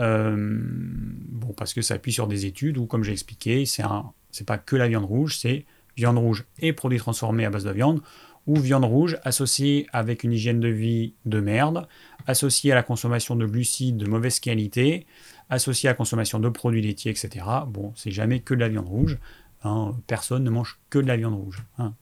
[0.00, 4.10] Euh, bon, parce que ça appuie sur des études où, comme j'ai expliqué, c'est un,
[4.32, 5.66] c'est pas que la viande rouge, c'est
[5.96, 8.00] viande rouge et produits transformés à base de viande,
[8.48, 11.86] ou viande rouge associée avec une hygiène de vie de merde,
[12.28, 15.06] associée à la consommation de glucides de mauvaise qualité,
[15.48, 17.44] associée à la consommation de produits laitiers, etc.
[17.66, 19.18] Bon, c'est jamais que de la viande rouge.
[19.64, 19.96] Hein.
[20.06, 21.64] personne ne mange que de la viande rouge.
[21.78, 21.94] Hein.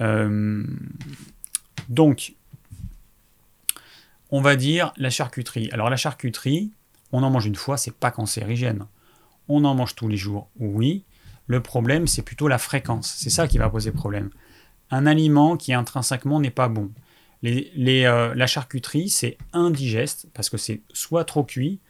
[0.00, 0.64] Euh,
[1.88, 2.34] donc,
[4.30, 5.68] on va dire la charcuterie.
[5.70, 6.72] Alors la charcuterie,
[7.12, 8.86] on en mange une fois, c'est pas cancérigène.
[9.48, 11.04] On en mange tous les jours, oui.
[11.46, 13.14] Le problème, c'est plutôt la fréquence.
[13.18, 14.30] C'est ça qui va poser problème.
[14.90, 16.90] Un aliment qui intrinsèquement n'est pas bon.
[17.46, 21.80] Euh, la charcuterie, c'est indigeste parce que c'est soit trop cuit,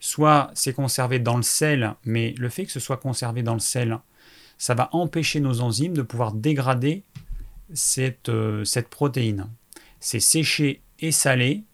[0.00, 3.60] soit c'est conservé dans le sel, mais le fait que ce soit conservé dans le
[3.60, 3.98] sel,
[4.58, 7.04] ça va empêcher nos enzymes de pouvoir dégrader
[7.72, 9.46] cette, euh, cette protéine.
[10.00, 11.64] C'est séché et salé.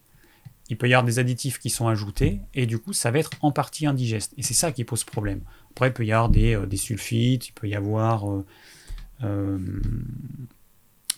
[0.69, 3.31] Il peut y avoir des additifs qui sont ajoutés et du coup ça va être
[3.41, 4.33] en partie indigeste.
[4.39, 5.43] Et c'est ça qui pose problème.
[5.71, 8.25] Après il peut y avoir des, euh, sulfites, il peut y avoir...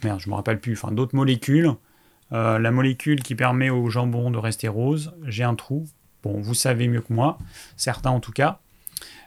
[0.03, 0.75] Merde, je me rappelle plus.
[0.75, 1.75] Enfin d'autres molécules.
[2.35, 5.87] La molécule qui permet au jambon de rester rose, j'ai un trou.
[6.23, 7.39] Bon, vous savez mieux que moi,
[7.77, 8.61] certains en tout cas.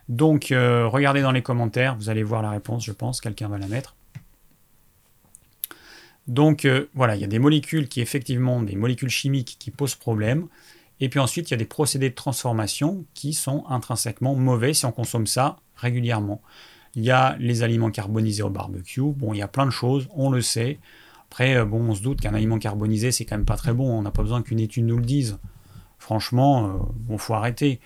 [0.09, 3.67] Donc, regardez dans les commentaires, vous allez voir la réponse, je pense, quelqu'un va la
[3.67, 3.95] mettre.
[6.27, 9.95] Donc euh, voilà, il y a des molécules qui effectivement, des molécules chimiques qui posent
[9.95, 10.47] problème.
[10.99, 14.85] Et puis ensuite, il y a des procédés de transformation qui sont intrinsèquement mauvais si
[14.85, 16.41] on consomme ça régulièrement.
[16.95, 19.01] Il y a les aliments carbonisés au barbecue.
[19.01, 20.79] Bon, il y a plein de choses, on le sait.
[21.29, 23.89] Après, euh, bon, on se doute qu'un aliment carbonisé, c'est quand même pas très bon.
[23.89, 25.37] On n'a pas besoin qu'une étude nous le dise.
[25.99, 26.79] Franchement,
[27.09, 27.79] euh, faut arrêter.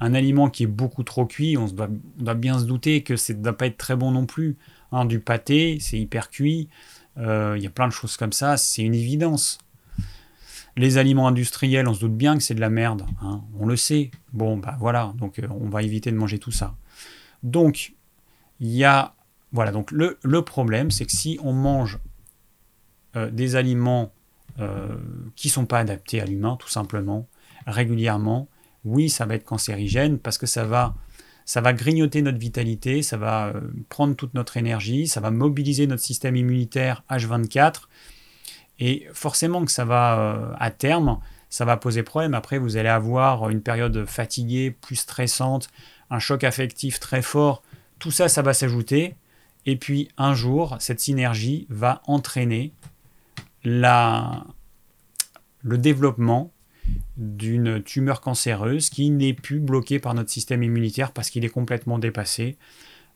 [0.00, 3.42] Un aliment qui est beaucoup trop cuit, on, doit, bien se douter que ça ne
[3.42, 4.56] doit pas être très bon non plus.
[4.90, 6.68] Hein, du pâté, c'est hyper cuit.
[7.18, 9.58] Euh, il y a plein de choses comme ça, c'est une évidence.
[10.76, 13.42] Les aliments industriels, on se doute bien que c'est de la merde, hein.
[13.58, 14.12] on le sait.
[14.32, 16.76] Bon, bah voilà, donc euh, on va éviter de manger tout ça.
[17.42, 17.94] Donc,
[18.60, 19.14] il y a.
[19.52, 21.98] Voilà, donc le, problème, c'est que si on mange
[23.18, 24.12] euh, des aliments
[25.36, 27.28] qui ne sont pas adaptés à l'humain, tout simplement,
[27.68, 28.48] régulièrement,
[28.84, 30.96] oui, ça va être cancérigène parce que ça va
[31.48, 35.86] ça va grignoter notre vitalité, ça va euh, prendre toute notre énergie, ça va mobiliser
[35.86, 37.84] notre système immunitaire H24.
[38.80, 41.18] Et forcément que ça va, euh, à terme,
[41.48, 42.34] ça va poser problème.
[42.34, 45.70] Après, vous allez avoir une période fatiguée, plus stressante,
[46.10, 47.62] un choc affectif très fort.
[47.98, 49.14] Tout ça, ça va s'ajouter.
[49.64, 52.74] Et puis, un jour, cette synergie va entraîner
[53.68, 54.46] la,
[55.62, 56.52] le développement
[57.16, 61.98] d'une tumeur cancéreuse qui n'est plus bloquée par notre système immunitaire parce qu'il est complètement
[61.98, 62.56] dépassé.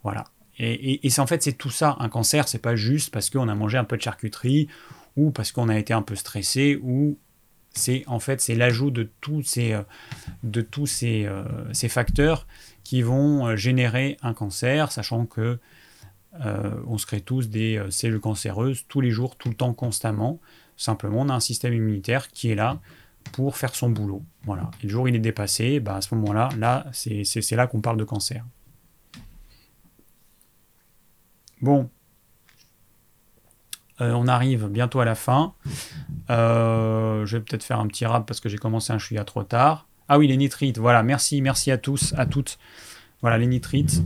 [0.03, 0.24] Voilà.
[0.59, 1.97] Et, et, en fait, c'est tout ça.
[1.99, 4.69] Un cancer, c'est pas juste parce qu'on a mangé un peu de charcuterie
[5.16, 7.19] ou parce qu'on a été un peu stressé ou
[7.74, 9.83] c'est en fait c'est l'ajout de tous ces euh,
[10.43, 12.47] de tous ces, euh, ces facteurs
[12.85, 15.59] qui vont euh, générer un cancer, sachant que
[16.41, 20.41] on se crée tous des cellules cancéreuses tous les jours, tout le temps, constamment.
[20.77, 22.81] Simplement, on a un système immunitaire qui est là
[23.33, 24.23] pour faire son boulot.
[24.45, 24.71] Voilà.
[24.83, 27.81] Et le jour où il est dépassé, bah, à ce moment-là, là, c'est là qu'on
[27.81, 28.45] parle de cancer.
[31.61, 31.89] Bon,
[34.01, 35.55] euh, on arrive bientôt à la fin.
[36.31, 39.45] Euh, je vais peut-être faire un petit rap parce que j'ai commencé un chouïa trop
[39.45, 39.87] tard.
[40.09, 42.59] Ah oui, les nitrites, voilà, merci, merci à tous, à toutes.
[43.21, 44.03] Voilà, les nitrites,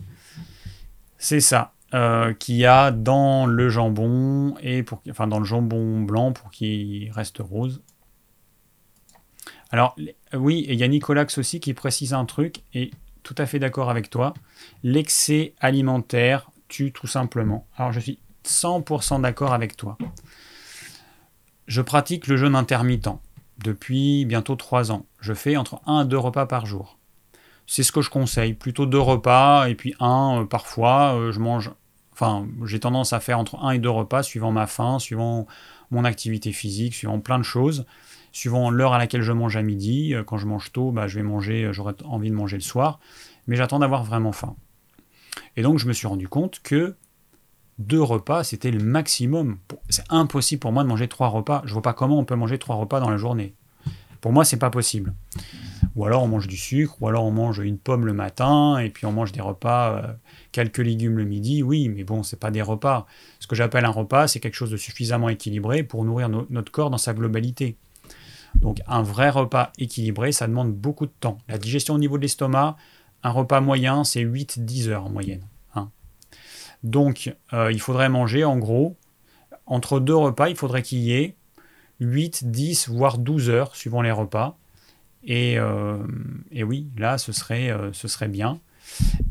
[1.16, 1.73] c'est ça.
[1.94, 6.50] Euh, qu'il y a dans le jambon et pour enfin dans le jambon blanc pour
[6.50, 7.80] qu'il reste rose.
[9.70, 9.94] Alors
[10.34, 12.90] oui, il y a Nicolax aussi qui précise un truc et
[13.22, 14.34] tout à fait d'accord avec toi.
[14.82, 17.68] L'excès alimentaire tue tout simplement.
[17.76, 19.96] Alors je suis 100% d'accord avec toi.
[21.68, 23.20] Je pratique le jeûne intermittent
[23.58, 25.06] depuis bientôt 3 ans.
[25.20, 26.98] Je fais entre 1 et 2 repas par jour.
[27.66, 31.40] C'est ce que je conseille, plutôt 2 repas et puis un euh, parfois euh, je
[31.40, 31.72] mange
[32.12, 35.47] enfin j'ai tendance à faire entre 1 et 2 repas suivant ma faim, suivant
[35.90, 37.86] mon activité physique, suivant plein de choses,
[38.32, 41.16] suivant l'heure à laquelle je mange à midi, euh, quand je mange tôt, bah, je
[41.16, 43.01] vais manger, j'aurais envie de manger le soir,
[43.47, 44.56] mais j'attends d'avoir vraiment faim.
[45.56, 46.97] Et donc je me suis rendu compte que
[47.78, 49.59] deux repas, c'était le maximum.
[49.90, 51.62] C'est impossible pour moi de manger trois repas.
[51.66, 53.55] Je vois pas comment on peut manger trois repas dans la journée.
[54.20, 55.14] Pour moi, c'est pas possible.
[55.97, 58.90] Ou alors on mange du sucre, ou alors on mange une pomme le matin, et
[58.90, 60.12] puis on mange des repas, euh,
[60.52, 61.62] quelques légumes le midi.
[61.62, 63.06] Oui, mais bon, c'est pas des repas.
[63.40, 66.90] Ce que j'appelle un repas, c'est quelque chose de suffisamment équilibré pour nourrir notre corps
[66.90, 67.77] dans sa globalité.
[68.55, 71.39] Donc un vrai repas équilibré, ça demande beaucoup de temps.
[71.48, 72.77] La digestion au niveau de l'estomac,
[73.23, 75.43] un repas moyen, c'est 8-10 heures en moyenne.
[76.82, 78.97] Donc, euh, il faudrait manger, en gros,
[79.66, 81.35] entre deux repas, il faudrait qu'il y ait
[82.01, 84.56] 8, 10, voire 12 heures, suivant les repas.
[85.27, 85.98] Et, euh,
[86.55, 88.61] oui, là, ce serait, euh, ce serait bien.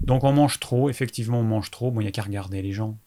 [0.01, 1.91] Donc, on mange trop, effectivement, on mange trop.
[1.91, 2.97] Bon, il n'y a qu'à regarder les gens.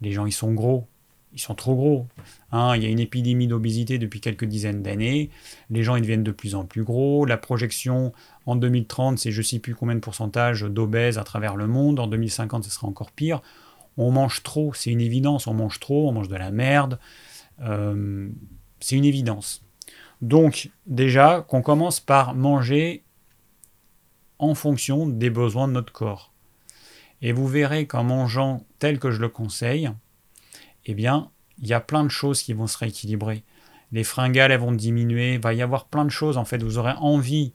[0.00, 0.86] Les gens, ils sont gros.
[1.32, 2.06] Ils sont trop gros.
[2.52, 2.76] Hein.
[2.76, 5.30] il y a une épidémie d'obésité depuis quelques dizaines d'années.
[5.68, 7.26] Les gens, ils deviennent de plus en plus gros.
[7.26, 8.12] La projection
[8.46, 11.98] en 2030, c'est je ne sais plus combien de pourcentage d'obèses à travers le monde.
[12.00, 13.42] En 2050, ce sera encore pire
[13.96, 16.98] on mange trop, c'est une évidence, on mange trop, on mange de la merde,
[17.60, 18.28] euh,
[18.80, 19.62] c'est une évidence.
[20.22, 23.04] Donc déjà, qu'on commence par manger
[24.38, 26.32] en fonction des besoins de notre corps.
[27.22, 29.90] Et vous verrez qu'en mangeant tel que je le conseille,
[30.84, 33.42] eh bien, il y a plein de choses qui vont se rééquilibrer.
[33.92, 36.36] Les fringales, vont diminuer, il va y avoir plein de choses.
[36.36, 37.52] En fait, vous aurez envie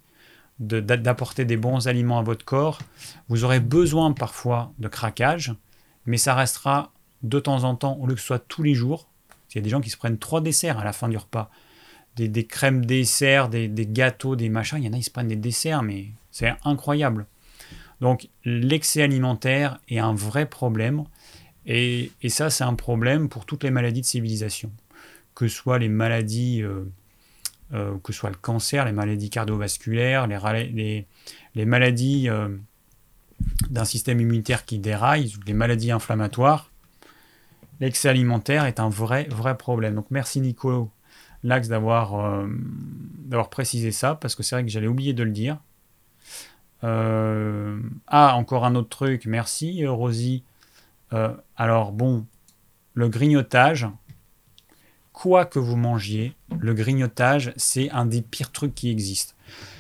[0.59, 2.79] d'apporter des bons aliments à votre corps.
[3.27, 5.55] Vous aurez besoin parfois de craquage
[6.05, 6.91] mais ça restera
[7.23, 9.09] de temps en temps, au lieu que ce soit tous les jours.
[9.51, 11.49] Il y a des gens qui se prennent trois desserts à la fin du repas.
[12.17, 14.77] Des, crèmes desserts, des, gâteaux, des machins.
[14.77, 17.25] Il y en a, ils se prennent des desserts, mais c'est incroyable.
[18.01, 21.05] Donc l'excès alimentaire est un vrai problème.
[21.65, 24.71] Et, ça, c'est un problème pour toutes les maladies de civilisation.
[25.35, 26.83] Que ce soit les maladies, euh,
[27.73, 31.05] euh, que ce le cancer, les maladies cardiovasculaires, les,
[31.55, 32.49] les, maladies euh,
[33.69, 36.71] d'un système immunitaire qui déraille, les maladies inflammatoires,
[37.79, 39.95] l'excès alimentaire est un vrai, vrai problème.
[39.95, 40.89] Donc merci Nico
[41.43, 42.47] Lax d'avoir euh,
[43.25, 45.57] d'avoir précisé ça, parce que c'est vrai que j'allais oublier de le dire.
[46.83, 50.43] Euh, ah, encore un autre truc, merci euh, Rosie.
[51.57, 52.25] alors bon,
[52.93, 53.87] le grignotage,
[55.13, 59.33] quoi que vous mangiez, le grignotage, c'est un des pires trucs qui existent.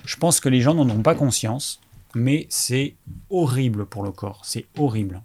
[0.05, 1.81] Je pense que les gens n'en ont pas conscience
[2.15, 2.95] mais c'est
[3.29, 5.21] horrible pour le corps, c'est horrible.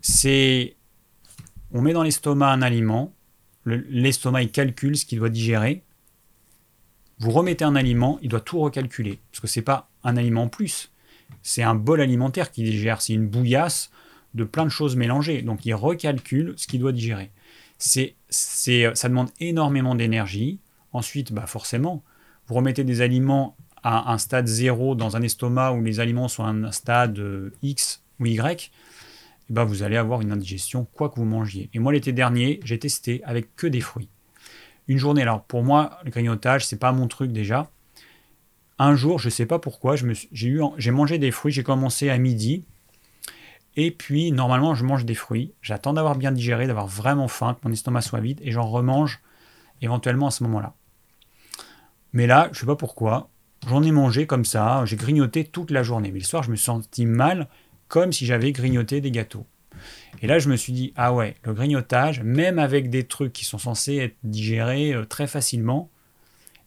[0.00, 0.76] C'est
[1.72, 3.12] on met dans l'estomac un aliment,
[3.66, 5.82] l'estomac il calcule ce qu'il doit digérer.
[7.18, 10.48] Vous remettez un aliment, il doit tout recalculer parce que c'est pas un aliment en
[10.48, 10.90] plus,
[11.42, 13.90] c'est un bol alimentaire qui digère, c'est une bouillasse
[14.34, 15.42] de plein de choses mélangées.
[15.42, 17.30] Donc il recalcule ce qu'il doit digérer.
[17.78, 20.60] C'est, ça demande énormément d'énergie.
[20.92, 22.02] Ensuite, bah forcément,
[22.46, 26.44] vous remettez des aliments à un stade 0 dans un estomac où les aliments sont
[26.44, 28.70] à un stade euh, X ou Y,
[29.50, 31.70] eh ben vous allez avoir une indigestion quoi que vous mangiez.
[31.74, 34.08] Et moi l'été dernier, j'ai testé avec que des fruits.
[34.88, 37.70] Une journée, alors pour moi, le grignotage, c'est pas mon truc déjà.
[38.78, 42.64] Un jour, je sais pas pourquoi, j'ai mangé des fruits, j'ai commencé à midi.
[43.76, 45.52] Et puis, normalement, je mange des fruits.
[45.62, 49.20] J'attends d'avoir bien digéré, d'avoir vraiment faim, que mon estomac soit vide, et j'en remange
[49.82, 50.74] éventuellement à ce moment-là.
[52.12, 53.30] Mais là, je sais pas pourquoi,
[53.68, 56.10] J'en ai mangé comme ça, j'ai grignoté toute la journée.
[56.10, 57.48] Mais le soir, je me sentis mal,
[57.90, 59.44] comme si j'avais grignoté des gâteaux.
[60.22, 63.44] Et là, je me suis dit, ah ouais, le grignotage, même avec des trucs qui
[63.44, 65.90] sont censés être digérés euh, très facilement,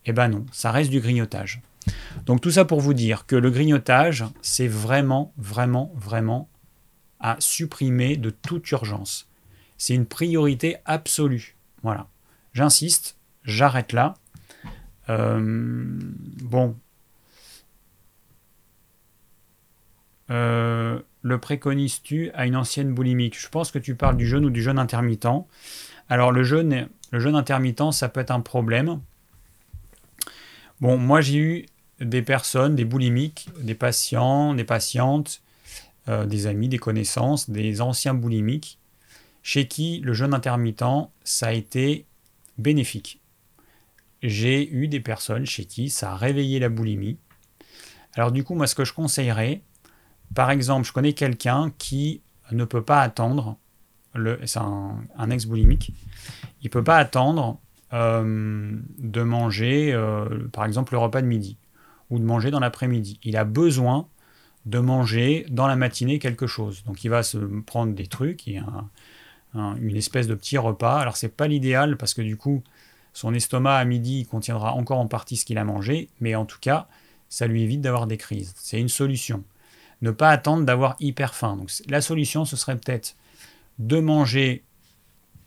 [0.06, 1.62] eh ben non, ça reste du grignotage.
[2.26, 6.50] Donc tout ça pour vous dire que le grignotage, c'est vraiment, vraiment, vraiment
[7.20, 9.30] à supprimer de toute urgence.
[9.78, 11.56] C'est une priorité absolue.
[11.84, 12.08] Voilà.
[12.52, 14.16] J'insiste, j'arrête là.
[15.08, 16.76] bon.
[21.24, 23.40] Le préconises-tu à une ancienne boulimique?
[23.40, 25.28] Je pense que tu parles du jeûne ou du jeûne intermittent.
[26.10, 29.00] Alors le jeûne, le jeûne intermittent, ça peut être un problème.
[30.82, 31.66] Bon, moi j'ai eu
[32.02, 35.42] des personnes, des boulimiques, des patients, des patientes,
[36.10, 38.78] euh, des amis, des connaissances, des anciens boulimiques,
[39.42, 42.06] chez qui le jeûne intermittent, ça a été
[42.58, 43.22] bénéfique.
[44.22, 47.18] J'ai eu des personnes chez qui ça a réveillé la boulimie.
[48.16, 49.62] Alors du coup, moi ce que je conseillerais,
[50.36, 53.58] par exemple, je connais quelqu'un qui ne peut pas attendre,
[54.46, 55.92] c'est un, ex-boulimique,
[56.62, 57.60] il ne peut pas attendre
[57.94, 61.58] euh, de manger, euh, par exemple, le repas de midi
[62.10, 63.20] ou de manger dans l'après-midi.
[63.24, 64.08] Il a besoin
[64.66, 66.84] de manger dans la matinée quelque chose.
[66.86, 68.48] Donc il va se prendre des trucs,
[69.56, 71.00] une espèce de petit repas.
[71.00, 72.64] Alors c'est pas l'idéal parce que du coup,
[73.14, 76.60] son estomac à midi contiendra encore en partie ce qu'il a mangé, mais en tout
[76.60, 76.88] cas,
[77.30, 78.54] ça lui évite d'avoir des crises.
[78.58, 79.44] C'est une solution
[80.04, 81.58] ne pas attendre d'avoir hyper faim.
[81.88, 83.16] La solution, ce serait peut-être
[83.80, 84.64] de manger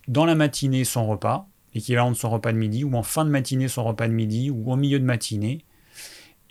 [0.07, 3.29] dans la matinée son repas, l'équivalent de son repas de midi, ou en fin de
[3.29, 5.63] matinée son repas de midi, ou au milieu de matinée,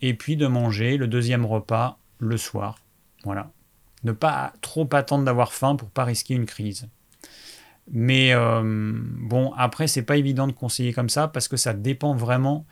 [0.00, 2.78] et puis de manger le deuxième repas le soir.
[3.24, 3.50] Voilà.
[4.04, 6.88] Ne pas trop attendre d'avoir faim pour pas risquer une crise.
[7.90, 12.14] Mais euh, bon, après, c'est pas évident de conseiller comme ça parce que ça dépend
[12.14, 12.66] vraiment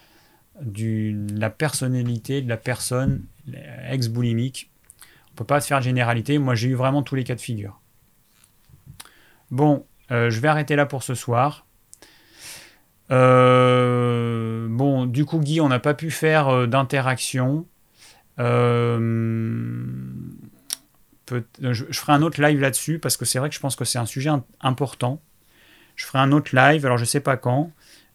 [0.60, 3.24] de la personnalité de la personne
[3.90, 4.70] ex-boulimique
[5.34, 6.38] on peut pas se faire de généralité.
[6.38, 7.80] Moi, j'ai eu vraiment tous les cas de figure.
[9.50, 11.66] Bon, euh, je vais arrêter là pour ce soir.
[13.10, 17.66] Euh, bon, du coup, Guy, on n'a pas pu faire euh, d'interaction.
[18.38, 18.44] je,
[21.90, 24.06] ferai un autre live là-dessus parce que c'est vrai que je pense que c'est un
[24.06, 24.30] sujet
[24.60, 25.20] important.
[25.96, 27.72] Je ferai un autre live, alors je ne sais pas quand.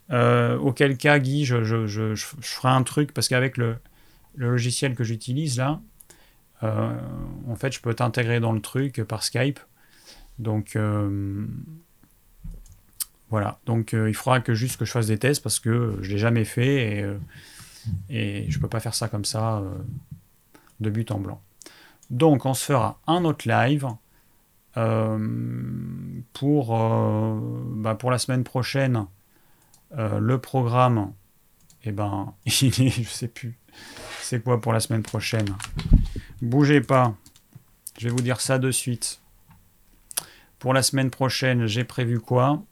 [0.09, 3.75] auquel cas, Guy, je, ferai un truc parce qu'avec le,
[4.35, 5.81] le, logiciel que j'utilise là,
[6.63, 6.97] euh,
[7.47, 9.59] en fait, je peux t'intégrer dans le truc par Skype.
[10.37, 11.45] Donc euh,
[13.29, 13.59] voilà.
[13.65, 16.17] Donc euh, il faudra que juste que je fasse des tests parce que je l'ai
[16.17, 17.17] jamais fait
[18.09, 19.63] et, je peux pas faire ça comme ça
[20.79, 21.41] de but en blanc.
[22.09, 23.87] Donc on se fera un autre live
[26.33, 26.77] pour,
[27.75, 29.05] bah, pour la semaine prochaine.
[29.97, 31.13] le programme,
[31.83, 33.57] et eh ben, il est, je sais plus,
[34.21, 35.47] c'est quoi pour la semaine prochaine?
[36.41, 37.15] Bougez pas.
[37.97, 39.19] Je vais vous dire ça de suite.
[40.57, 42.63] Pour la semaine prochaine, j'ai prévu quoi?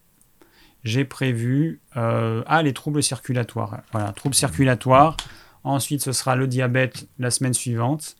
[0.84, 3.81] J'ai prévu euh, ah les troubles circulatoires.
[3.91, 5.18] Voilà, troubles circulatoires.
[5.64, 8.15] Ensuite, ce sera le diabète la semaine suivante.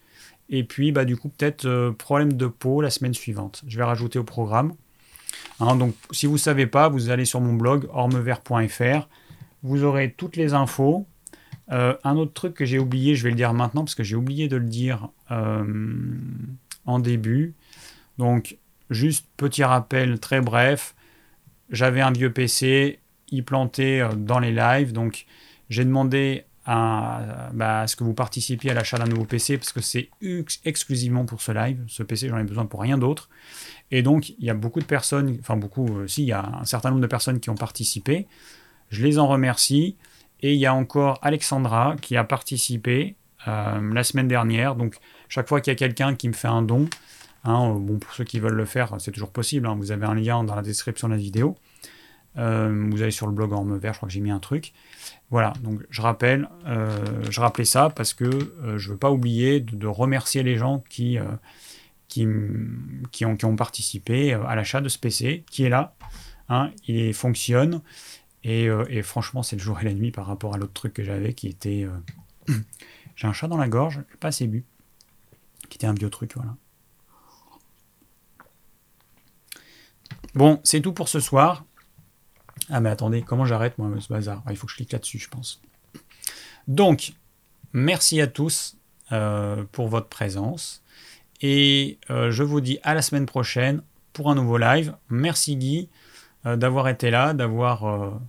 [0.50, 3.64] Et puis, bah, du coup, peut-être euh, problème de peau la semaine suivante.
[3.68, 4.74] Je vais rajouter au programme.
[5.60, 9.08] Hein, donc, si vous ne savez pas, vous allez sur mon blog ormevert.fr.
[9.64, 11.06] Vous aurez toutes les infos.
[11.72, 14.16] Euh, un autre truc que j'ai oublié, je vais le dire maintenant parce que j'ai
[14.16, 15.66] oublié de le dire euh,
[16.86, 17.54] en début.
[18.18, 18.58] Donc,
[18.90, 20.96] juste petit rappel très bref.
[21.70, 23.00] J'avais un vieux PC,
[23.30, 24.94] il plantait euh, dans les lives.
[24.94, 25.26] Donc,
[25.70, 29.74] j'ai demandé à, bah, à, ce que vous participiez à l'achat d'un nouveau PC parce
[29.74, 30.10] que c'est
[30.64, 31.84] exclusivement pour ce live.
[31.88, 33.30] Ce PC, j'en ai besoin pour rien d'autre.
[33.92, 36.66] Et donc, il y a beaucoup de personnes, enfin beaucoup, si, il y a un
[36.66, 38.28] certain nombre de personnes qui ont participé.
[38.90, 39.96] Je les en remercie.
[40.42, 43.16] Et il y a encore Alexandra qui a participé
[43.48, 44.76] euh, la semaine dernière.
[44.76, 44.96] Donc,
[45.30, 46.88] chaque fois qu'il y a quelqu'un qui me fait un don,
[47.44, 49.68] hein, bon, pour ceux qui veulent le faire, c'est toujours possible.
[49.68, 49.76] Hein.
[49.78, 51.58] vous avez un lien dans la description de la vidéo.
[52.38, 54.74] Euh, vous allez sur le blog en vert, je crois que j'ai mis un truc.
[55.32, 58.30] Voilà, donc je rappelle, euh, je rappelais ça parce que
[58.76, 61.18] je ne veux pas oublier de, remercier les gens qui,
[62.08, 62.28] qui,
[63.12, 65.96] qui, ont, qui, ont, participé à l'achat de ce PC, qui est là.
[66.50, 67.82] Hein, il fonctionne.
[68.48, 71.04] Euh, et, franchement, c'est le jour et la nuit par rapport à l'autre truc que
[71.04, 71.86] j'avais qui était.
[72.50, 72.54] Euh,
[73.16, 74.64] j'ai un chat dans la gorge, pas assez bu.
[75.70, 76.56] Qui était un vieux truc, voilà.
[80.34, 81.66] Bon, c'est tout pour ce soir.
[82.70, 84.44] Ah, mais attendez, comment j'arrête, moi, ce bazar?
[84.46, 85.62] Ah, Il faut que je clique là-dessus, je pense.
[86.68, 87.14] Donc,
[87.74, 88.78] merci à tous
[89.12, 90.84] euh, pour votre présence.
[91.42, 94.96] Et je vous dis à la semaine prochaine pour un nouveau live.
[95.10, 95.88] Merci Guy
[96.44, 98.20] d'avoir été là, d'avoir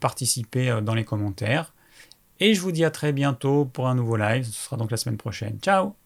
[0.00, 1.74] participer euh, dans les commentaires.
[2.40, 4.44] Et je vous dis à très bientôt pour un nouveau live.
[4.44, 5.58] Ce sera donc la semaine prochaine.
[5.60, 5.99] Ciao